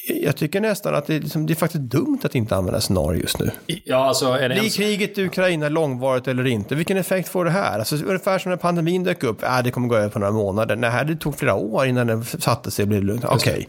jag 0.08 0.38
tycker 0.38 0.62
nästan 0.62 0.96
att 0.96 1.08
det, 1.08 1.20
liksom, 1.20 1.46
det, 1.46 1.54
är 1.54 1.56
faktiskt 1.56 1.84
dumt 1.84 2.20
att 2.24 2.36
inte 2.36 2.56
använda 2.56 2.82
scenario 2.82 3.22
just 3.22 3.40
nu. 3.40 3.52
Ja, 3.66 3.98
alltså, 3.98 4.26
är 4.26 4.50
det 4.50 4.56
Blir 4.56 4.70
kriget 4.70 5.18
i 5.18 5.26
Ukraina 5.26 5.70
långvarigt 5.70 6.28
eller 6.28 6.48
inte? 6.48 6.76
Vilken 6.76 6.98
effekt 6.98 7.30
får 7.30 7.46
det 7.46 7.52
här? 7.52 7.80
Alltså, 7.80 7.96
ungefär 7.96 8.40
som 8.40 8.50
när 8.50 8.58
pandemin 8.58 9.04
dök 9.04 9.24
upp. 9.24 9.44
Äh, 9.44 9.64
det 9.64 9.72
kommer 9.72 9.88
gå 9.88 9.96
över 9.96 10.10
på 10.10 10.20
några 10.20 10.34
månader. 10.34 10.76
Nej, 10.76 11.06
det 11.06 11.16
tog 11.16 11.38
flera 11.38 11.56
år 11.56 11.86
innan 11.86 12.08
det 12.08 12.24
satte 12.24 12.72
sig 12.72 12.84
och 12.84 12.90
blev 12.90 13.04
lugnt. 13.04 13.26
Okej. 13.26 13.54
Okay. 13.54 13.66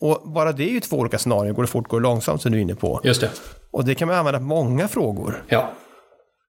Och 0.00 0.32
bara 0.32 0.52
det 0.52 0.64
är 0.64 0.72
ju 0.72 0.80
två 0.80 0.96
olika 0.96 1.18
scenarier. 1.18 1.52
Går 1.52 1.62
det 1.62 1.68
fort, 1.68 1.88
går 1.88 2.00
det 2.00 2.02
långsamt, 2.02 2.42
som 2.42 2.52
du 2.52 2.58
är 2.58 2.62
inne 2.62 2.74
på. 2.74 3.00
Just 3.04 3.20
det. 3.20 3.30
Och 3.70 3.84
det 3.84 3.94
kan 3.94 4.08
man 4.08 4.16
använda 4.16 4.38
på 4.38 4.44
många 4.44 4.88
frågor. 4.88 5.44
Ja. 5.48 5.72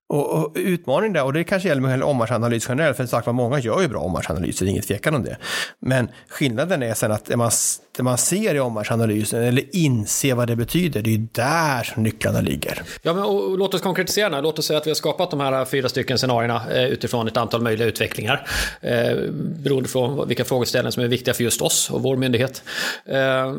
Och, 0.08 0.32
och 0.32 0.52
utmaningen 0.54 1.12
där, 1.12 1.24
och 1.24 1.32
det 1.32 1.44
kanske 1.44 1.68
gäller 1.68 1.82
med 1.82 2.02
omvärldsanalys 2.02 2.66
generellt, 2.68 2.96
för 2.96 3.06
sagt 3.06 3.26
många 3.26 3.58
gör 3.58 3.82
ju 3.82 3.88
bra 3.88 4.00
omvärldsanalyser, 4.00 4.66
inget 4.66 4.86
tvekan 4.86 5.14
om 5.14 5.22
det. 5.24 5.36
Men 5.78 6.08
skillnaden 6.28 6.82
är 6.82 6.94
sen 6.94 7.12
att 7.12 7.24
det 7.24 7.36
man, 7.36 7.50
det 7.96 8.02
man 8.02 8.18
ser 8.18 8.54
i 8.54 8.60
omvärldsanalysen, 8.60 9.42
eller 9.42 9.76
inser 9.76 10.34
vad 10.34 10.48
det 10.48 10.56
betyder, 10.56 11.02
det 11.02 11.10
är 11.10 11.16
ju 11.16 11.26
där 11.32 11.82
som 11.82 12.02
nycklarna 12.02 12.40
ligger. 12.40 12.82
Ja, 13.02 13.14
men 13.14 13.24
och, 13.24 13.50
och 13.50 13.58
låt 13.58 13.74
oss 13.74 13.80
konkretisera, 13.82 14.40
låt 14.40 14.58
oss 14.58 14.66
säga 14.66 14.78
att 14.78 14.86
vi 14.86 14.90
har 14.90 14.94
skapat 14.94 15.30
de 15.30 15.40
här 15.40 15.64
fyra 15.64 15.88
stycken 15.88 16.18
scenarierna 16.18 16.62
eh, 16.72 16.84
utifrån 16.84 17.28
ett 17.28 17.36
antal 17.36 17.62
möjliga 17.62 17.88
utvecklingar, 17.88 18.46
eh, 18.80 19.16
beroende 19.32 19.88
på 19.88 20.24
vilka 20.28 20.44
frågeställningar 20.44 20.90
som 20.90 21.02
är 21.02 21.08
viktiga 21.08 21.34
för 21.34 21.44
just 21.44 21.62
oss 21.62 21.90
och 21.90 22.02
vår 22.02 22.16
myndighet. 22.16 22.62
Eh, 23.06 23.52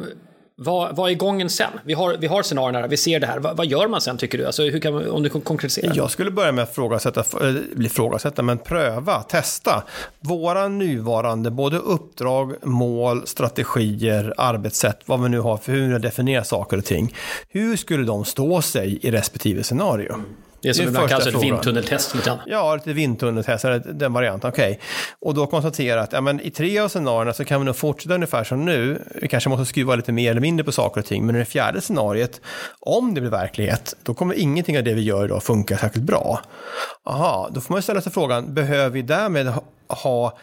vad, 0.57 0.95
vad 0.95 1.11
är 1.11 1.15
gången 1.15 1.49
sen? 1.49 1.71
Vi 1.83 1.93
har, 1.93 2.17
vi 2.19 2.27
har 2.27 2.43
scenarierna, 2.43 2.87
vi 2.87 2.97
ser 2.97 3.19
det 3.19 3.27
här. 3.27 3.39
Vad, 3.39 3.57
vad 3.57 3.65
gör 3.65 3.87
man 3.87 4.01
sen 4.01 4.17
tycker 4.17 4.37
du? 4.37 4.45
Alltså, 4.45 4.63
hur 4.63 4.79
kan 4.79 5.09
om 5.09 5.23
du 5.23 5.29
kan 5.29 5.41
konkretisera? 5.41 5.93
Jag 5.95 6.11
skulle 6.11 6.31
börja 6.31 6.51
med 6.51 6.63
att 6.63 6.75
frågasätta, 6.75 7.19
eh, 7.19 7.53
bli 7.75 7.89
frågasätta, 7.89 8.41
men 8.41 8.57
pröva, 8.57 9.23
testa. 9.23 9.83
Våra 10.19 10.67
nuvarande, 10.67 11.51
både 11.51 11.77
uppdrag, 11.77 12.53
mål, 12.63 13.27
strategier, 13.27 14.33
arbetssätt, 14.37 14.99
vad 15.05 15.23
vi 15.23 15.29
nu 15.29 15.39
har 15.39 15.57
för 15.57 15.71
hur 15.71 15.93
vi 15.93 15.99
definierar 15.99 16.43
saker 16.43 16.77
och 16.77 16.85
ting. 16.85 17.13
Hur 17.49 17.75
skulle 17.75 18.03
de 18.03 18.25
stå 18.25 18.61
sig 18.61 18.99
i 19.01 19.11
respektive 19.11 19.63
scenario? 19.63 20.15
Det 20.65 20.69
är 20.69 20.73
som 20.73 20.88
ibland 20.88 21.10
kallas 21.10 21.28
ett 21.28 21.43
vindtunneltest. 21.43 22.15
Lite. 22.15 22.39
Ja, 22.45 22.75
lite 22.75 22.93
vindtunneltest, 22.93 23.65
eller 23.65 23.80
den 23.93 24.13
varianten. 24.13 24.49
Okej. 24.49 24.80
Och 25.21 25.34
då 25.34 25.47
konstatera 25.47 26.01
att 26.01 26.13
ja, 26.13 26.21
men 26.21 26.39
i 26.41 26.51
tre 26.51 26.80
av 26.80 26.89
scenarierna 26.89 27.34
så 27.34 27.45
kan 27.45 27.62
vi 27.62 27.65
nog 27.65 27.75
fortsätta 27.75 28.15
ungefär 28.15 28.43
som 28.43 28.65
nu. 28.65 29.01
Vi 29.21 29.28
kanske 29.28 29.49
måste 29.49 29.65
skruva 29.65 29.95
lite 29.95 30.12
mer 30.12 30.32
eller 30.32 30.41
mindre 30.41 30.63
på 30.63 30.71
saker 30.71 31.01
och 31.01 31.08
ting. 31.08 31.25
Men 31.25 31.36
i 31.36 31.39
det 31.39 31.45
fjärde 31.45 31.82
scenariet, 31.82 32.41
om 32.80 33.13
det 33.13 33.21
blir 33.21 33.32
verklighet, 33.32 33.95
då 34.04 34.13
kommer 34.13 34.34
ingenting 34.36 34.78
av 34.78 34.84
det 34.84 34.93
vi 34.93 35.01
gör 35.01 35.25
idag 35.25 35.43
funka 35.43 35.78
särskilt 35.78 36.06
bra. 36.06 36.39
Aha, 37.06 37.49
då 37.51 37.62
får 37.62 37.73
man 37.73 37.82
ställa 37.82 38.01
sig 38.01 38.12
frågan, 38.12 38.54
behöver 38.54 38.89
vi 38.89 39.01
därmed 39.01 39.47
ha- 39.47 39.63
ha 39.88 40.38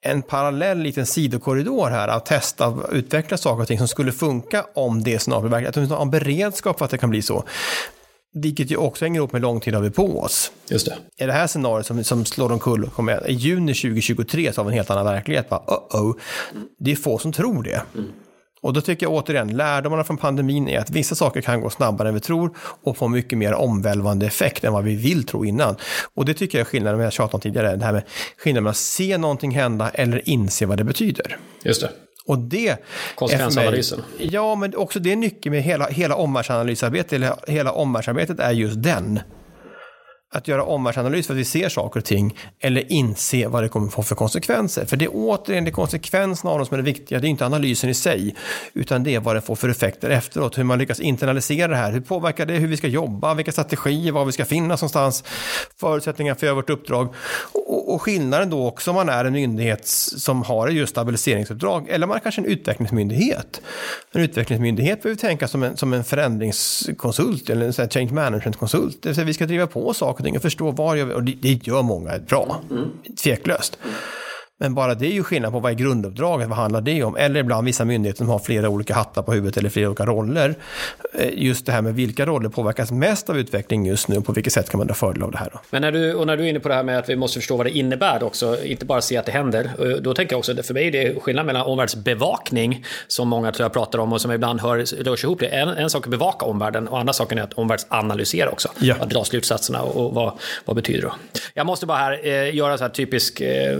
en 0.00 0.22
parallell 0.22 0.78
liten 0.78 1.06
sidokorridor 1.06 1.90
här 1.90 2.08
av 2.08 2.18
testa, 2.20 2.66
av 2.66 2.86
utveckla 2.92 3.36
saker 3.36 3.62
och 3.62 3.68
ting 3.68 3.78
som 3.78 3.88
skulle 3.88 4.12
funka 4.12 4.64
om 4.74 5.02
det 5.02 5.18
snart 5.18 5.40
blir 5.40 5.50
verklighet. 5.50 5.76
Att 5.76 5.82
vi 5.82 5.94
har 5.94 6.02
en 6.02 6.10
beredskap 6.10 6.78
för 6.78 6.84
att 6.84 6.90
det 6.90 6.98
kan 6.98 7.10
bli 7.10 7.22
så. 7.22 7.44
Vilket 8.34 8.70
ju 8.70 8.76
också 8.76 9.04
hänger 9.04 9.20
ihop 9.20 9.32
med 9.32 9.40
hur 9.40 9.48
lång 9.48 9.60
tid 9.60 9.74
har 9.74 9.82
vi 9.82 9.90
på 9.90 10.20
oss. 10.20 10.52
Just 10.70 10.86
det. 10.86 11.24
Är 11.24 11.26
det 11.26 11.32
här 11.32 11.46
scenariot 11.46 11.86
som, 11.86 12.04
som 12.04 12.24
slår 12.24 12.52
omkull 12.52 12.90
kommer 12.90 13.30
i 13.30 13.32
juni 13.32 13.74
2023 13.74 14.52
så 14.52 14.60
har 14.60 14.64
vi 14.64 14.70
en 14.70 14.76
helt 14.76 14.90
annan 14.90 15.04
verklighet. 15.04 15.48
Bara, 15.48 15.60
uh-oh. 15.60 16.14
Det 16.78 16.92
är 16.92 16.96
få 16.96 17.18
som 17.18 17.32
tror 17.32 17.62
det. 17.62 17.82
Och 18.60 18.72
då 18.72 18.80
tycker 18.80 19.06
jag 19.06 19.12
återigen, 19.12 19.56
lärdomarna 19.56 20.04
från 20.04 20.16
pandemin 20.16 20.68
är 20.68 20.78
att 20.78 20.90
vissa 20.90 21.14
saker 21.14 21.40
kan 21.40 21.60
gå 21.60 21.70
snabbare 21.70 22.08
än 22.08 22.14
vi 22.14 22.20
tror 22.20 22.56
och 22.84 22.96
få 22.96 23.08
mycket 23.08 23.38
mer 23.38 23.52
omvälvande 23.52 24.26
effekt 24.26 24.64
än 24.64 24.72
vad 24.72 24.84
vi 24.84 24.96
vill 24.96 25.24
tro 25.24 25.44
innan. 25.44 25.76
Och 26.14 26.24
det 26.24 26.34
tycker 26.34 26.58
jag 26.58 26.66
är 26.66 26.70
skillnaden, 26.70 26.98
med 26.98 27.06
jag 27.06 27.12
tjatat 27.12 27.34
om 27.34 27.40
tidigare, 27.40 27.76
det 27.76 27.84
här 27.84 27.92
med 27.92 28.02
skillnaden 28.38 28.64
mellan 28.64 28.70
att 28.70 28.76
se 28.76 29.18
någonting 29.18 29.50
hända 29.50 29.90
eller 29.90 30.28
inse 30.28 30.66
vad 30.66 30.78
det 30.78 30.84
betyder. 30.84 31.36
Just 31.64 31.80
det. 31.80 31.90
Och 32.28 32.38
det 32.38 32.76
Konsekvensanalysen. 33.14 33.98
mig- 34.18 34.28
Ja, 34.32 34.54
men 34.54 34.76
också 34.76 34.98
det 34.98 35.12
är 35.12 35.16
nyckeln 35.16 35.54
med 35.54 35.62
hela, 35.62 35.86
hela 35.86 36.14
omvärldsanalysarbetet, 36.14 37.12
eller 37.12 37.34
hela 37.46 37.72
omvärldsarbetet 37.72 38.40
är 38.40 38.52
just 38.52 38.82
den. 38.82 39.20
Att 40.30 40.48
göra 40.48 40.64
omvärldsanalys 40.64 41.26
för 41.26 41.34
att 41.34 41.40
vi 41.40 41.44
ser 41.44 41.68
saker 41.68 42.00
och 42.00 42.04
ting 42.04 42.38
eller 42.60 42.92
inse 42.92 43.48
vad 43.48 43.62
det 43.62 43.68
kommer 43.68 43.88
få 43.88 44.02
för 44.02 44.14
konsekvenser. 44.14 44.86
För 44.86 44.96
det 44.96 45.04
är 45.04 45.10
återigen 45.14 45.64
det 45.64 45.70
är 45.70 45.72
konsekvenserna 45.72 46.50
av 46.50 46.58
dem 46.58 46.66
som 46.66 46.74
är 46.74 46.78
det 46.78 46.84
viktiga. 46.84 47.18
Det 47.18 47.26
är 47.26 47.28
inte 47.28 47.46
analysen 47.46 47.90
i 47.90 47.94
sig, 47.94 48.34
utan 48.72 49.04
det 49.04 49.14
är 49.14 49.20
vad 49.20 49.36
det 49.36 49.40
får 49.40 49.56
för 49.56 49.68
effekter 49.68 50.10
efteråt. 50.10 50.58
Hur 50.58 50.64
man 50.64 50.78
lyckas 50.78 51.00
internalisera 51.00 51.68
det 51.68 51.76
här. 51.76 51.92
Hur 51.92 52.00
påverkar 52.00 52.46
det 52.46 52.54
hur 52.54 52.68
vi 52.68 52.76
ska 52.76 52.88
jobba, 52.88 53.34
vilka 53.34 53.52
strategier, 53.52 54.12
var 54.12 54.24
vi 54.24 54.32
ska 54.32 54.44
finnas 54.44 54.82
någonstans, 54.82 55.24
förutsättningar 55.80 56.34
för 56.34 56.38
att 56.38 56.42
göra 56.42 56.54
vårt 56.54 56.70
uppdrag. 56.70 57.14
Och, 57.52 57.94
och, 57.94 58.02
skillnaden 58.02 58.50
då 58.50 58.66
också 58.66 58.90
om 58.90 58.94
man 58.94 59.08
är 59.08 59.24
en 59.24 59.32
myndighet 59.32 59.86
som 59.86 60.42
har 60.42 60.68
just 60.68 60.90
stabiliseringsuppdrag 60.90 61.88
eller 61.88 62.06
man 62.06 62.16
är 62.16 62.20
kanske 62.20 62.40
en 62.40 62.46
utvecklingsmyndighet. 62.46 63.60
En 64.12 64.20
utvecklingsmyndighet 64.20 65.02
behöver 65.02 65.20
tänka 65.20 65.48
som 65.48 65.62
en, 65.62 65.76
som 65.76 65.92
en 65.92 66.04
förändringskonsult 66.04 67.50
eller 67.50 67.80
en 67.80 67.88
change 67.88 68.12
management-konsult. 68.12 69.02
Det 69.02 69.08
vill 69.08 69.14
säga 69.14 69.24
vi 69.24 69.34
ska 69.34 69.46
driva 69.46 69.66
på 69.66 69.94
saker 69.94 70.17
och 70.18 70.24
ting. 70.24 70.36
Och 70.36 70.42
förstå 70.42 70.70
var 70.70 70.94
vi, 70.94 71.02
och 71.02 71.22
det, 71.22 71.34
det 71.42 71.66
gör 71.66 71.82
många 71.82 72.18
bra, 72.18 72.60
tveklöst. 73.22 73.78
Men 74.60 74.74
bara 74.74 74.94
det 74.94 75.06
är 75.06 75.12
ju 75.12 75.22
skillnad 75.24 75.52
på 75.52 75.60
vad 75.60 75.72
är 75.72 75.76
grunduppdraget, 75.76 76.48
vad 76.48 76.56
handlar 76.58 76.80
det 76.80 77.02
om? 77.02 77.16
Eller 77.16 77.40
ibland 77.40 77.66
vissa 77.66 77.84
myndigheter 77.84 78.18
som 78.18 78.28
har 78.28 78.38
flera 78.38 78.68
olika 78.68 78.94
hattar 78.94 79.22
på 79.22 79.32
huvudet 79.32 79.56
eller 79.56 79.68
flera 79.70 79.88
olika 79.88 80.06
roller. 80.06 80.54
Eh, 81.14 81.28
Just 81.32 81.66
det 81.66 81.72
här 81.72 81.82
med 81.82 81.94
vilka 81.94 82.26
roller 82.26 82.48
påverkas 82.48 82.90
mest 82.90 83.30
av 83.30 83.38
utveckling 83.38 83.86
just 83.86 84.08
nu 84.08 84.16
och 84.16 84.24
på 84.24 84.32
vilket 84.32 84.52
sätt 84.52 84.70
kan 84.70 84.78
man 84.78 84.86
dra 84.86 84.94
fördel 84.94 85.22
av 85.22 85.30
det 85.30 85.38
här 85.38 85.48
då? 85.52 85.60
Men 85.70 85.82
när 85.82 85.92
du, 85.92 86.14
och 86.14 86.26
när 86.26 86.36
du 86.36 86.44
är 86.44 86.48
inne 86.48 86.60
på 86.60 86.68
det 86.68 86.74
här 86.74 86.82
med 86.82 86.98
att 86.98 87.08
vi 87.08 87.16
måste 87.16 87.38
förstå 87.40 87.56
vad 87.56 87.66
det 87.66 87.70
innebär 87.70 88.22
också, 88.22 88.64
inte 88.64 88.84
bara 88.84 89.00
se 89.00 89.16
att 89.16 89.26
det 89.26 89.32
händer. 89.32 89.64
eh, 89.78 89.88
Då 89.88 90.14
tänker 90.14 90.32
jag 90.32 90.38
också, 90.38 90.62
för 90.62 90.74
mig 90.74 90.86
är 90.86 90.92
det 90.92 91.20
skillnad 91.20 91.46
mellan 91.46 91.62
omvärldsbevakning, 91.62 92.84
som 93.08 93.28
många 93.28 93.52
tror 93.52 93.64
jag 93.64 93.72
pratar 93.72 93.98
om 93.98 94.12
och 94.12 94.20
som 94.20 94.32
ibland 94.32 94.60
hör, 94.60 94.76
rör 95.04 95.16
sig 95.16 95.26
ihop. 95.26 95.40
Det. 95.40 95.46
En, 95.46 95.68
en 95.68 95.90
sak 95.90 96.06
är 96.06 96.10
bevaka 96.10 96.46
omvärlden 96.46 96.88
och 96.88 96.98
andra 97.00 97.12
saken 97.12 97.38
är 97.38 97.42
att 97.42 97.52
omvärldsanalysera 97.52 98.50
också. 98.50 98.68
Ja. 98.78 98.94
Att 99.00 99.10
dra 99.10 99.24
slutsatserna 99.24 99.82
och, 99.82 100.06
och 100.06 100.14
vad, 100.14 100.32
vad 100.64 100.76
betyder 100.76 101.00
det? 101.02 101.12
Jag 101.54 101.66
måste 101.66 101.86
bara 101.86 101.98
här 101.98 102.26
eh, 102.26 102.54
göra 102.54 102.78
så 102.78 102.84
här 102.84 102.88
typisk 102.90 103.40
eh, 103.40 103.78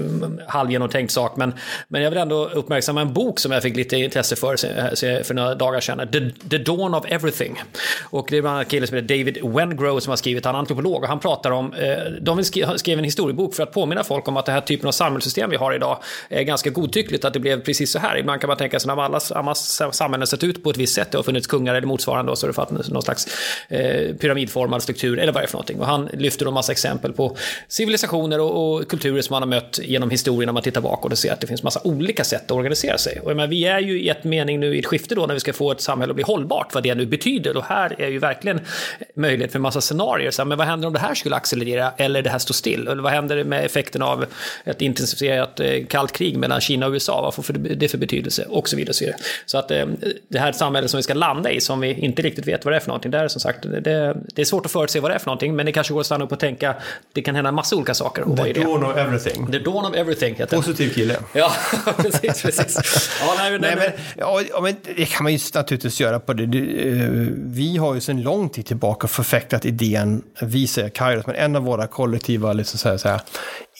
halvgenomtänkt 0.68 1.12
sak, 1.12 1.36
men, 1.36 1.54
men 1.88 2.02
jag 2.02 2.10
vill 2.10 2.18
ändå 2.18 2.48
uppmärksamma 2.48 3.00
en 3.00 3.12
bok 3.12 3.40
som 3.40 3.52
jag 3.52 3.62
fick 3.62 3.76
lite 3.76 3.96
intresse 3.96 4.36
för 4.36 4.56
för 5.24 5.34
några 5.34 5.54
dagar 5.54 5.80
sedan. 5.80 6.08
The, 6.12 6.48
The 6.50 6.58
Dawn 6.58 6.94
of 6.94 7.04
Everything. 7.08 7.62
Och 8.02 8.26
det 8.30 8.36
är 8.36 8.40
bland 8.42 8.56
annat 8.56 8.66
en 8.66 8.70
kille 8.70 8.86
som 8.86 8.96
heter 8.96 9.18
David 9.18 9.38
Wengrow 9.42 10.00
som 10.00 10.10
har 10.10 10.16
skrivit, 10.16 10.44
han 10.44 10.54
är 10.54 10.58
antropolog 10.58 11.02
och 11.02 11.08
han 11.08 11.20
pratar 11.20 11.50
om, 11.50 11.72
eh, 11.72 11.96
de 12.20 12.36
vill 12.36 12.44
skrev 12.78 12.98
en 12.98 13.04
historiebok 13.04 13.54
för 13.54 13.62
att 13.62 13.72
påminna 13.72 14.04
folk 14.04 14.28
om 14.28 14.36
att 14.36 14.46
det 14.46 14.52
här 14.52 14.60
typen 14.60 14.88
av 14.88 14.92
samhällssystem 14.92 15.50
vi 15.50 15.56
har 15.56 15.74
idag 15.74 15.98
är 16.28 16.42
ganska 16.42 16.70
godtyckligt, 16.70 17.24
att 17.24 17.32
det 17.32 17.40
blev 17.40 17.60
precis 17.60 17.92
så 17.92 17.98
här. 17.98 18.18
Ibland 18.18 18.40
kan 18.40 18.48
man 18.48 18.56
tänka 18.56 18.80
sig 18.80 18.94
när 18.94 19.02
alla, 19.02 19.20
alla 19.30 19.54
samhällen 19.92 20.26
sett 20.26 20.44
ut 20.44 20.64
på 20.64 20.70
ett 20.70 20.76
visst 20.76 20.94
sätt, 20.94 21.10
det 21.10 21.18
har 21.18 21.22
funnits 21.22 21.46
kungar 21.46 21.74
eller 21.74 21.86
motsvarande 21.86 22.32
och 22.32 22.38
så 22.38 22.46
har 22.46 22.52
det 22.52 22.68
funnits 22.68 22.88
någon 22.88 23.02
slags 23.02 23.26
eh, 23.68 24.14
pyramidformad 24.14 24.82
struktur 24.82 25.18
eller 25.18 25.32
vad 25.32 25.42
det 25.42 25.46
är 25.46 25.48
för 25.48 25.54
någonting. 25.54 25.80
Och 25.80 25.86
han 25.86 26.08
lyfter 26.12 26.44
då 26.44 26.50
en 26.50 26.54
massa 26.54 26.72
exempel 26.72 27.12
på 27.12 27.36
civilisationer 27.68 28.40
och, 28.40 28.74
och 28.74 28.88
kulturer 28.88 29.22
som 29.22 29.34
man 29.34 29.42
har 29.42 29.48
mött 29.48 29.78
genom 29.82 30.10
historien 30.10 30.48
man 30.58 30.62
tittar 30.62 30.80
bakåt 30.80 31.12
och 31.12 31.18
ser 31.18 31.32
att 31.32 31.40
det 31.40 31.46
finns 31.46 31.62
massa 31.62 31.80
olika 31.84 32.24
sätt 32.24 32.44
att 32.44 32.50
organisera 32.50 32.98
sig. 32.98 33.20
Och 33.20 33.30
jag 33.30 33.36
menar, 33.36 33.48
vi 33.48 33.64
är 33.64 33.78
ju 33.78 34.00
i 34.00 34.08
ett 34.08 34.24
mening 34.24 34.60
nu 34.60 34.76
i 34.76 34.78
ett 34.78 34.86
skifte 34.86 35.14
då 35.14 35.26
när 35.26 35.34
vi 35.34 35.40
ska 35.40 35.52
få 35.52 35.72
ett 35.72 35.80
samhälle 35.80 36.10
att 36.10 36.14
bli 36.14 36.24
hållbart, 36.24 36.74
vad 36.74 36.82
det 36.82 36.94
nu 36.94 37.06
betyder. 37.06 37.56
Och 37.56 37.64
här 37.64 37.94
är 37.98 38.08
ju 38.08 38.18
verkligen 38.18 38.60
möjlighet 39.14 39.52
för 39.52 39.58
en 39.58 39.62
massa 39.62 39.80
scenarier. 39.80 40.30
Så 40.30 40.42
här, 40.42 40.46
men 40.46 40.58
vad 40.58 40.66
händer 40.66 40.86
om 40.86 40.92
det 40.94 40.98
här 41.00 41.14
skulle 41.14 41.36
accelerera 41.36 41.92
eller 41.96 42.22
det 42.22 42.30
här 42.30 42.38
står 42.38 42.54
still? 42.54 42.88
Eller 42.88 43.02
vad 43.02 43.12
händer 43.12 43.44
med 43.44 43.64
effekten 43.64 44.02
av 44.02 44.26
ett 44.64 44.82
intensifierat 44.82 45.60
eh, 45.60 45.84
kallt 45.88 46.12
krig 46.12 46.36
mellan 46.38 46.60
Kina 46.60 46.86
och 46.86 46.92
USA? 46.92 47.22
Vad 47.22 47.34
får 47.46 47.52
det 47.52 47.88
för 47.88 47.98
betydelse? 47.98 48.44
Och 48.48 48.68
så 48.68 48.76
vidare. 48.76 48.90
och 48.90 48.94
Så, 48.96 49.04
vidare. 49.04 49.18
så 49.46 49.58
att 49.58 49.70
eh, 49.70 49.86
det 50.28 50.38
här 50.38 50.52
samhället 50.52 50.90
som 50.90 50.98
vi 50.98 51.02
ska 51.02 51.14
landa 51.14 51.50
i, 51.50 51.60
som 51.60 51.80
vi 51.80 51.92
inte 51.92 52.22
riktigt 52.22 52.46
vet 52.46 52.64
vad 52.64 52.72
det 52.72 52.76
är 52.76 52.80
för 52.80 52.88
någonting, 52.88 53.10
där 53.10 53.24
är 53.24 53.28
som 53.28 53.40
sagt, 53.40 53.62
det, 53.62 54.16
det 54.34 54.42
är 54.42 54.44
svårt 54.44 54.66
att 54.66 54.72
förutse 54.72 55.00
vad 55.00 55.10
det 55.10 55.14
är 55.14 55.18
för 55.18 55.26
någonting, 55.26 55.56
men 55.56 55.66
det 55.66 55.72
kanske 55.72 55.92
går 55.92 56.00
att 56.00 56.06
stanna 56.06 56.24
upp 56.24 56.32
och 56.32 56.40
tänka, 56.40 56.74
det 57.12 57.22
kan 57.22 57.34
hända 57.34 57.52
massa 57.52 57.76
olika 57.76 57.94
saker. 57.94 58.22
Och 58.22 58.36
The 58.36 58.52
det? 58.52 58.62
dawn 58.64 58.84
of 58.84 58.96
everything. 58.96 59.46
The 59.52 59.58
Dawn 59.58 59.84
of 59.84 59.94
Everything 59.94 60.34
den. 60.50 60.60
Positiv 60.62 60.94
kille. 60.94 61.16
Ja, 61.32 61.52
precis, 61.96 62.42
precis. 62.42 63.10
Ja, 63.20 63.34
nej, 63.38 63.50
men, 63.52 63.60
Nej, 63.60 63.70
den- 63.70 63.78
men, 63.78 63.92
ja, 64.18 64.40
ja, 64.50 64.60
men 64.60 64.76
det 64.96 65.04
kan 65.06 65.22
man 65.24 65.32
ju 65.32 65.38
naturligtvis 65.54 66.00
göra 66.00 66.20
på 66.20 66.32
det. 66.32 66.46
det 66.46 66.58
eh, 66.58 67.08
vi 67.36 67.76
har 67.76 67.94
ju 67.94 68.00
sedan 68.00 68.22
lång 68.22 68.48
tid 68.48 68.66
tillbaka 68.66 69.08
förfäktat 69.08 69.64
idén, 69.64 70.22
vi 70.42 70.66
säger 70.66 70.88
Kairos, 70.88 71.26
men 71.26 71.36
en 71.36 71.56
av 71.56 71.62
våra 71.62 71.86
kollektiva 71.86 72.52
liksom 72.52 72.78
så 72.78 72.88
här, 72.88 72.96
så 72.96 73.08
här, 73.08 73.20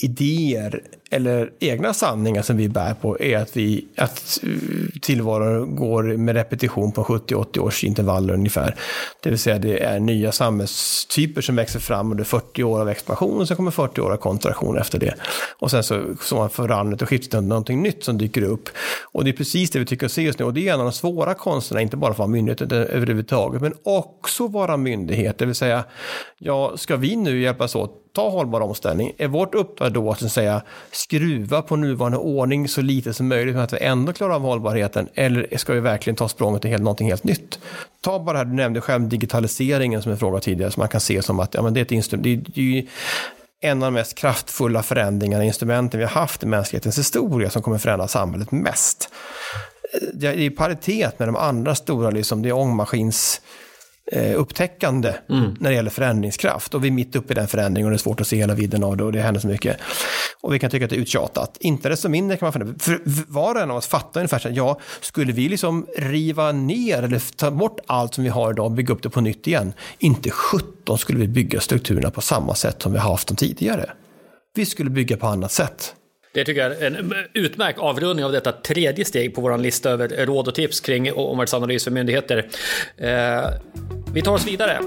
idéer 0.01 0.83
eller 1.11 1.51
egna 1.61 1.95
sanningar 1.95 2.43
som 2.43 2.57
vi 2.57 2.69
bär 2.69 2.95
på 2.95 3.21
är 3.21 3.39
att, 3.39 3.57
vi, 3.57 3.87
att 3.97 4.39
eh, 4.43 5.01
tillvaron 5.01 5.77
går 5.77 6.03
med 6.03 6.35
repetition 6.35 6.93
på 6.93 7.05
70-80 7.05 7.59
års 7.59 7.85
intervaller 7.85 8.35
ungefär. 8.35 8.75
Det 9.23 9.31
vill 9.31 9.39
säga 9.39 9.59
det 9.59 9.79
är 9.79 10.01
nya 10.01 10.33
samhällstyper 10.33 11.41
som 11.41 11.57
växer 11.57 11.81
fram 11.81 12.11
under 12.11 12.25
40 12.25 12.63
år 12.63 12.81
av 12.81 12.89
expansion 12.89 13.41
och 13.41 13.49
sen 13.49 13.57
kommer 13.57 13.71
40 13.71 14.01
år 14.01 14.13
av 14.13 14.17
kontraktion 14.17 14.79
efter 14.79 14.99
det. 14.99 15.15
Och 15.59 15.71
sen 15.71 15.83
så 15.83 16.03
står 16.21 16.37
man 16.37 16.51
för 16.51 16.69
randet 16.69 17.03
och 17.03 17.09
skiftet 17.09 17.31
till 17.31 17.41
någonting 17.41 17.83
nytt 17.83 18.05
som 18.05 18.19
dyker 18.19 18.43
upp. 18.43 18.69
Och 19.13 19.25
det 19.25 19.31
är 19.31 19.37
precis 19.37 19.71
det 19.71 19.79
vi 19.79 19.87
tycker 19.87 20.07
att 20.07 20.13
se 20.13 20.23
just 20.23 20.39
nu. 20.39 20.45
Och 20.45 20.55
det 20.55 20.69
är 20.69 20.75
en 20.75 20.81
av 20.81 20.87
de 20.87 20.93
svåra 20.93 21.35
konsterna, 21.35 21.81
inte 21.83 21.97
bara 21.97 22.09
för 22.09 22.13
att 22.15 22.19
vara 22.19 22.29
myndighet 22.29 22.63
utan 22.63 22.79
överhuvudtaget, 22.79 23.63
men 23.63 23.75
också 23.83 24.47
vara 24.47 24.77
myndighet. 24.77 25.39
Det 25.39 25.47
vill 25.47 25.55
säga, 25.55 25.85
ja, 26.39 26.77
ska 26.77 26.97
vi 26.97 27.17
nu 27.17 27.41
hjälpas 27.41 27.75
åt 27.75 28.08
ta 28.13 28.31
hållbar 28.31 28.61
omställning, 28.61 29.13
är 29.19 29.29
vårt 29.29 29.55
uppdrag 29.55 29.93
då 29.93 30.11
att 30.11 30.33
säga 30.33 30.63
skruva 30.93 31.63
på 31.63 31.77
nuvarande 31.77 32.19
ordning 32.19 32.69
så 32.69 32.83
lite 32.83 33.15
som 33.15 33.29
möjligt 33.29 33.55
för 33.55 33.63
att 33.63 33.73
vi 33.73 33.79
ändå 33.79 34.13
klarar 34.13 34.35
av 34.35 34.43
hållbarheten 34.43 35.09
eller 35.15 35.57
ska 35.57 35.73
vi 35.73 35.81
verkligen 35.81 36.17
ta 36.17 36.29
språnget 36.29 36.63
till 36.63 36.71
helt, 36.71 36.83
någonting 36.83 37.09
helt 37.09 37.25
nytt? 37.25 37.59
Ta 38.01 38.19
bara 38.19 38.33
det 38.33 38.39
här, 38.39 38.45
du 38.45 38.55
nämnde 38.55 38.81
själv 38.81 39.09
digitaliseringen 39.09 40.03
som 40.03 40.13
en 40.13 40.19
fråga 40.19 40.41
tidigare 40.41 40.71
som 40.71 40.81
man 40.81 40.89
kan 40.89 41.01
se 41.01 41.23
som 41.23 41.41
att 41.41 41.55
ja, 41.55 41.63
men 41.63 41.75
det 41.75 41.81
är 41.81 41.83
ett 41.83 41.93
instrument, 41.93 42.25
det 42.25 42.33
är, 42.33 42.43
det 42.55 42.79
är 42.79 42.87
en 43.61 43.83
av 43.83 43.87
de 43.87 43.95
mest 43.95 44.15
kraftfulla 44.15 44.83
förändringarna, 44.83 45.45
instrumenten 45.45 46.01
vi 46.01 46.07
har 46.07 46.13
haft 46.13 46.43
i 46.43 46.47
mänsklighetens 46.47 46.99
historia 46.99 47.51
som 47.51 47.63
kommer 47.63 47.79
förändra 47.79 48.09
samhället 48.09 48.53
mest. 48.53 49.11
Det 50.15 50.27
är 50.27 50.33
i 50.33 50.51
paritet 50.51 51.19
med 51.19 51.29
de 51.29 51.37
andra 51.37 51.75
stora, 51.75 52.11
liksom, 52.11 52.43
det 52.43 52.49
är 52.49 52.53
ångmaskins 52.53 53.41
eh, 54.13 54.41
upptäckande 54.41 55.15
när 55.27 55.71
det 55.71 55.77
gäller 55.77 55.91
förändringskraft. 55.91 56.75
Och 56.75 56.85
vi 56.85 56.89
är 56.89 56.93
mitt 56.93 57.17
uppe 57.17 57.33
i 57.33 57.35
den 57.35 57.49
förändringen 57.49 57.87
och 57.87 57.91
det 57.91 57.97
är 57.97 57.99
svårt 57.99 58.21
att 58.21 58.27
se 58.27 58.37
hela 58.37 58.55
vidden 58.55 58.85
av 58.85 58.97
det 58.97 59.05
och 59.05 59.13
det 59.13 59.21
händer 59.21 59.41
så 59.41 59.49
mycket. 59.49 59.77
Och 60.41 60.55
vi 60.55 60.59
kan 60.59 60.71
tycka 60.71 60.85
att 60.85 60.91
det 60.91 60.97
är 60.97 61.01
uttjatat. 61.01 61.57
Inte 61.61 61.89
desto 61.89 62.09
mindre 62.09 62.37
kan 62.37 62.47
man 62.47 62.53
fundera, 62.53 62.79
för 62.79 63.01
var 63.27 63.55
och 63.55 63.61
en 63.61 63.71
av 63.71 63.77
oss 63.77 63.87
fattar 63.87 64.21
ungefär 64.21 64.39
så 64.39 64.49
här, 64.49 64.57
ja, 64.57 64.81
skulle 65.01 65.33
vi 65.33 65.49
liksom 65.49 65.87
riva 65.97 66.53
ner 66.53 67.03
eller 67.03 67.37
ta 67.37 67.51
bort 67.51 67.81
allt 67.87 68.15
som 68.15 68.25
vi 68.25 68.31
har 68.31 68.53
idag 68.53 68.65
och 68.65 68.73
bygga 68.73 68.95
upp 68.95 69.03
det 69.03 69.11
på 69.11 69.21
nytt 69.21 69.47
igen, 69.47 69.73
inte 69.99 70.31
17 70.31 70.99
skulle 70.99 71.19
vi 71.19 71.29
bygga 71.29 71.61
strukturerna 71.61 72.11
på 72.11 72.21
samma 72.21 72.55
sätt 72.55 72.83
som 72.83 72.93
vi 72.93 72.99
har 72.99 73.11
haft 73.11 73.29
dem 73.29 73.37
tidigare. 73.37 73.91
Vi 74.55 74.67
skulle 74.67 74.91
bygga 74.91 75.17
på 75.17 75.27
annat 75.27 75.53
sätt. 75.53 75.95
Det 76.33 76.45
tycker 76.45 76.61
jag 76.61 76.83
är 76.83 76.87
en 76.87 77.15
utmärkt 77.35 77.79
avrundning 77.79 78.25
av 78.25 78.33
detta 78.33 78.53
tredje 78.53 79.05
steg 79.05 79.35
på 79.35 79.41
vår 79.41 79.59
lista 79.59 79.91
över 79.91 80.27
råd 80.27 80.49
och 80.49 80.55
tips 80.55 80.81
kring 80.81 81.13
omvärldsanalys 81.13 81.85
för 81.85 81.91
myndigheter. 81.91 82.47
Eh, 82.97 83.51
vi 84.15 84.23
tar 84.23 84.33
oss 84.33 84.47
vidare. 84.47 84.81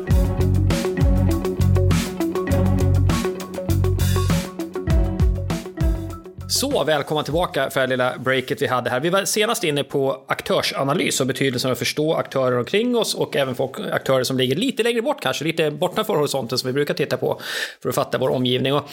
Så, 6.49 6.83
välkomna 6.83 7.23
tillbaka 7.23 7.69
för 7.69 7.81
det 7.81 7.87
lilla 7.87 8.17
breaket 8.17 8.61
vi 8.61 8.67
hade 8.67 8.89
här. 8.89 8.99
Vi 8.99 9.09
var 9.09 9.25
senast 9.25 9.63
inne 9.63 9.83
på 9.83 10.25
aktörsanalys 10.27 11.21
och 11.21 11.27
betydelsen 11.27 11.69
av 11.69 11.71
att 11.71 11.79
förstå 11.79 12.13
aktörer 12.13 12.57
omkring 12.57 12.97
oss 12.97 13.15
och 13.15 13.35
även 13.35 13.55
folk, 13.55 13.79
aktörer 13.91 14.23
som 14.23 14.37
ligger 14.37 14.55
lite 14.55 14.83
längre 14.83 15.01
bort 15.01 15.21
kanske, 15.21 15.45
lite 15.45 15.71
bortanför 15.71 16.15
horisonten 16.15 16.57
som 16.57 16.67
vi 16.67 16.73
brukar 16.73 16.93
titta 16.93 17.17
på 17.17 17.41
för 17.81 17.89
att 17.89 17.95
fatta 17.95 18.17
vår 18.17 18.29
omgivning. 18.29 18.73
Och 18.73 18.89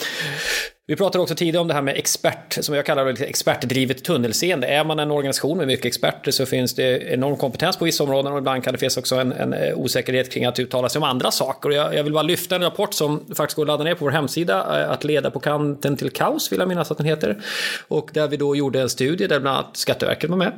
vi 0.89 0.97
pratade 0.97 1.23
också 1.23 1.35
tidigare 1.35 1.61
om 1.61 1.69
det 1.69 1.75
här 1.75 1.83
med 1.83 1.97
expert, 1.97 2.59
som 2.61 2.75
jag 2.75 2.87
kallar 2.87 3.05
det, 3.05 3.25
expertdrivet 3.25 4.05
tunnelseende. 4.05 4.67
Är 4.67 4.85
man 4.85 4.99
en 4.99 5.11
organisation 5.11 5.59
med 5.59 5.67
mycket 5.67 5.87
experter 5.87 6.31
så 6.31 6.47
finns 6.47 6.75
det 6.75 7.13
enorm 7.13 7.37
kompetens 7.37 7.77
på 7.77 7.85
vissa 7.85 8.05
områden 8.05 8.33
och 8.33 8.39
ibland 8.39 8.65
kan 8.65 8.73
det 8.73 8.79
finnas 8.79 8.97
också 8.97 9.17
en, 9.17 9.33
en 9.33 9.53
eh, 9.53 9.79
osäkerhet 9.79 10.33
kring 10.33 10.45
att 10.45 10.59
uttala 10.59 10.89
sig 10.89 10.99
om 10.99 11.03
andra 11.03 11.31
saker. 11.31 11.69
Och 11.69 11.75
jag, 11.75 11.95
jag, 11.95 12.05
vill 12.05 12.13
bara 12.13 12.23
lyfta 12.23 12.55
en 12.55 12.63
rapport 12.63 12.95
som 12.95 13.25
faktiskt 13.35 13.57
går 13.57 13.63
att 13.63 13.67
ladda 13.67 13.85
ner 13.85 13.95
på 13.95 14.05
vår 14.05 14.11
hemsida, 14.11 14.83
eh, 14.83 14.91
att 14.91 15.05
leda 15.05 15.31
på 15.31 15.41
kanten 15.41 15.97
till 15.97 16.11
kaos, 16.11 16.53
vill 16.53 16.59
jag 16.59 16.69
minnas 16.69 16.91
att 16.91 16.99
den 16.99 17.07
heter. 17.07 17.43
Och 17.89 18.11
där 18.15 18.29
vi 18.29 18.37
då 18.37 18.57
gjorde 18.57 18.81
en 18.81 18.89
studie 18.89 19.27
där 19.27 19.41
bland 19.41 19.57
annat 19.57 19.77
Skatteverket 19.77 20.31
var 20.31 20.37
med 20.37 20.53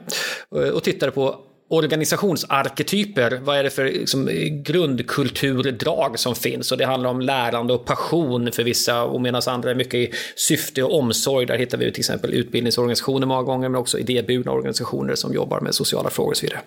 eh, 0.57 0.69
och 0.69 0.83
tittade 0.83 1.13
på 1.13 1.37
organisationsarketyper. 1.71 3.41
Vad 3.43 3.59
är 3.59 3.65
det 3.65 3.71
för 3.71 3.85
liksom, 3.85 4.29
grundkulturdrag 4.63 6.19
som 6.19 6.35
finns? 6.35 6.73
Och 6.73 6.79
det 6.79 6.87
handlar 6.87 7.11
om 7.11 7.21
lärande 7.21 7.73
och 7.73 7.85
passion 7.85 8.53
för 8.53 8.65
vissa 8.65 9.03
och 9.03 9.21
medan 9.21 9.43
andra 9.47 9.71
är 9.71 9.75
mycket 9.75 9.95
i 9.95 10.11
syfte 10.37 10.83
och 10.83 10.99
omsorg. 10.99 11.47
Där 11.47 11.59
hittar 11.59 11.79
vi 11.79 11.93
till 11.93 12.01
exempel 12.01 12.35
utbildningsorganisationer 12.35 13.27
många 13.27 13.43
gånger 13.43 13.69
men 13.69 13.81
också 13.81 13.99
idéburna 13.99 14.53
organisationer 14.53 15.15
som 15.15 15.35
jobbar 15.35 15.61
med 15.61 15.75
sociala 15.75 16.11
frågor 16.11 16.31
och 16.31 16.37
så 16.37 16.47
vidare. 16.47 16.61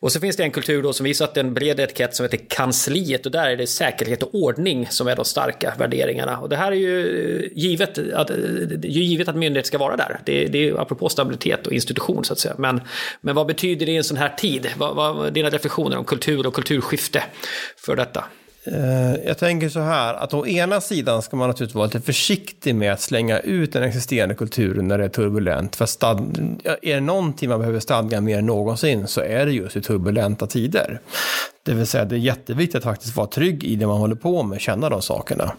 Och 0.00 0.12
så 0.12 0.20
finns 0.20 0.36
det 0.36 0.42
en 0.42 0.50
kultur 0.50 0.82
då 0.82 0.92
som 0.92 1.04
visar 1.04 1.24
att 1.24 1.36
en 1.36 1.54
bred 1.54 1.80
etikett 1.80 2.14
som 2.14 2.24
heter 2.24 2.40
kansliet 2.48 3.26
och 3.26 3.32
där 3.32 3.50
är 3.50 3.56
det 3.56 3.66
säkerhet 3.66 4.22
och 4.22 4.34
ordning 4.34 4.86
som 4.90 5.08
är 5.08 5.16
de 5.16 5.24
starka 5.24 5.74
värderingarna. 5.78 6.38
Och 6.38 6.48
det 6.48 6.56
här 6.56 6.72
är 6.72 6.76
ju 6.76 7.40
eh, 7.44 7.50
givet 7.54 7.98
att, 8.14 8.30
eh, 8.30 8.36
ju 8.82 9.02
givet 9.02 9.28
att 9.28 9.36
myndigheter 9.36 9.68
ska 9.68 9.78
vara 9.78 9.96
där. 9.96 10.20
Det, 10.24 10.46
det 10.46 10.68
är 10.68 10.80
apropå 10.80 11.08
stabilitet 11.08 11.66
och 11.66 11.72
institution 11.72 12.24
så 12.24 12.32
att 12.32 12.38
säga. 12.38 12.54
Men, 12.58 12.80
men 13.20 13.34
vad 13.34 13.46
betyder 13.46 13.86
det 13.86 13.92
i 13.92 13.96
en 13.96 14.04
sån 14.04 14.16
här 14.16 14.27
tid? 14.28 14.70
Vad, 14.76 14.96
vad 14.96 15.32
dina 15.32 15.50
reflektioner 15.50 15.96
om 15.96 16.04
kultur 16.04 16.46
och 16.46 16.54
kulturskifte 16.54 17.24
för 17.76 17.96
detta? 17.96 18.24
Eh, 18.72 19.14
jag 19.26 19.38
tänker 19.38 19.68
så 19.68 19.80
här, 19.80 20.14
att 20.14 20.34
å 20.34 20.46
ena 20.46 20.80
sidan 20.80 21.22
ska 21.22 21.36
man 21.36 21.48
naturligtvis 21.48 21.74
vara 21.74 21.86
lite 21.86 22.00
försiktig 22.00 22.74
med 22.74 22.92
att 22.92 23.00
slänga 23.00 23.38
ut 23.38 23.72
den 23.72 23.82
existerande 23.82 24.34
kulturen 24.34 24.88
när 24.88 24.98
det 24.98 25.04
är 25.04 25.08
turbulent. 25.08 25.76
För 25.76 25.86
stad, 25.86 26.38
är 26.82 26.94
det 26.94 27.00
någonting 27.00 27.48
man 27.48 27.58
behöver 27.58 27.80
stadga 27.80 28.20
mer 28.20 28.38
än 28.38 28.46
någonsin 28.46 29.06
så 29.06 29.20
är 29.20 29.46
det 29.46 29.52
just 29.52 29.76
i 29.76 29.80
turbulenta 29.80 30.46
tider. 30.46 31.00
Det 31.62 31.74
vill 31.74 31.86
säga 31.86 32.04
det 32.04 32.14
är 32.14 32.18
jätteviktigt 32.18 32.76
att 32.76 32.84
faktiskt 32.84 33.16
vara 33.16 33.26
trygg 33.26 33.64
i 33.64 33.76
det 33.76 33.86
man 33.86 33.98
håller 33.98 34.16
på 34.16 34.42
med, 34.42 34.60
känna 34.60 34.88
de 34.88 35.02
sakerna. 35.02 35.52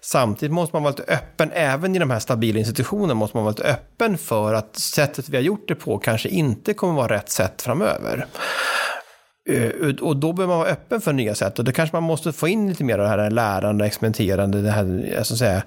Samtidigt 0.00 0.52
måste 0.52 0.76
man 0.76 0.82
vara 0.82 0.94
lite 0.98 1.12
öppen, 1.12 1.50
även 1.52 1.96
i 1.96 1.98
de 1.98 2.10
här 2.10 2.18
stabila 2.18 2.58
institutionerna 2.58 3.14
måste 3.14 3.36
man 3.36 3.44
vara 3.44 3.52
lite 3.52 3.68
öppen 3.68 4.18
för 4.18 4.54
att 4.54 4.76
sättet 4.76 5.28
vi 5.28 5.36
har 5.36 5.44
gjort 5.44 5.68
det 5.68 5.74
på 5.74 5.98
kanske 5.98 6.28
inte 6.28 6.74
kommer 6.74 6.94
vara 6.94 7.14
rätt 7.14 7.30
sätt 7.30 7.62
framöver. 7.62 8.26
Eh, 9.50 9.94
och 10.00 10.16
då 10.16 10.32
behöver 10.32 10.54
man 10.54 10.58
vara 10.58 10.70
öppen 10.70 11.00
för 11.00 11.12
nya 11.12 11.34
sätt 11.34 11.58
och 11.58 11.64
då 11.64 11.72
kanske 11.72 11.96
man 11.96 12.02
måste 12.02 12.32
få 12.32 12.48
in 12.48 12.68
lite 12.68 12.84
mer 12.84 12.98
av 12.98 13.04
det 13.04 13.22
här 13.22 13.30
lärande, 13.30 13.86
experimenterande, 13.86 14.62
det 14.62 14.70
här 14.70 15.10
jag 15.14 15.26
ska 15.26 15.36
säga, 15.36 15.62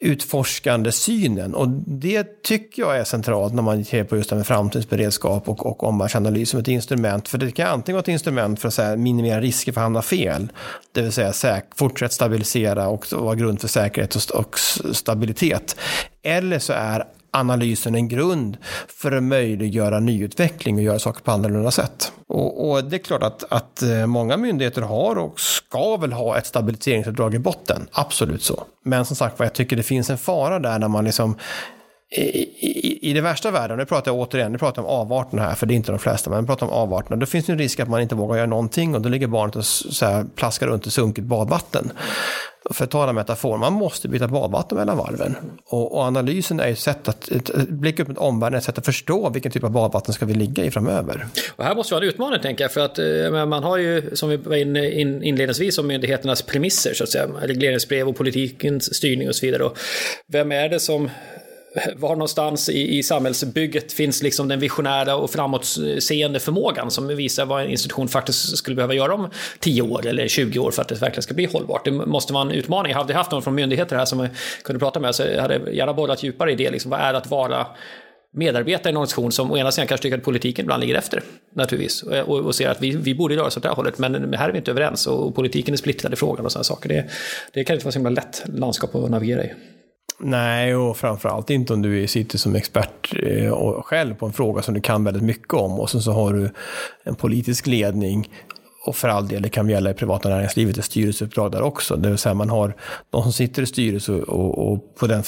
utforskande 0.00 0.92
synen. 0.92 1.54
Och 1.54 1.68
det 1.86 2.42
tycker 2.42 2.82
jag 2.82 2.98
är 2.98 3.04
centralt 3.04 3.54
när 3.54 3.62
man 3.62 3.84
ser 3.84 4.04
på 4.04 4.16
just 4.16 4.30
det 4.30 4.36
med 4.36 4.46
framtidsberedskap 4.46 5.48
och, 5.48 5.66
och 5.66 5.84
omvärldsanalys 5.84 6.50
som 6.50 6.60
ett 6.60 6.68
instrument. 6.68 7.28
För 7.28 7.38
det 7.38 7.50
kan 7.50 7.66
antingen 7.66 7.94
vara 7.94 8.02
ett 8.02 8.08
instrument 8.08 8.60
för 8.60 8.68
att 8.68 8.78
här, 8.78 8.96
minimera 8.96 9.40
risker 9.40 9.72
för 9.72 9.80
att 9.80 9.84
hamna 9.84 10.02
fel, 10.02 10.52
det 10.92 11.02
vill 11.02 11.12
säga 11.12 11.32
säk, 11.32 11.64
fortsätt 11.74 12.12
stabilisera 12.12 12.88
och 12.88 13.06
vara 13.12 13.34
grund 13.34 13.60
för 13.60 13.68
säkerhet 13.68 14.14
och, 14.14 14.40
och 14.40 14.58
stabilitet. 14.96 15.76
Eller 16.22 16.58
så 16.58 16.72
är 16.72 17.04
analysen 17.32 17.94
en 17.94 18.08
grund 18.08 18.56
för 18.88 19.12
att 19.12 19.22
möjliggöra 19.22 20.00
nyutveckling 20.00 20.76
och 20.76 20.82
göra 20.82 20.98
saker 20.98 21.22
på 21.22 21.30
annorlunda 21.30 21.70
sätt. 21.70 22.12
Och, 22.26 22.70
och, 22.70 22.84
det 22.84 22.96
är 22.96 22.98
klart 22.98 23.22
att, 23.22 23.52
att 23.52 23.82
eh, 23.82 24.06
många 24.06 24.36
myndigheter 24.36 24.82
har 24.82 25.18
och 25.18 25.40
ska 25.40 25.96
väl 25.96 26.12
ha 26.12 26.38
ett 26.38 26.46
stabiliseringsuppdrag 26.46 27.34
i 27.34 27.38
botten, 27.38 27.86
absolut 27.92 28.42
så. 28.42 28.64
Men 28.84 29.04
som 29.04 29.16
sagt 29.16 29.40
jag 29.40 29.52
tycker 29.52 29.76
det 29.76 29.82
finns 29.82 30.10
en 30.10 30.18
fara 30.18 30.58
där 30.58 30.78
när 30.78 30.88
man 30.88 31.04
liksom 31.04 31.36
i, 32.14 32.48
i, 32.58 33.10
i 33.10 33.12
det 33.12 33.20
värsta 33.20 33.50
världen, 33.50 33.78
nu 33.78 33.84
pratar 33.84 34.10
jag 34.10 34.20
återigen, 34.20 34.52
nu 34.52 34.58
pratar 34.58 34.82
jag 34.82 34.90
om 34.90 35.00
avarterna 35.00 35.42
här, 35.42 35.54
för 35.54 35.66
det 35.66 35.74
är 35.74 35.76
inte 35.76 35.92
de 35.92 35.98
flesta, 35.98 36.30
men 36.30 36.46
pratar 36.46 36.66
om 36.66 36.72
avarterna, 36.72 37.16
då 37.16 37.26
finns 37.26 37.46
det 37.46 37.52
en 37.52 37.58
risk 37.58 37.80
att 37.80 37.88
man 37.88 38.00
inte 38.00 38.14
vågar 38.14 38.36
göra 38.36 38.46
någonting 38.46 38.94
och 38.94 39.00
då 39.00 39.08
ligger 39.08 39.26
barnet 39.26 39.56
och 39.56 39.64
så 39.64 40.06
här, 40.06 40.24
plaskar 40.36 40.66
runt 40.66 40.86
i 40.86 40.90
sunkigt 40.90 41.26
badvatten 41.26 41.92
för 42.70 42.84
att 42.84 42.90
tala 42.90 43.12
metafor, 43.12 43.58
man 43.58 43.72
måste 43.72 44.08
byta 44.08 44.28
badvatten 44.28 44.78
mellan 44.78 44.96
varven. 44.96 45.36
Och, 45.66 45.96
och 45.96 46.02
analysen 46.02 46.60
är 46.60 46.68
ett 46.68 46.78
sätt 46.78 47.08
att 47.08 47.30
blicka 47.68 48.02
upp 48.02 48.08
mot 48.08 48.18
omvärlden, 48.18 48.58
ett 48.58 48.64
sätt 48.64 48.78
att 48.78 48.86
förstå 48.86 49.30
vilken 49.30 49.52
typ 49.52 49.64
av 49.64 49.70
badvatten 49.70 50.14
ska 50.14 50.26
vi 50.26 50.34
ligga 50.34 50.64
i 50.64 50.70
framöver. 50.70 51.26
Och 51.56 51.64
här 51.64 51.74
måste 51.74 51.94
vara 51.94 52.04
en 52.04 52.08
utmaning 52.08 52.40
tänker 52.40 52.64
jag, 52.64 52.72
för 52.72 52.80
att 52.80 52.98
eh, 52.98 53.46
man 53.46 53.62
har 53.62 53.76
ju, 53.76 54.16
som 54.16 54.28
vi 54.28 54.36
var 54.36 54.56
inne 54.56 54.90
in, 54.90 55.22
inledningsvis, 55.22 55.78
om 55.78 55.86
myndigheternas 55.86 56.42
premisser, 56.42 56.94
så 56.94 57.04
att 57.04 57.10
säga, 57.10 57.26
regleringsbrev 57.42 58.08
och 58.08 58.16
politikens 58.16 58.94
styrning 58.94 59.28
och 59.28 59.34
så 59.34 59.46
vidare. 59.46 59.64
Och 59.64 59.78
vem 60.32 60.52
är 60.52 60.68
det 60.68 60.80
som 60.80 61.10
var 61.96 62.08
någonstans 62.08 62.68
i, 62.68 62.98
i 62.98 63.02
samhällsbygget 63.02 63.92
finns 63.92 64.22
liksom 64.22 64.48
den 64.48 64.60
visionära 64.60 65.16
och 65.16 65.30
framåtseende 65.30 66.40
förmågan 66.40 66.90
som 66.90 67.08
visar 67.08 67.46
vad 67.46 67.62
en 67.62 67.70
institution 67.70 68.08
faktiskt 68.08 68.56
skulle 68.56 68.76
behöva 68.76 68.94
göra 68.94 69.14
om 69.14 69.30
10 69.58 69.82
år 69.82 70.06
eller 70.06 70.28
20 70.28 70.58
år 70.58 70.70
för 70.70 70.82
att 70.82 70.88
det 70.88 70.94
verkligen 70.94 71.22
ska 71.22 71.34
bli 71.34 71.44
hållbart. 71.44 71.84
Det 71.84 71.90
måste 71.90 72.32
vara 72.32 72.42
en 72.42 72.50
utmaning. 72.50 72.92
Jag 72.92 72.98
hade 72.98 73.14
haft 73.14 73.30
någon 73.30 73.42
från 73.42 73.54
myndigheter 73.54 73.96
här 73.96 74.04
som 74.04 74.20
jag 74.20 74.28
kunde 74.64 74.78
prata 74.78 75.00
med, 75.00 75.14
så 75.14 75.22
jag 75.22 75.42
hade 75.42 75.72
gärna 75.72 75.94
borrat 75.94 76.22
djupare 76.22 76.52
i 76.52 76.54
det. 76.54 76.70
Liksom, 76.70 76.90
vad 76.90 77.00
är 77.00 77.12
det 77.12 77.18
att 77.18 77.30
vara 77.30 77.66
medarbetare 78.34 78.88
i 78.88 78.92
en 78.92 78.96
organisation 78.96 79.32
som 79.32 79.52
å 79.52 79.56
ena 79.56 79.72
sidan 79.72 79.86
kanske 79.86 80.02
tycker 80.02 80.18
att 80.18 80.24
politiken 80.24 80.64
ibland 80.64 80.80
ligger 80.80 80.94
efter, 80.94 81.22
naturligtvis, 81.54 82.02
och, 82.02 82.38
och 82.38 82.54
ser 82.54 82.68
att 82.68 82.82
vi, 82.82 82.90
vi 82.90 83.14
borde 83.14 83.36
röra 83.36 83.46
oss 83.46 83.56
åt 83.56 83.62
det 83.62 83.68
här 83.68 83.76
hållet, 83.76 83.98
men 83.98 84.34
här 84.34 84.48
är 84.48 84.52
vi 84.52 84.58
inte 84.58 84.70
överens 84.70 85.06
och 85.06 85.34
politiken 85.34 85.74
är 85.74 85.78
splittrad 85.78 86.12
i 86.12 86.16
frågan 86.16 86.46
och 86.46 86.52
sådana 86.52 86.64
saker. 86.64 86.88
Det, 86.88 87.10
det 87.52 87.64
kan 87.64 87.74
inte 87.74 87.84
vara 87.84 87.92
så 87.92 87.98
himla 87.98 88.10
lätt 88.10 88.42
landskap 88.46 88.94
att 88.94 89.10
navigera 89.10 89.44
i. 89.44 89.52
Nej, 90.24 90.76
och 90.76 90.96
framförallt 90.96 91.50
inte 91.50 91.72
om 91.72 91.82
du 91.82 92.06
sitter 92.06 92.38
som 92.38 92.54
expert 92.54 93.14
eh, 93.22 93.50
och 93.50 93.86
själv 93.86 94.14
på 94.14 94.26
en 94.26 94.32
fråga 94.32 94.62
som 94.62 94.74
du 94.74 94.80
kan 94.80 95.04
väldigt 95.04 95.22
mycket 95.22 95.54
om 95.54 95.80
och 95.80 95.90
sen 95.90 96.02
så 96.02 96.12
har 96.12 96.32
du 96.32 96.50
en 97.04 97.14
politisk 97.14 97.66
ledning 97.66 98.28
och 98.84 98.96
för 98.96 99.08
all 99.08 99.28
del, 99.28 99.42
det 99.42 99.48
kan 99.48 99.68
gälla 99.68 99.90
i 99.90 99.94
privata 99.94 100.28
näringslivet, 100.28 100.78
ett 100.78 100.84
styrelseuppdrag 100.84 101.52
där 101.52 101.62
också. 101.62 101.96
Det 101.96 102.08
vill 102.08 102.18
säga 102.18 102.34
man 102.34 102.50
har 102.50 102.74
de 103.10 103.22
som 103.22 103.32
sitter 103.32 103.62
i 103.62 103.66
styrelse 103.66 104.12
och, 104.12 104.72
och 104.72 104.94
på 104.94 105.06
den 105.06 105.22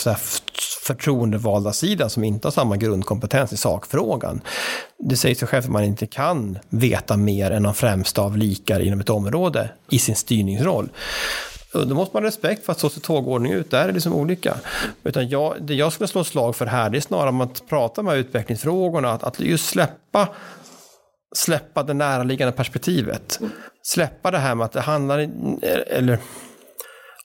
förtroendevalda 0.87 1.73
sidan 1.73 2.11
som 2.11 2.25
inte 2.25 2.47
har 2.47 2.53
samma 2.53 2.77
grundkompetens 2.77 3.53
i 3.53 3.57
sakfrågan. 3.57 4.41
Det 4.99 5.17
säger 5.17 5.35
sig 5.35 5.49
självt 5.49 5.65
att 5.65 5.71
man 5.71 5.85
inte 5.85 6.07
kan 6.07 6.59
veta 6.69 7.17
mer 7.17 7.51
än 7.51 7.63
de 7.63 7.75
främsta 7.75 8.23
av 8.23 8.37
likar 8.37 8.81
inom 8.81 9.01
ett 9.01 9.11
område 9.11 9.71
i 9.91 9.99
sin 9.99 10.17
styrningsroll. 10.17 10.89
Då 11.75 11.95
måste 11.95 12.17
man 12.17 12.23
ha 12.23 12.29
respekt 12.29 12.65
för 12.65 12.73
att 12.73 12.79
så 12.79 12.89
ser 12.89 13.01
tågordning 13.01 13.53
ut. 13.53 13.71
Där 13.71 13.83
är 13.83 13.87
det 13.87 13.93
liksom 13.93 14.15
olika. 14.15 14.57
Utan 15.05 15.29
jag, 15.29 15.55
det 15.61 15.75
jag 15.75 15.93
skulle 15.93 16.09
slå 16.09 16.25
slag 16.25 16.57
för 16.57 16.67
här, 16.67 16.91
det 16.91 16.99
är 16.99 17.01
snarare 17.01 17.29
om 17.29 17.41
att 17.41 17.69
prata 17.69 18.03
med 18.03 18.17
utvecklingsfrågorna. 18.17 19.13
Att, 19.13 19.25
att 19.25 19.41
just 19.41 19.67
släppa, 19.67 20.29
släppa 21.37 21.83
det 21.83 21.95
näraliggande 21.95 22.53
perspektivet. 22.53 23.41
Släppa 23.83 24.31
det 24.31 24.39
här 24.39 24.55
med 24.55 24.65
att 24.65 24.73
det 24.73 24.81
handlar, 24.81 25.29
eller 25.87 26.19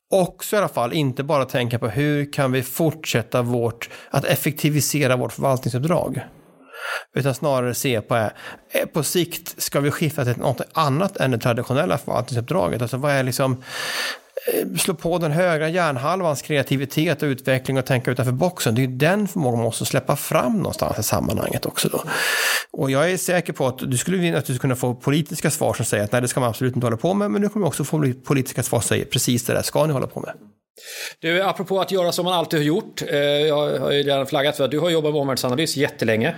också 0.10 0.56
i 0.56 0.60
alla 0.60 0.68
fall 0.68 0.94
inte 0.94 1.24
bara 1.24 1.46
tänka 1.46 1.80
på 1.80 1.88
hur 1.88 2.34
kan 2.34 2.52
vi 2.52 2.64
fortsätta 2.64 3.42
vårt, 3.42 3.90
att 4.10 4.26
effektivisera 4.26 5.16
vårt 5.16 5.34
förvaltningsuppdrag. 5.34 6.22
Utan 7.16 7.36
snarare 7.36 7.74
se 7.74 8.02
på, 8.02 8.16
eh, 8.16 8.86
på 8.94 9.04
sikt 9.04 9.62
ska 9.62 9.80
vi 9.80 9.92
skifta 9.92 10.26
till 10.26 10.38
något 10.38 10.62
annat 10.74 11.18
än 11.18 11.32
det 11.32 11.38
traditionella 11.38 11.98
förvaltningsuppdraget. 11.98 12.82
Alltså 12.82 12.98
vad 12.98 13.12
är 13.12 13.24
liksom, 13.24 13.64
Eh, 14.48 14.78
slå 14.78 14.94
på 14.94 15.18
den 15.18 15.32
högra 15.32 15.70
hjärnhalvans 15.70 16.42
kreativitet 16.42 17.24
och 17.24 17.28
utveckling 17.28 17.78
och 17.78 17.86
tänka 17.86 18.12
utanför 18.12 18.32
boxen. 18.32 18.76
Det 18.76 18.82
är 18.82 18.88
ju 18.88 18.98
den 18.98 19.28
förmågan 19.28 19.58
man 19.58 19.66
måste 19.66 19.86
släppa 19.86 20.16
fram 20.16 20.58
någonstans 20.58 21.00
i 21.00 21.04
sammanhanget 21.04 21.66
också 21.66 21.90
då. 21.90 22.04
Och 22.72 22.92
jag 22.92 23.12
är 23.12 23.18
säker 23.18 23.54
på 23.54 23.68
att 23.68 23.78
du 23.78 23.98
skulle 23.98 24.18
naturligtvis 24.18 24.60
kunna 24.60 24.76
få 24.76 24.96
politiska 24.96 25.52
svar 25.52 25.74
som 25.74 25.86
säger 25.86 26.04
att 26.04 26.12
nej, 26.12 26.22
det 26.22 26.28
ska 26.28 26.40
man 26.40 26.50
absolut 26.50 26.76
inte 26.76 26.86
hålla 26.86 26.98
på 26.98 27.14
med, 27.14 27.32
men 27.32 27.42
nu 27.42 27.50
kommer 27.50 27.68
också 27.68 27.84
få 27.84 28.14
politiska 28.26 28.64
svar 28.64 28.80
som 28.80 28.88
säger 28.88 29.06
precis 29.06 29.46
det 29.46 29.54
där 29.54 29.62
ska 29.62 29.86
ni 29.86 29.94
hålla 29.94 30.08
på 30.08 30.20
med. 30.20 30.34
Du, 31.20 31.42
apropå 31.42 31.82
att 31.82 31.92
göra 31.92 32.12
som 32.12 32.26
man 32.26 32.34
alltid 32.34 32.60
har 32.60 32.66
gjort. 32.66 33.02
Eh, 33.08 33.20
jag 33.20 33.80
har 33.80 33.92
ju 33.92 34.04
redan 34.04 34.28
flaggat 34.28 34.58
för 34.58 34.64
att 34.64 34.72
du 34.72 34.80
har 34.80 34.90
jobbat 34.90 35.12
med 35.12 35.22
omvärldsanalys 35.22 35.78
jättelänge. 35.78 36.36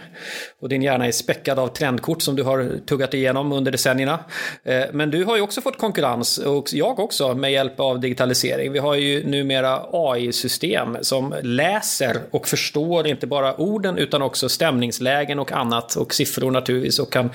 Och 0.61 0.69
din 0.69 0.81
hjärna 0.81 1.07
är 1.07 1.11
späckad 1.11 1.59
av 1.59 1.67
trendkort 1.67 2.21
som 2.21 2.35
du 2.35 2.43
har 2.43 2.85
tuggat 2.85 3.13
igenom 3.13 3.51
under 3.51 3.71
decennierna. 3.71 4.19
Eh, 4.63 4.83
men 4.93 5.11
du 5.11 5.23
har 5.23 5.35
ju 5.35 5.41
också 5.41 5.61
fått 5.61 5.77
konkurrens, 5.77 6.37
och 6.37 6.67
jag 6.71 6.99
också, 6.99 7.33
med 7.33 7.51
hjälp 7.51 7.79
av 7.79 7.90
digitalisering. 7.99 8.71
Vi 8.71 8.79
har 8.79 8.95
ju 8.95 9.27
numera 9.27 9.79
AI-system 9.91 10.97
som 11.01 11.35
läser 11.41 12.19
och 12.31 12.47
förstår 12.47 13.07
inte 13.07 13.27
bara 13.27 13.55
orden 13.55 13.97
utan 13.97 14.21
också 14.21 14.49
stämningslägen 14.49 15.39
och 15.39 15.51
annat. 15.51 15.95
Och 15.95 16.13
siffror 16.13 16.51
naturligtvis 16.51 16.99
och 16.99 17.13
kan 17.13 17.29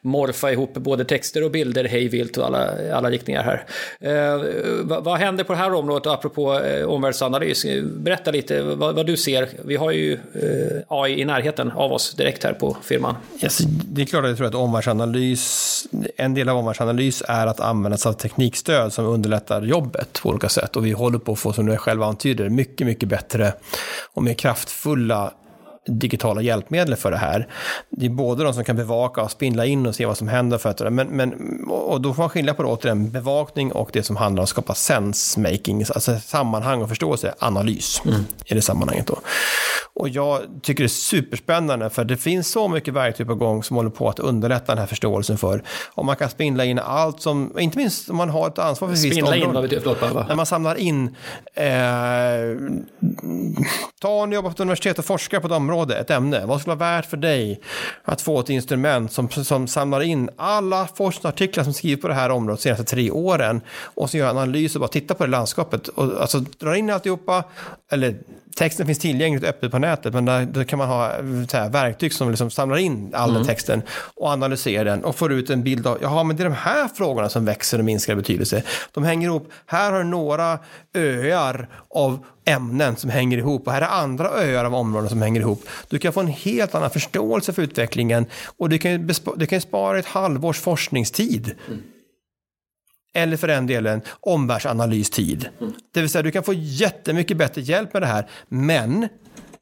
morfa 0.00 0.52
ihop 0.52 0.74
både 0.74 1.04
texter 1.04 1.44
och 1.44 1.50
bilder 1.50 1.84
hej 1.84 2.08
vilt 2.08 2.36
och 2.36 2.46
alla, 2.46 2.68
alla 2.92 3.10
riktningar 3.10 3.42
här. 3.42 3.64
Eh, 4.00 4.42
vad, 4.82 5.04
vad 5.04 5.18
händer 5.18 5.44
på 5.44 5.52
det 5.52 5.58
här 5.58 5.74
området 5.74 6.06
apropå 6.06 6.60
eh, 6.60 6.88
omvärldsanalys. 6.88 7.66
Berätta 7.82 8.30
lite 8.30 8.62
vad, 8.62 8.94
vad, 8.94 9.06
du 9.06 9.16
ser. 9.16 9.48
Vi 9.64 9.76
har 9.76 9.90
ju 9.90 10.12
eh, 10.12 10.82
AI 10.88 11.20
i 11.20 11.24
närheten 11.24 11.70
av 11.70 11.92
oss 11.92 12.14
direkt 12.14 12.44
här 12.44 12.52
på 12.52 12.76
firman. 12.82 13.14
Yes, 13.42 13.58
det 13.92 14.02
är 14.02 14.06
klart 14.06 14.24
att 14.24 14.28
jag 14.28 14.36
tror 14.36 14.46
att 14.46 14.54
omvärldsanalys, 14.54 15.86
en 16.16 16.34
del 16.34 16.48
av 16.48 16.56
omvärldsanalys 16.58 17.22
är 17.28 17.46
att 17.46 17.60
använda 17.60 17.98
sig 17.98 18.08
av 18.08 18.12
teknikstöd 18.12 18.92
som 18.92 19.06
underlättar 19.06 19.62
jobbet 19.62 20.01
på 20.04 20.28
olika 20.28 20.48
sätt. 20.48 20.76
Och 20.76 20.86
vi 20.86 20.92
håller 20.92 21.18
på 21.18 21.32
att 21.32 21.38
få, 21.38 21.52
som 21.52 21.66
du 21.66 21.76
själv 21.76 22.02
antyder, 22.02 22.48
mycket, 22.48 22.86
mycket 22.86 23.08
bättre 23.08 23.52
och 24.14 24.22
mer 24.22 24.34
kraftfulla 24.34 25.32
digitala 25.86 26.42
hjälpmedel 26.42 26.96
för 26.96 27.10
det 27.10 27.16
här. 27.16 27.48
Det 27.90 28.06
är 28.06 28.10
både 28.10 28.44
de 28.44 28.54
som 28.54 28.64
kan 28.64 28.76
bevaka 28.76 29.22
och 29.22 29.30
spindla 29.30 29.66
in 29.66 29.86
och 29.86 29.94
se 29.94 30.06
vad 30.06 30.16
som 30.16 30.28
händer. 30.28 30.58
För 30.58 30.70
att, 30.70 30.92
men, 30.92 31.08
men, 31.08 31.60
och 31.68 32.00
då 32.00 32.14
får 32.14 32.22
man 32.22 32.30
skilja 32.30 32.54
på 32.54 32.62
det, 32.62 32.68
återigen 32.68 33.10
bevakning 33.10 33.72
och 33.72 33.90
det 33.92 34.02
som 34.02 34.16
handlar 34.16 34.40
om 34.40 34.44
att 34.44 34.48
skapa 34.48 34.74
sense-making, 34.74 35.84
alltså 35.94 36.18
sammanhang 36.18 36.82
och 36.82 36.88
förståelse, 36.88 37.34
analys 37.38 38.02
mm. 38.04 38.24
i 38.46 38.54
det 38.54 38.62
sammanhanget. 38.62 39.06
Då. 39.06 39.18
Och 40.02 40.08
jag 40.08 40.40
tycker 40.62 40.82
det 40.82 40.86
är 40.86 40.88
superspännande 40.88 41.90
för 41.90 42.04
det 42.04 42.16
finns 42.16 42.48
så 42.48 42.68
mycket 42.68 42.94
verktyg 42.94 43.26
på 43.26 43.34
gång 43.34 43.62
som 43.62 43.76
håller 43.76 43.90
på 43.90 44.08
att 44.08 44.18
underlätta 44.18 44.72
den 44.72 44.78
här 44.78 44.86
förståelsen 44.86 45.38
för. 45.38 45.62
Om 45.94 46.06
man 46.06 46.16
kan 46.16 46.30
spindla 46.30 46.64
in 46.64 46.78
allt 46.78 47.20
som, 47.20 47.58
inte 47.58 47.78
minst 47.78 48.10
om 48.10 48.16
man 48.16 48.30
har 48.30 48.48
ett 48.48 48.58
ansvar 48.58 48.88
för 48.88 48.96
visst 48.96 49.22
område. 49.22 49.80
förlåt, 49.82 50.28
När 50.28 50.34
man 50.34 50.46
samlar 50.46 50.74
in, 50.74 51.16
eh, 51.54 51.64
ta 54.00 54.22
en 54.22 54.32
jobbar 54.32 54.50
på 54.50 54.54
ett 54.54 54.60
universitet 54.60 54.98
och 54.98 55.04
forskar 55.04 55.40
på 55.40 55.46
ett 55.46 55.52
område, 55.52 55.96
ett 55.96 56.10
ämne. 56.10 56.46
Vad 56.46 56.60
skulle 56.60 56.76
vara 56.76 56.96
värt 56.96 57.06
för 57.06 57.16
dig 57.16 57.60
att 58.04 58.20
få 58.20 58.40
ett 58.40 58.50
instrument 58.50 59.12
som, 59.12 59.28
som 59.28 59.68
samlar 59.68 60.00
in 60.00 60.30
alla 60.36 60.88
forskningsartiklar 60.94 61.64
som 61.64 61.72
skrivs 61.72 62.02
på 62.02 62.08
det 62.08 62.14
här 62.14 62.30
området 62.30 62.58
de 62.58 62.62
senaste 62.62 62.84
tre 62.84 63.10
åren 63.10 63.60
och 63.82 64.10
så 64.10 64.16
gör 64.16 64.30
analys 64.30 64.74
och 64.74 64.80
bara 64.80 64.88
tittar 64.88 65.14
på 65.14 65.24
det 65.24 65.30
landskapet 65.30 65.88
och 65.88 66.20
alltså 66.20 66.38
drar 66.38 66.74
in 66.74 66.90
alltihopa, 66.90 67.44
eller 67.90 68.16
texten 68.54 68.86
finns 68.86 68.98
tillgängligt 68.98 69.44
öppet 69.44 69.70
på 69.70 69.78
nätet, 69.78 70.14
men 70.14 70.24
där, 70.24 70.46
där 70.46 70.64
kan 70.64 70.78
man 70.78 70.88
ha 70.88 71.08
här, 71.52 71.70
verktyg 71.70 72.12
som 72.12 72.30
liksom 72.30 72.50
samlar 72.50 72.76
in 72.76 73.14
all 73.14 73.30
mm. 73.30 73.38
den 73.38 73.46
texten 73.46 73.82
och 74.14 74.28
analyserar 74.28 74.84
den 74.84 75.04
och 75.04 75.16
får 75.16 75.32
ut 75.32 75.50
en 75.50 75.62
bild 75.62 75.86
av, 75.86 75.98
jaha, 76.02 76.24
men 76.24 76.36
det 76.36 76.42
är 76.42 76.48
de 76.48 76.54
här 76.54 76.88
frågorna 76.88 77.28
som 77.28 77.44
växer 77.44 77.78
och 77.78 77.84
minskar 77.84 78.12
i 78.12 78.16
betydelse. 78.16 78.62
De 78.92 79.04
hänger 79.04 79.28
ihop, 79.28 79.52
här 79.66 79.92
har 79.92 79.98
du 79.98 80.04
några 80.04 80.58
öar 80.94 81.68
av 81.88 82.24
ämnen 82.44 82.96
som 82.96 83.10
hänger 83.10 83.38
ihop 83.38 83.66
och 83.66 83.72
här 83.72 83.82
är 83.82 83.86
andra 83.86 84.28
öar 84.28 84.64
av 84.64 84.74
områden 84.74 85.08
som 85.08 85.22
hänger 85.22 85.40
ihop. 85.40 85.64
Du 85.88 85.98
kan 85.98 86.12
få 86.12 86.20
en 86.20 86.26
helt 86.26 86.74
annan 86.74 86.90
förståelse 86.90 87.52
för 87.52 87.62
utvecklingen 87.62 88.26
och 88.56 88.68
du 88.68 88.78
kan, 88.78 89.10
du 89.36 89.46
kan 89.46 89.60
spara 89.60 89.98
ett 89.98 90.06
halvårs 90.06 90.60
forskningstid. 90.60 91.54
Mm 91.68 91.82
eller 93.14 93.36
för 93.36 93.48
den 93.48 93.66
delen 93.66 94.00
omvärldsanalystid. 94.20 95.48
Mm. 95.60 95.72
Det 95.92 96.00
vill 96.00 96.10
säga 96.10 96.22
du 96.22 96.30
kan 96.30 96.42
få 96.42 96.52
jättemycket 96.52 97.36
bättre 97.36 97.60
hjälp 97.60 97.92
med 97.92 98.02
det 98.02 98.06
här, 98.06 98.28
men 98.48 99.08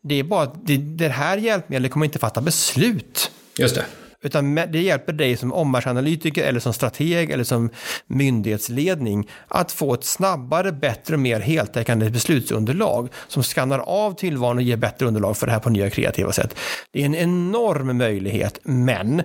det 0.02 0.14
är 0.14 0.24
bara 0.24 0.52
det, 0.64 0.76
det 0.76 1.08
här 1.08 1.36
hjälpmedlet 1.36 1.92
kommer 1.92 2.06
inte 2.06 2.18
fatta 2.18 2.40
beslut. 2.40 3.30
Just 3.58 3.74
det. 3.74 3.84
Utan 4.22 4.54
det 4.54 4.82
hjälper 4.82 5.12
dig 5.12 5.36
som 5.36 5.52
omvärldsanalytiker 5.52 6.44
eller 6.44 6.60
som 6.60 6.72
strateg 6.72 7.30
eller 7.30 7.44
som 7.44 7.70
myndighetsledning 8.06 9.28
att 9.48 9.72
få 9.72 9.94
ett 9.94 10.04
snabbare, 10.04 10.72
bättre 10.72 11.14
och 11.14 11.20
mer 11.20 11.40
heltäckande 11.40 12.10
beslutsunderlag 12.10 13.08
som 13.28 13.42
skannar 13.42 13.78
av 13.78 14.14
tillvaron 14.14 14.56
och 14.56 14.62
ger 14.62 14.76
bättre 14.76 15.06
underlag 15.06 15.36
för 15.36 15.46
det 15.46 15.52
här 15.52 15.60
på 15.60 15.70
nya 15.70 15.90
kreativa 15.90 16.32
sätt. 16.32 16.54
Det 16.90 17.02
är 17.02 17.06
en 17.06 17.14
enorm 17.14 17.98
möjlighet, 17.98 18.60
men 18.62 19.22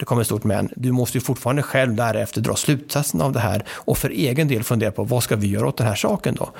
det 0.00 0.06
kommer 0.06 0.20
ett 0.20 0.26
stort 0.26 0.44
men, 0.44 0.68
du 0.76 0.92
måste 0.92 1.18
ju 1.18 1.22
fortfarande 1.24 1.62
själv 1.62 1.94
därefter 1.94 2.40
dra 2.40 2.56
slutsatsen 2.56 3.20
av 3.20 3.32
det 3.32 3.40
här 3.40 3.64
och 3.70 3.98
för 3.98 4.10
egen 4.10 4.48
del 4.48 4.62
fundera 4.62 4.90
på 4.90 5.04
vad 5.04 5.22
ska 5.22 5.36
vi 5.36 5.46
göra 5.46 5.68
åt 5.68 5.76
den 5.76 5.86
här 5.86 5.94
saken 5.94 6.34
då? 6.34 6.50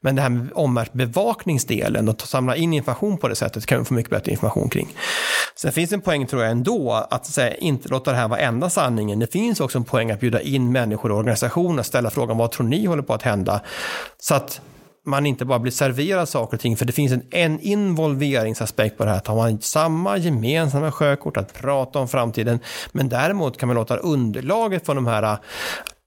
Men 0.00 0.16
det 0.16 0.22
här 0.22 0.28
med 0.28 0.48
omvärldsbevakningsdelen 0.54 2.08
och 2.08 2.20
samla 2.20 2.56
in 2.56 2.72
information 2.72 3.18
på 3.18 3.28
det 3.28 3.34
sättet 3.34 3.66
kan 3.66 3.78
vi 3.78 3.84
få 3.84 3.94
mycket 3.94 4.10
bättre 4.10 4.32
information 4.32 4.68
kring. 4.68 4.88
Sen 5.56 5.72
finns 5.72 5.90
det 5.90 5.96
en 5.96 6.00
poäng 6.00 6.26
tror 6.26 6.42
jag 6.42 6.50
ändå 6.50 7.06
att 7.10 7.26
säga, 7.26 7.54
inte 7.54 7.88
låta 7.88 8.10
det 8.10 8.16
här 8.16 8.28
vara 8.28 8.40
enda 8.40 8.70
sanningen. 8.70 9.18
Det 9.18 9.32
finns 9.32 9.60
också 9.60 9.78
en 9.78 9.84
poäng 9.84 10.10
att 10.10 10.20
bjuda 10.20 10.40
in 10.40 10.72
människor 10.72 11.12
och 11.12 11.18
organisationer, 11.18 11.78
och 11.78 11.86
ställa 11.86 12.10
frågan 12.10 12.38
vad 12.38 12.50
tror 12.50 12.66
ni 12.66 12.86
håller 12.86 13.02
på 13.02 13.14
att 13.14 13.22
hända? 13.22 13.60
Så 14.18 14.34
att 14.34 14.60
man 15.06 15.26
inte 15.26 15.44
bara 15.44 15.58
blir 15.58 15.72
serverad 15.72 16.28
saker 16.28 16.56
och 16.56 16.60
ting, 16.60 16.76
för 16.76 16.84
det 16.84 16.92
finns 16.92 17.12
en, 17.12 17.22
en 17.30 17.60
involveringsaspekt 17.60 18.98
på 18.98 19.04
det 19.04 19.10
här. 19.10 19.20
Tar 19.20 19.36
man 19.36 19.60
samma 19.60 20.16
gemensamma 20.16 20.92
sjökort 20.92 21.36
att 21.36 21.54
prata 21.54 21.98
om 21.98 22.08
framtiden, 22.08 22.58
men 22.92 23.08
däremot 23.08 23.58
kan 23.58 23.66
man 23.66 23.76
låta 23.76 23.96
underlaget 23.96 24.86
från 24.86 24.96
de 24.96 25.06
här 25.06 25.38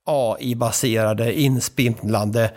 AI-baserade, 0.06 1.40
inspindlande 1.40 2.52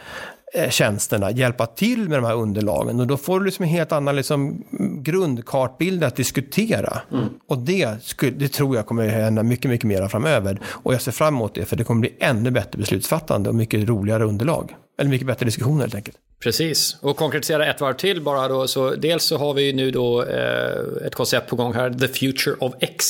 eh, 0.55 0.71
tjänsterna 0.71 1.31
hjälpa 1.31 1.67
till 1.67 2.09
med 2.09 2.19
de 2.19 2.25
här 2.25 2.35
underlagen 2.35 3.01
och 3.01 3.07
då 3.07 3.17
får 3.17 3.41
du 3.41 3.47
liksom 3.47 3.63
en 3.63 3.69
helt 3.69 3.93
annan 3.93 4.17
liksom 4.17 4.65
grundkartbild 5.03 6.05
att 6.05 6.17
diskutera. 6.17 6.99
Mm. 7.13 7.25
Och 7.49 7.59
det, 7.59 8.03
skulle, 8.03 8.33
det 8.33 8.49
tror 8.49 8.77
jag 8.77 8.87
kommer 8.87 9.07
att 9.07 9.13
hända 9.13 9.43
mycket, 9.43 9.71
mycket 9.71 9.87
mer 9.87 10.09
framöver. 10.09 10.61
Och 10.65 10.95
jag 10.95 11.03
ser 11.03 11.13
fram 11.13 11.35
emot 11.35 11.55
det 11.55 11.65
för 11.65 11.77
det 11.77 11.85
kommer 11.85 12.01
bli 12.01 12.17
ännu 12.21 12.51
bättre 12.51 12.79
beslutsfattande 12.79 13.49
och 13.49 13.55
mycket 13.55 13.89
roligare 13.89 14.25
underlag. 14.25 14.75
Eller 14.99 15.11
mycket 15.11 15.27
bättre 15.27 15.47
diskussioner 15.47 15.81
helt 15.81 15.95
enkelt. 15.95 16.17
Precis, 16.41 16.97
och 17.01 17.17
konkretisera 17.17 17.67
ett 17.67 17.81
varv 17.81 17.95
till 17.95 18.23
bara 18.23 18.49
då. 18.49 18.69
Så 18.69 18.91
dels 18.91 19.25
så 19.25 19.37
har 19.37 19.55
vi 19.55 19.73
nu 19.73 19.91
då 19.91 20.23
eh, 20.25 21.07
ett 21.07 21.15
koncept 21.15 21.51
på 21.51 21.57
gång 21.57 21.75
här, 21.75 21.91
The 21.91 22.09
Future 22.09 22.57
of 22.59 22.75
X. 22.81 23.05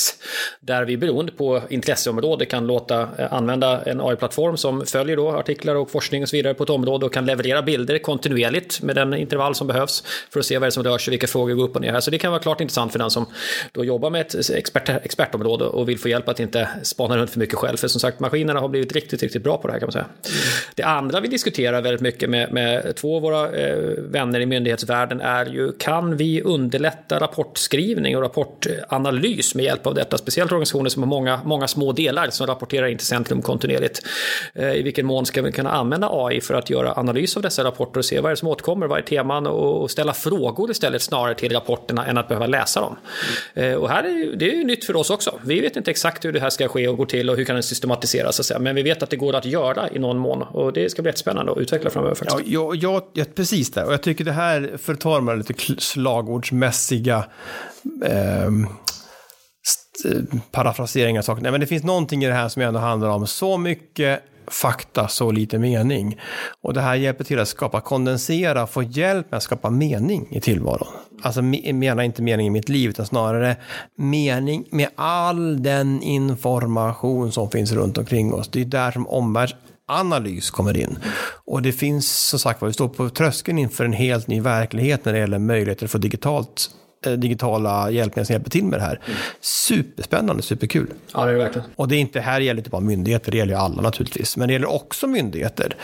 Där 0.59 0.85
vi 0.85 0.97
beroende 0.97 1.31
på 1.31 1.61
intresseområde 1.69 2.45
kan 2.45 2.67
låta 2.67 3.01
eh, 3.01 3.33
använda 3.33 3.81
en 3.81 4.01
AI-plattform 4.01 4.57
som 4.57 4.85
följer 4.85 5.17
då 5.17 5.29
artiklar 5.29 5.75
och 5.75 5.91
forskning 5.91 6.23
och 6.23 6.29
så 6.29 6.35
vidare 6.35 6.53
på 6.53 6.63
ett 6.63 6.69
område 6.69 7.05
och 7.05 7.13
kan 7.13 7.25
leverera 7.25 7.61
bilder 7.61 7.97
kontinuerligt 7.97 8.81
med 8.81 8.95
den 8.95 9.13
intervall 9.13 9.55
som 9.55 9.67
behövs 9.67 10.03
för 10.29 10.39
att 10.39 10.45
se 10.45 10.57
vad 10.57 10.61
det 10.61 10.67
är 10.67 10.71
som 10.71 10.83
rör 10.83 10.97
sig, 10.97 11.11
vilka 11.11 11.27
frågor 11.27 11.55
går 11.55 11.63
upp 11.63 11.75
och 11.75 11.81
ner 11.81 11.91
här. 11.91 11.99
Så 11.99 12.11
det 12.11 12.17
kan 12.17 12.31
vara 12.31 12.41
klart 12.41 12.61
intressant 12.61 12.91
för 12.91 12.99
den 12.99 13.11
som 13.11 13.25
då 13.71 13.85
jobbar 13.85 14.09
med 14.09 14.21
ett 14.21 14.49
expert, 14.49 14.89
expertområde 14.89 15.65
och 15.65 15.89
vill 15.89 15.99
få 15.99 16.09
hjälp 16.09 16.29
att 16.29 16.39
inte 16.39 16.69
spana 16.83 17.17
runt 17.17 17.29
för 17.29 17.39
mycket 17.39 17.55
själv. 17.55 17.77
För 17.77 17.87
som 17.87 17.99
sagt, 17.99 18.19
maskinerna 18.19 18.59
har 18.59 18.67
blivit 18.67 18.93
riktigt, 18.93 19.23
riktigt 19.23 19.43
bra 19.43 19.57
på 19.57 19.67
det 19.67 19.73
här 19.73 19.79
kan 19.79 19.87
man 19.87 19.93
säga. 19.93 20.05
Mm. 20.05 20.37
Det 20.75 20.83
andra 20.83 21.19
vi 21.19 21.27
diskuterar 21.27 21.81
väldigt 21.81 22.01
mycket 22.01 22.29
med, 22.29 22.53
med 22.53 22.95
två 22.95 23.18
våra 23.21 23.51
eh, 23.51 23.77
vänner 23.97 24.39
i 24.39 24.45
myndighetsvärlden 24.45 25.21
är 25.21 25.45
ju 25.45 25.71
kan 25.71 26.17
vi 26.17 26.41
underlätta 26.41 27.19
rapportskrivning 27.19 28.17
och 28.17 28.23
rapportanalys 28.23 29.55
med 29.55 29.65
hjälp 29.65 29.87
av 29.87 29.93
detta? 29.93 30.17
Speciellt 30.17 30.51
organisationer 30.51 30.89
som 30.89 31.03
har 31.03 31.07
många, 31.07 31.39
många 31.45 31.67
små 31.67 31.91
delar 31.91 32.29
som 32.29 32.47
rapporterar 32.47 32.87
in 32.87 32.97
till 32.97 33.07
Centrum 33.07 33.41
kontinuerligt. 33.41 34.01
Eh, 34.53 34.73
I 34.73 34.81
vilken 34.81 35.05
mån 35.05 35.25
ska 35.25 35.41
vi 35.41 35.51
kunna 35.51 35.71
använda 35.71 36.09
AI 36.11 36.41
för 36.41 36.53
att 36.53 36.69
göra 36.69 36.93
analys 36.95 37.37
av 37.37 37.43
dessa 37.43 37.63
rapporter 37.63 37.99
och 37.99 38.05
se 38.05 38.19
vad 38.19 38.25
är 38.25 38.35
det 38.35 38.39
som 38.39 38.47
återkommer, 38.47 38.87
vad 38.87 38.97
är 38.97 39.03
teman 39.03 39.47
och 39.47 39.91
ställa 39.91 40.13
frågor 40.13 40.71
istället 40.71 41.01
snarare 41.01 41.35
till 41.35 41.53
rapporterna 41.53 42.05
än 42.05 42.17
att 42.17 42.27
behöva 42.27 42.47
läsa 42.47 42.81
dem. 42.81 42.95
Mm. 43.53 43.79
Och 43.79 43.89
här 43.89 44.03
är 44.03 44.35
det 44.35 44.51
är 44.51 44.55
ju 44.55 44.63
nytt 44.63 44.85
för 44.85 44.95
oss 44.95 45.09
också. 45.09 45.39
Vi 45.45 45.61
vet 45.61 45.75
inte 45.75 45.91
exakt 45.91 46.25
hur 46.25 46.31
det 46.31 46.39
här 46.39 46.49
ska 46.49 46.67
ske 46.67 46.87
och 46.87 46.97
gå 46.97 47.05
till 47.05 47.29
och 47.29 47.37
hur 47.37 47.45
kan 47.45 47.55
det 47.55 47.63
systematiseras, 47.63 48.35
så 48.35 48.41
att 48.41 48.45
säga. 48.45 48.59
men 48.59 48.75
vi 48.75 48.83
vet 48.83 49.03
att 49.03 49.09
det 49.09 49.15
går 49.15 49.35
att 49.35 49.45
göra 49.45 49.89
i 49.89 49.99
någon 49.99 50.17
mån 50.17 50.41
och 50.41 50.73
det 50.73 50.89
ska 50.89 51.01
bli 51.01 51.09
jättespännande 51.09 51.51
att 51.51 51.57
utveckla 51.57 51.89
framöver. 51.89 52.15
Faktiskt. 52.15 52.39
Ja, 52.45 52.45
jag, 52.45 52.75
jag, 52.75 53.08
precis 53.35 53.71
det, 53.71 53.83
och 53.83 53.93
jag 53.93 54.03
tycker 54.03 54.25
det 54.25 54.31
här 54.31 54.77
förtar 54.77 55.21
med 55.21 55.37
lite 55.37 55.53
slagordsmässiga 55.77 57.25
eh, 58.05 58.51
parafraseringar 60.51 61.21
saker. 61.21 61.41
Nej, 61.41 61.51
men 61.51 61.61
det 61.61 61.67
finns 61.67 61.83
någonting 61.83 62.23
i 62.23 62.27
det 62.27 62.33
här 62.33 62.49
som 62.49 62.61
ändå 62.61 62.79
handlar 62.79 63.09
om 63.09 63.27
så 63.27 63.57
mycket 63.57 64.23
fakta, 64.47 65.07
så 65.07 65.31
lite 65.31 65.57
mening. 65.57 66.19
Och 66.61 66.73
det 66.73 66.81
här 66.81 66.95
hjälper 66.95 67.23
till 67.23 67.39
att 67.39 67.47
skapa, 67.47 67.81
kondensera, 67.81 68.67
få 68.67 68.83
hjälp 68.83 69.31
med 69.31 69.37
att 69.37 69.43
skapa 69.43 69.69
mening 69.69 70.27
i 70.31 70.41
tillvaron. 70.41 70.87
Alltså 71.21 71.41
menar 71.41 72.03
inte 72.03 72.21
mening 72.21 72.47
i 72.47 72.49
mitt 72.49 72.69
liv, 72.69 72.89
utan 72.89 73.05
snarare 73.05 73.55
mening 73.95 74.65
med 74.71 74.89
all 74.95 75.63
den 75.63 76.01
information 76.01 77.31
som 77.31 77.49
finns 77.49 77.71
runt 77.71 77.97
omkring 77.97 78.33
oss. 78.33 78.47
Det 78.47 78.61
är 78.61 78.65
där 78.65 78.91
som 78.91 79.07
omvärlds 79.07 79.55
analys 79.89 80.49
kommer 80.49 80.77
in. 80.77 80.99
Och 81.45 81.61
det 81.61 81.71
finns 81.71 82.27
som 82.27 82.39
sagt 82.39 82.63
vi 82.63 82.73
står 82.73 82.89
på 82.89 83.09
tröskeln 83.09 83.57
inför 83.57 83.85
en 83.85 83.93
helt 83.93 84.27
ny 84.27 84.41
verklighet 84.41 85.05
när 85.05 85.13
det 85.13 85.19
gäller 85.19 85.39
möjligheter 85.39 85.87
för 85.87 85.99
digitalt 85.99 86.69
digitala 87.01 87.91
hjälpmedel 87.91 88.25
som 88.25 88.33
hjälper 88.33 88.49
till 88.49 88.63
med 88.63 88.79
det 88.79 88.83
här. 88.83 89.01
Mm. 89.05 89.19
Superspännande, 89.41 90.43
superkul. 90.43 90.87
Ja, 91.13 91.25
det 91.25 91.31
är 91.31 91.33
det 91.33 91.43
verkligen. 91.43 91.67
Och 91.75 91.87
det 91.87 91.95
är 91.95 91.99
inte, 91.99 92.19
här 92.19 92.41
gäller 92.41 92.59
inte 92.59 92.69
bara 92.69 92.81
myndigheter, 92.81 93.31
det 93.31 93.37
gäller 93.37 93.53
ju 93.53 93.59
alla 93.59 93.81
naturligtvis. 93.81 94.37
Men 94.37 94.47
det 94.47 94.53
gäller 94.53 94.69
också 94.69 95.07
myndigheter. 95.07 95.75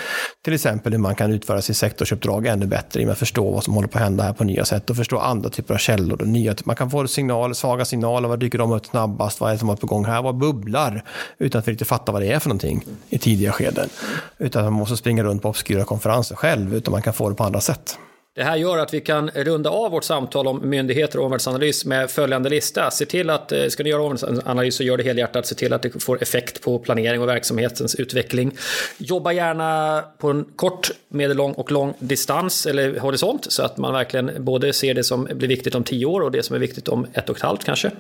Till 0.44 0.54
exempel 0.54 0.92
hur 0.92 1.00
man 1.00 1.16
kan 1.16 1.32
utföra 1.32 1.62
sitt 1.62 1.78
sektorsuppdrag 1.78 2.46
ännu 2.48 2.66
bättre 2.66 3.00
genom 3.00 3.12
att 3.12 3.20
förstå 3.20 3.52
vad 3.52 3.64
som 3.64 3.74
håller 3.74 3.88
på 3.88 3.98
att 3.98 4.04
hända 4.04 4.24
här 4.24 4.34
på 4.34 4.44
nya 4.44 4.66
sätt 4.66 4.90
och 4.90 4.96
förstå 4.96 5.18
andra 5.18 5.50
typer 5.50 5.74
av 5.74 5.78
källor. 5.78 6.22
Och 6.22 6.28
nya, 6.28 6.56
man 6.64 6.76
kan 6.76 6.92
få 6.92 7.08
signaler, 7.08 7.54
svaga 7.54 7.86
signaler, 7.86 8.30
vad 8.30 8.40
dyker 8.40 8.58
de 8.58 8.72
upp 8.72 8.86
snabbast, 8.86 9.42
vad 9.42 9.50
är 9.50 9.54
det 9.54 9.60
som 9.60 9.70
är 9.70 9.76
på 9.76 9.88
gång 9.88 10.06
här, 10.06 10.22
vad 10.22 10.38
bubblar, 10.38 11.04
utan 11.38 11.60
att 11.60 11.68
riktigt 11.68 11.88
fatta 11.88 12.12
vad 12.12 12.22
det 12.22 12.32
är 12.32 12.40
för 12.40 12.50
någonting 12.50 12.86
i 13.10 13.18
tidiga 13.18 13.52
skeden. 13.52 13.90
Utan 14.38 14.66
att 14.66 14.72
man 14.72 14.80
måste 14.80 14.98
springa 14.98 15.24
runt 15.24 15.42
på 15.42 15.50
obskyra 15.50 15.84
konferenser 15.84 16.36
själv, 16.36 16.76
utan 16.76 16.92
man 16.92 17.02
kan 17.02 17.14
få 17.14 17.30
det 17.30 17.36
på 17.36 17.44
andra 17.44 17.62
sätt. 17.62 17.98
Det 18.36 18.44
här 18.44 18.56
gör 18.56 18.78
att 18.78 18.94
vi 18.94 19.02
kan 19.02 19.30
runda 19.30 19.70
av 19.70 19.92
vårt 19.92 20.04
samtal 20.04 20.48
om 20.48 20.70
myndigheter 20.70 21.20
och 21.20 21.26
omvärldsanalys 21.26 21.86
med 21.86 22.12
följande 22.12 22.50
lista. 22.50 22.92
Se 22.92 23.06
till 23.06 23.30
att, 23.30 23.52
eh, 23.52 23.68
ska 23.68 23.84
ni 23.84 23.90
göra 23.90 24.02
omvärldsanalys 24.02 24.76
så 24.76 24.84
gör 24.84 24.98
det 24.98 25.04
helhjärtat. 25.04 25.48
Se 25.48 25.56
till 25.56 25.74
att 25.74 25.82
det 25.82 26.04
får 26.04 26.22
effekt 26.22 26.62
på 26.62 26.80
planering 26.80 27.22
och 27.22 27.28
verksamhetens 27.28 27.96
utveckling. 27.96 28.58
Jobba 28.98 29.32
gärna 29.32 30.04
på 30.18 30.30
en 30.30 30.46
kort, 30.56 30.92
medellång 31.08 31.54
och 31.54 31.72
lång 31.72 31.94
distans 32.00 32.66
eller 32.66 33.00
horisont 33.00 33.52
så 33.52 33.64
att 33.64 33.78
man 33.78 33.94
verkligen 33.94 34.32
både 34.38 34.74
ser 34.74 34.94
det 34.94 35.04
som 35.04 35.28
blir 35.34 35.48
viktigt 35.48 35.76
om 35.76 35.84
tio 35.84 36.06
år 36.06 36.22
och 36.22 36.32
det 36.32 36.44
som 36.44 36.56
är 36.56 36.60
viktigt 36.60 36.88
om 36.88 37.08
ett 37.14 37.30
och 37.30 37.38
ett 37.38 37.44
halvt 37.44 37.64
kanske. 37.64 37.92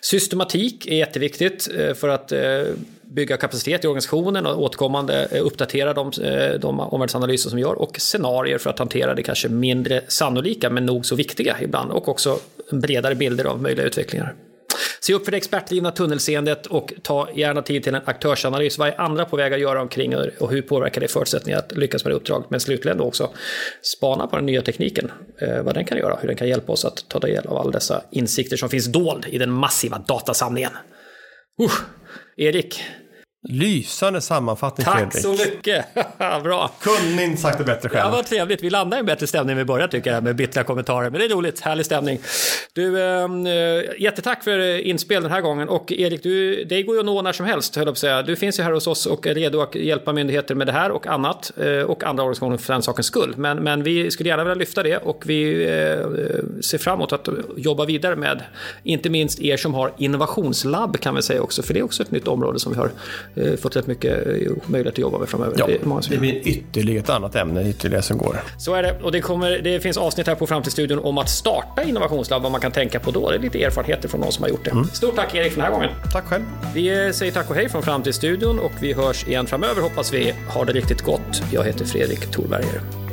Systematik 0.00 0.86
är 0.86 0.96
jätteviktigt 0.96 1.68
eh, 1.78 1.94
för 1.94 2.08
att 2.08 2.32
eh, 2.32 2.40
bygga 3.14 3.36
kapacitet 3.36 3.84
i 3.84 3.86
organisationen 3.86 4.46
och 4.46 4.62
återkommande 4.62 5.28
eh, 5.30 5.46
uppdatera 5.46 5.94
de, 5.94 6.12
eh, 6.22 6.60
de 6.60 6.80
omvärldsanalyser 6.80 7.50
som 7.50 7.56
vi 7.56 7.62
gör 7.62 7.74
och 7.74 8.00
scenarier 8.00 8.58
för 8.58 8.70
att 8.70 8.78
hantera 8.78 9.14
det 9.14 9.22
kanske 9.22 9.48
mindre 9.48 10.00
sannolika 10.08 10.70
men 10.70 10.86
nog 10.86 11.06
så 11.06 11.14
viktiga 11.14 11.56
ibland 11.60 11.90
och 11.90 12.08
också 12.08 12.38
bredare 12.72 13.14
bilder 13.14 13.44
av 13.44 13.62
möjliga 13.62 13.86
utvecklingar. 13.86 14.34
Se 15.00 15.14
upp 15.14 15.24
för 15.24 15.30
det 15.30 15.36
expertdrivna 15.36 15.90
tunnelseendet 15.90 16.66
och 16.66 16.92
ta 17.02 17.28
gärna 17.34 17.62
tid 17.62 17.82
till 17.82 17.94
en 17.94 18.00
aktörsanalys. 18.04 18.78
Vad 18.78 18.88
är 18.88 19.00
andra 19.00 19.24
på 19.24 19.36
väg 19.36 19.52
att 19.52 19.60
göra 19.60 19.82
omkring 19.82 20.16
och 20.16 20.50
hur 20.50 20.62
påverkar 20.62 21.00
det 21.00 21.08
förutsättningar 21.08 21.58
att 21.58 21.76
lyckas 21.76 22.04
med 22.04 22.12
det 22.12 22.16
uppdraget? 22.16 22.50
Men 22.50 22.60
slutligen 22.60 22.98
då 22.98 23.04
också 23.04 23.30
spana 23.82 24.26
på 24.26 24.36
den 24.36 24.46
nya 24.46 24.62
tekniken, 24.62 25.12
eh, 25.40 25.62
vad 25.62 25.74
den 25.74 25.84
kan 25.84 25.98
göra, 25.98 26.18
hur 26.20 26.28
den 26.28 26.36
kan 26.36 26.48
hjälpa 26.48 26.72
oss 26.72 26.84
att 26.84 27.08
ta 27.08 27.18
del 27.18 27.46
av 27.46 27.56
alla 27.56 27.70
dessa 27.70 28.02
insikter 28.10 28.56
som 28.56 28.68
finns 28.68 28.86
dold 28.86 29.26
i 29.28 29.38
den 29.38 29.52
massiva 29.52 29.98
datasamlingen. 29.98 30.72
Uh, 31.62 31.70
Erik, 32.36 32.84
Lysande 33.48 34.20
sammanfattning 34.20 34.84
Tack 34.84 35.12
Fredrik. 35.12 35.22
så 35.22 35.32
mycket! 35.32 35.86
Bra! 36.18 36.70
Kunde 36.80 37.24
inte 37.24 37.42
sagt 37.42 37.58
det 37.58 37.64
bättre 37.64 37.88
själv. 37.88 38.00
Ja, 38.04 38.10
vad 38.10 38.26
trevligt. 38.26 38.62
Vi 38.62 38.70
landar 38.70 38.98
i 38.98 39.00
en 39.00 39.06
bättre 39.06 39.26
stämning 39.26 39.52
än 39.52 39.58
vi 39.58 39.64
börjar 39.64 39.88
tycker 39.88 40.12
jag 40.12 40.24
med 40.24 40.36
bittra 40.36 40.64
kommentarer. 40.64 41.10
Men 41.10 41.20
det 41.20 41.26
är 41.26 41.28
roligt, 41.28 41.60
härlig 41.60 41.86
stämning. 41.86 42.18
Du, 42.72 43.02
äh, 43.02 43.28
jättetack 43.98 44.44
för 44.44 44.78
inspel 44.78 45.22
den 45.22 45.32
här 45.32 45.40
gången. 45.40 45.68
Och 45.68 45.92
Erik, 45.92 46.22
du, 46.22 46.64
det 46.64 46.82
går 46.82 46.94
ju 46.94 47.00
att 47.00 47.06
nå 47.06 47.22
när 47.22 47.32
som 47.32 47.46
helst, 47.46 47.76
höll 47.76 47.82
jag 47.82 47.86
på 47.86 47.90
att 47.92 47.98
säga. 47.98 48.22
Du 48.22 48.36
finns 48.36 48.58
ju 48.58 48.62
här 48.62 48.72
hos 48.72 48.86
oss 48.86 49.06
och 49.06 49.26
är 49.26 49.34
redo 49.34 49.60
att 49.60 49.74
hjälpa 49.74 50.12
myndigheter 50.12 50.54
med 50.54 50.66
det 50.66 50.72
här 50.72 50.90
och 50.90 51.06
annat. 51.06 51.52
Eh, 51.56 51.82
och 51.82 52.04
andra 52.04 52.22
organisationer 52.22 52.56
för 52.56 52.72
den 52.72 52.82
sakens 52.82 53.06
skull. 53.06 53.34
Men, 53.36 53.58
men 53.58 53.82
vi 53.82 54.10
skulle 54.10 54.28
gärna 54.28 54.44
vilja 54.44 54.54
lyfta 54.54 54.82
det 54.82 54.96
och 54.96 55.22
vi 55.26 55.64
äh, 55.64 56.60
ser 56.60 56.78
fram 56.78 56.98
emot 56.98 57.12
att 57.12 57.28
jobba 57.56 57.84
vidare 57.84 58.16
med, 58.16 58.42
inte 58.82 59.10
minst 59.10 59.40
er 59.40 59.56
som 59.56 59.74
har 59.74 59.92
innovationslabb 59.96 61.00
kan 61.00 61.14
vi 61.14 61.22
säga 61.22 61.42
också. 61.42 61.62
För 61.62 61.74
det 61.74 61.80
är 61.80 61.84
också 61.84 62.02
ett 62.02 62.10
nytt 62.10 62.28
område 62.28 62.58
som 62.58 62.72
vi 62.72 62.78
har 62.78 62.90
Eh, 63.34 63.56
fått 63.56 63.76
rätt 63.76 63.86
mycket 63.86 64.26
eh, 64.26 64.52
möjlighet 64.66 64.94
att 64.94 64.98
jobba 64.98 65.18
med 65.18 65.28
framöver. 65.28 65.54
Ja, 65.58 65.68
det, 66.08 66.18
blir 66.18 66.48
ytterligare 66.48 66.98
ett 66.98 67.10
annat 67.10 67.34
ämne 67.34 67.68
ytterligare 67.68 68.02
som 68.02 68.18
går. 68.18 68.40
Så 68.58 68.74
är 68.74 68.82
det. 68.82 68.98
Och 69.02 69.12
det, 69.12 69.20
kommer, 69.20 69.58
det 69.58 69.80
finns 69.80 69.96
avsnitt 69.96 70.26
här 70.26 70.34
på 70.34 70.46
Framtidsstudion 70.46 70.98
om 70.98 71.18
att 71.18 71.30
starta 71.30 71.82
innovationslabb, 71.82 72.42
vad 72.42 72.52
man 72.52 72.60
kan 72.60 72.72
tänka 72.72 73.00
på 73.00 73.10
då. 73.10 73.30
Det 73.30 73.36
är 73.36 73.40
lite 73.40 73.62
erfarenheter 73.62 74.08
från 74.08 74.20
någon 74.20 74.32
som 74.32 74.42
har 74.42 74.50
gjort 74.50 74.64
det. 74.64 74.70
Mm. 74.70 74.84
Stort 74.84 75.16
tack 75.16 75.34
Erik 75.34 75.52
för 75.52 75.60
den 75.60 75.64
här 75.64 75.72
gången. 75.72 75.90
Tack 76.12 76.24
själv. 76.24 76.42
Vi 76.74 77.12
säger 77.12 77.32
tack 77.32 77.50
och 77.50 77.56
hej 77.56 77.68
från 77.68 77.82
Framtidsstudion 77.82 78.58
och 78.58 78.72
vi 78.80 78.92
hörs 78.92 79.28
igen 79.28 79.46
framöver 79.46 79.82
hoppas 79.82 80.12
vi. 80.12 80.34
Ha 80.48 80.64
det 80.64 80.72
riktigt 80.72 81.02
gott. 81.02 81.42
Jag 81.52 81.64
heter 81.64 81.84
Fredrik 81.84 82.30
Thorberger. 82.30 83.07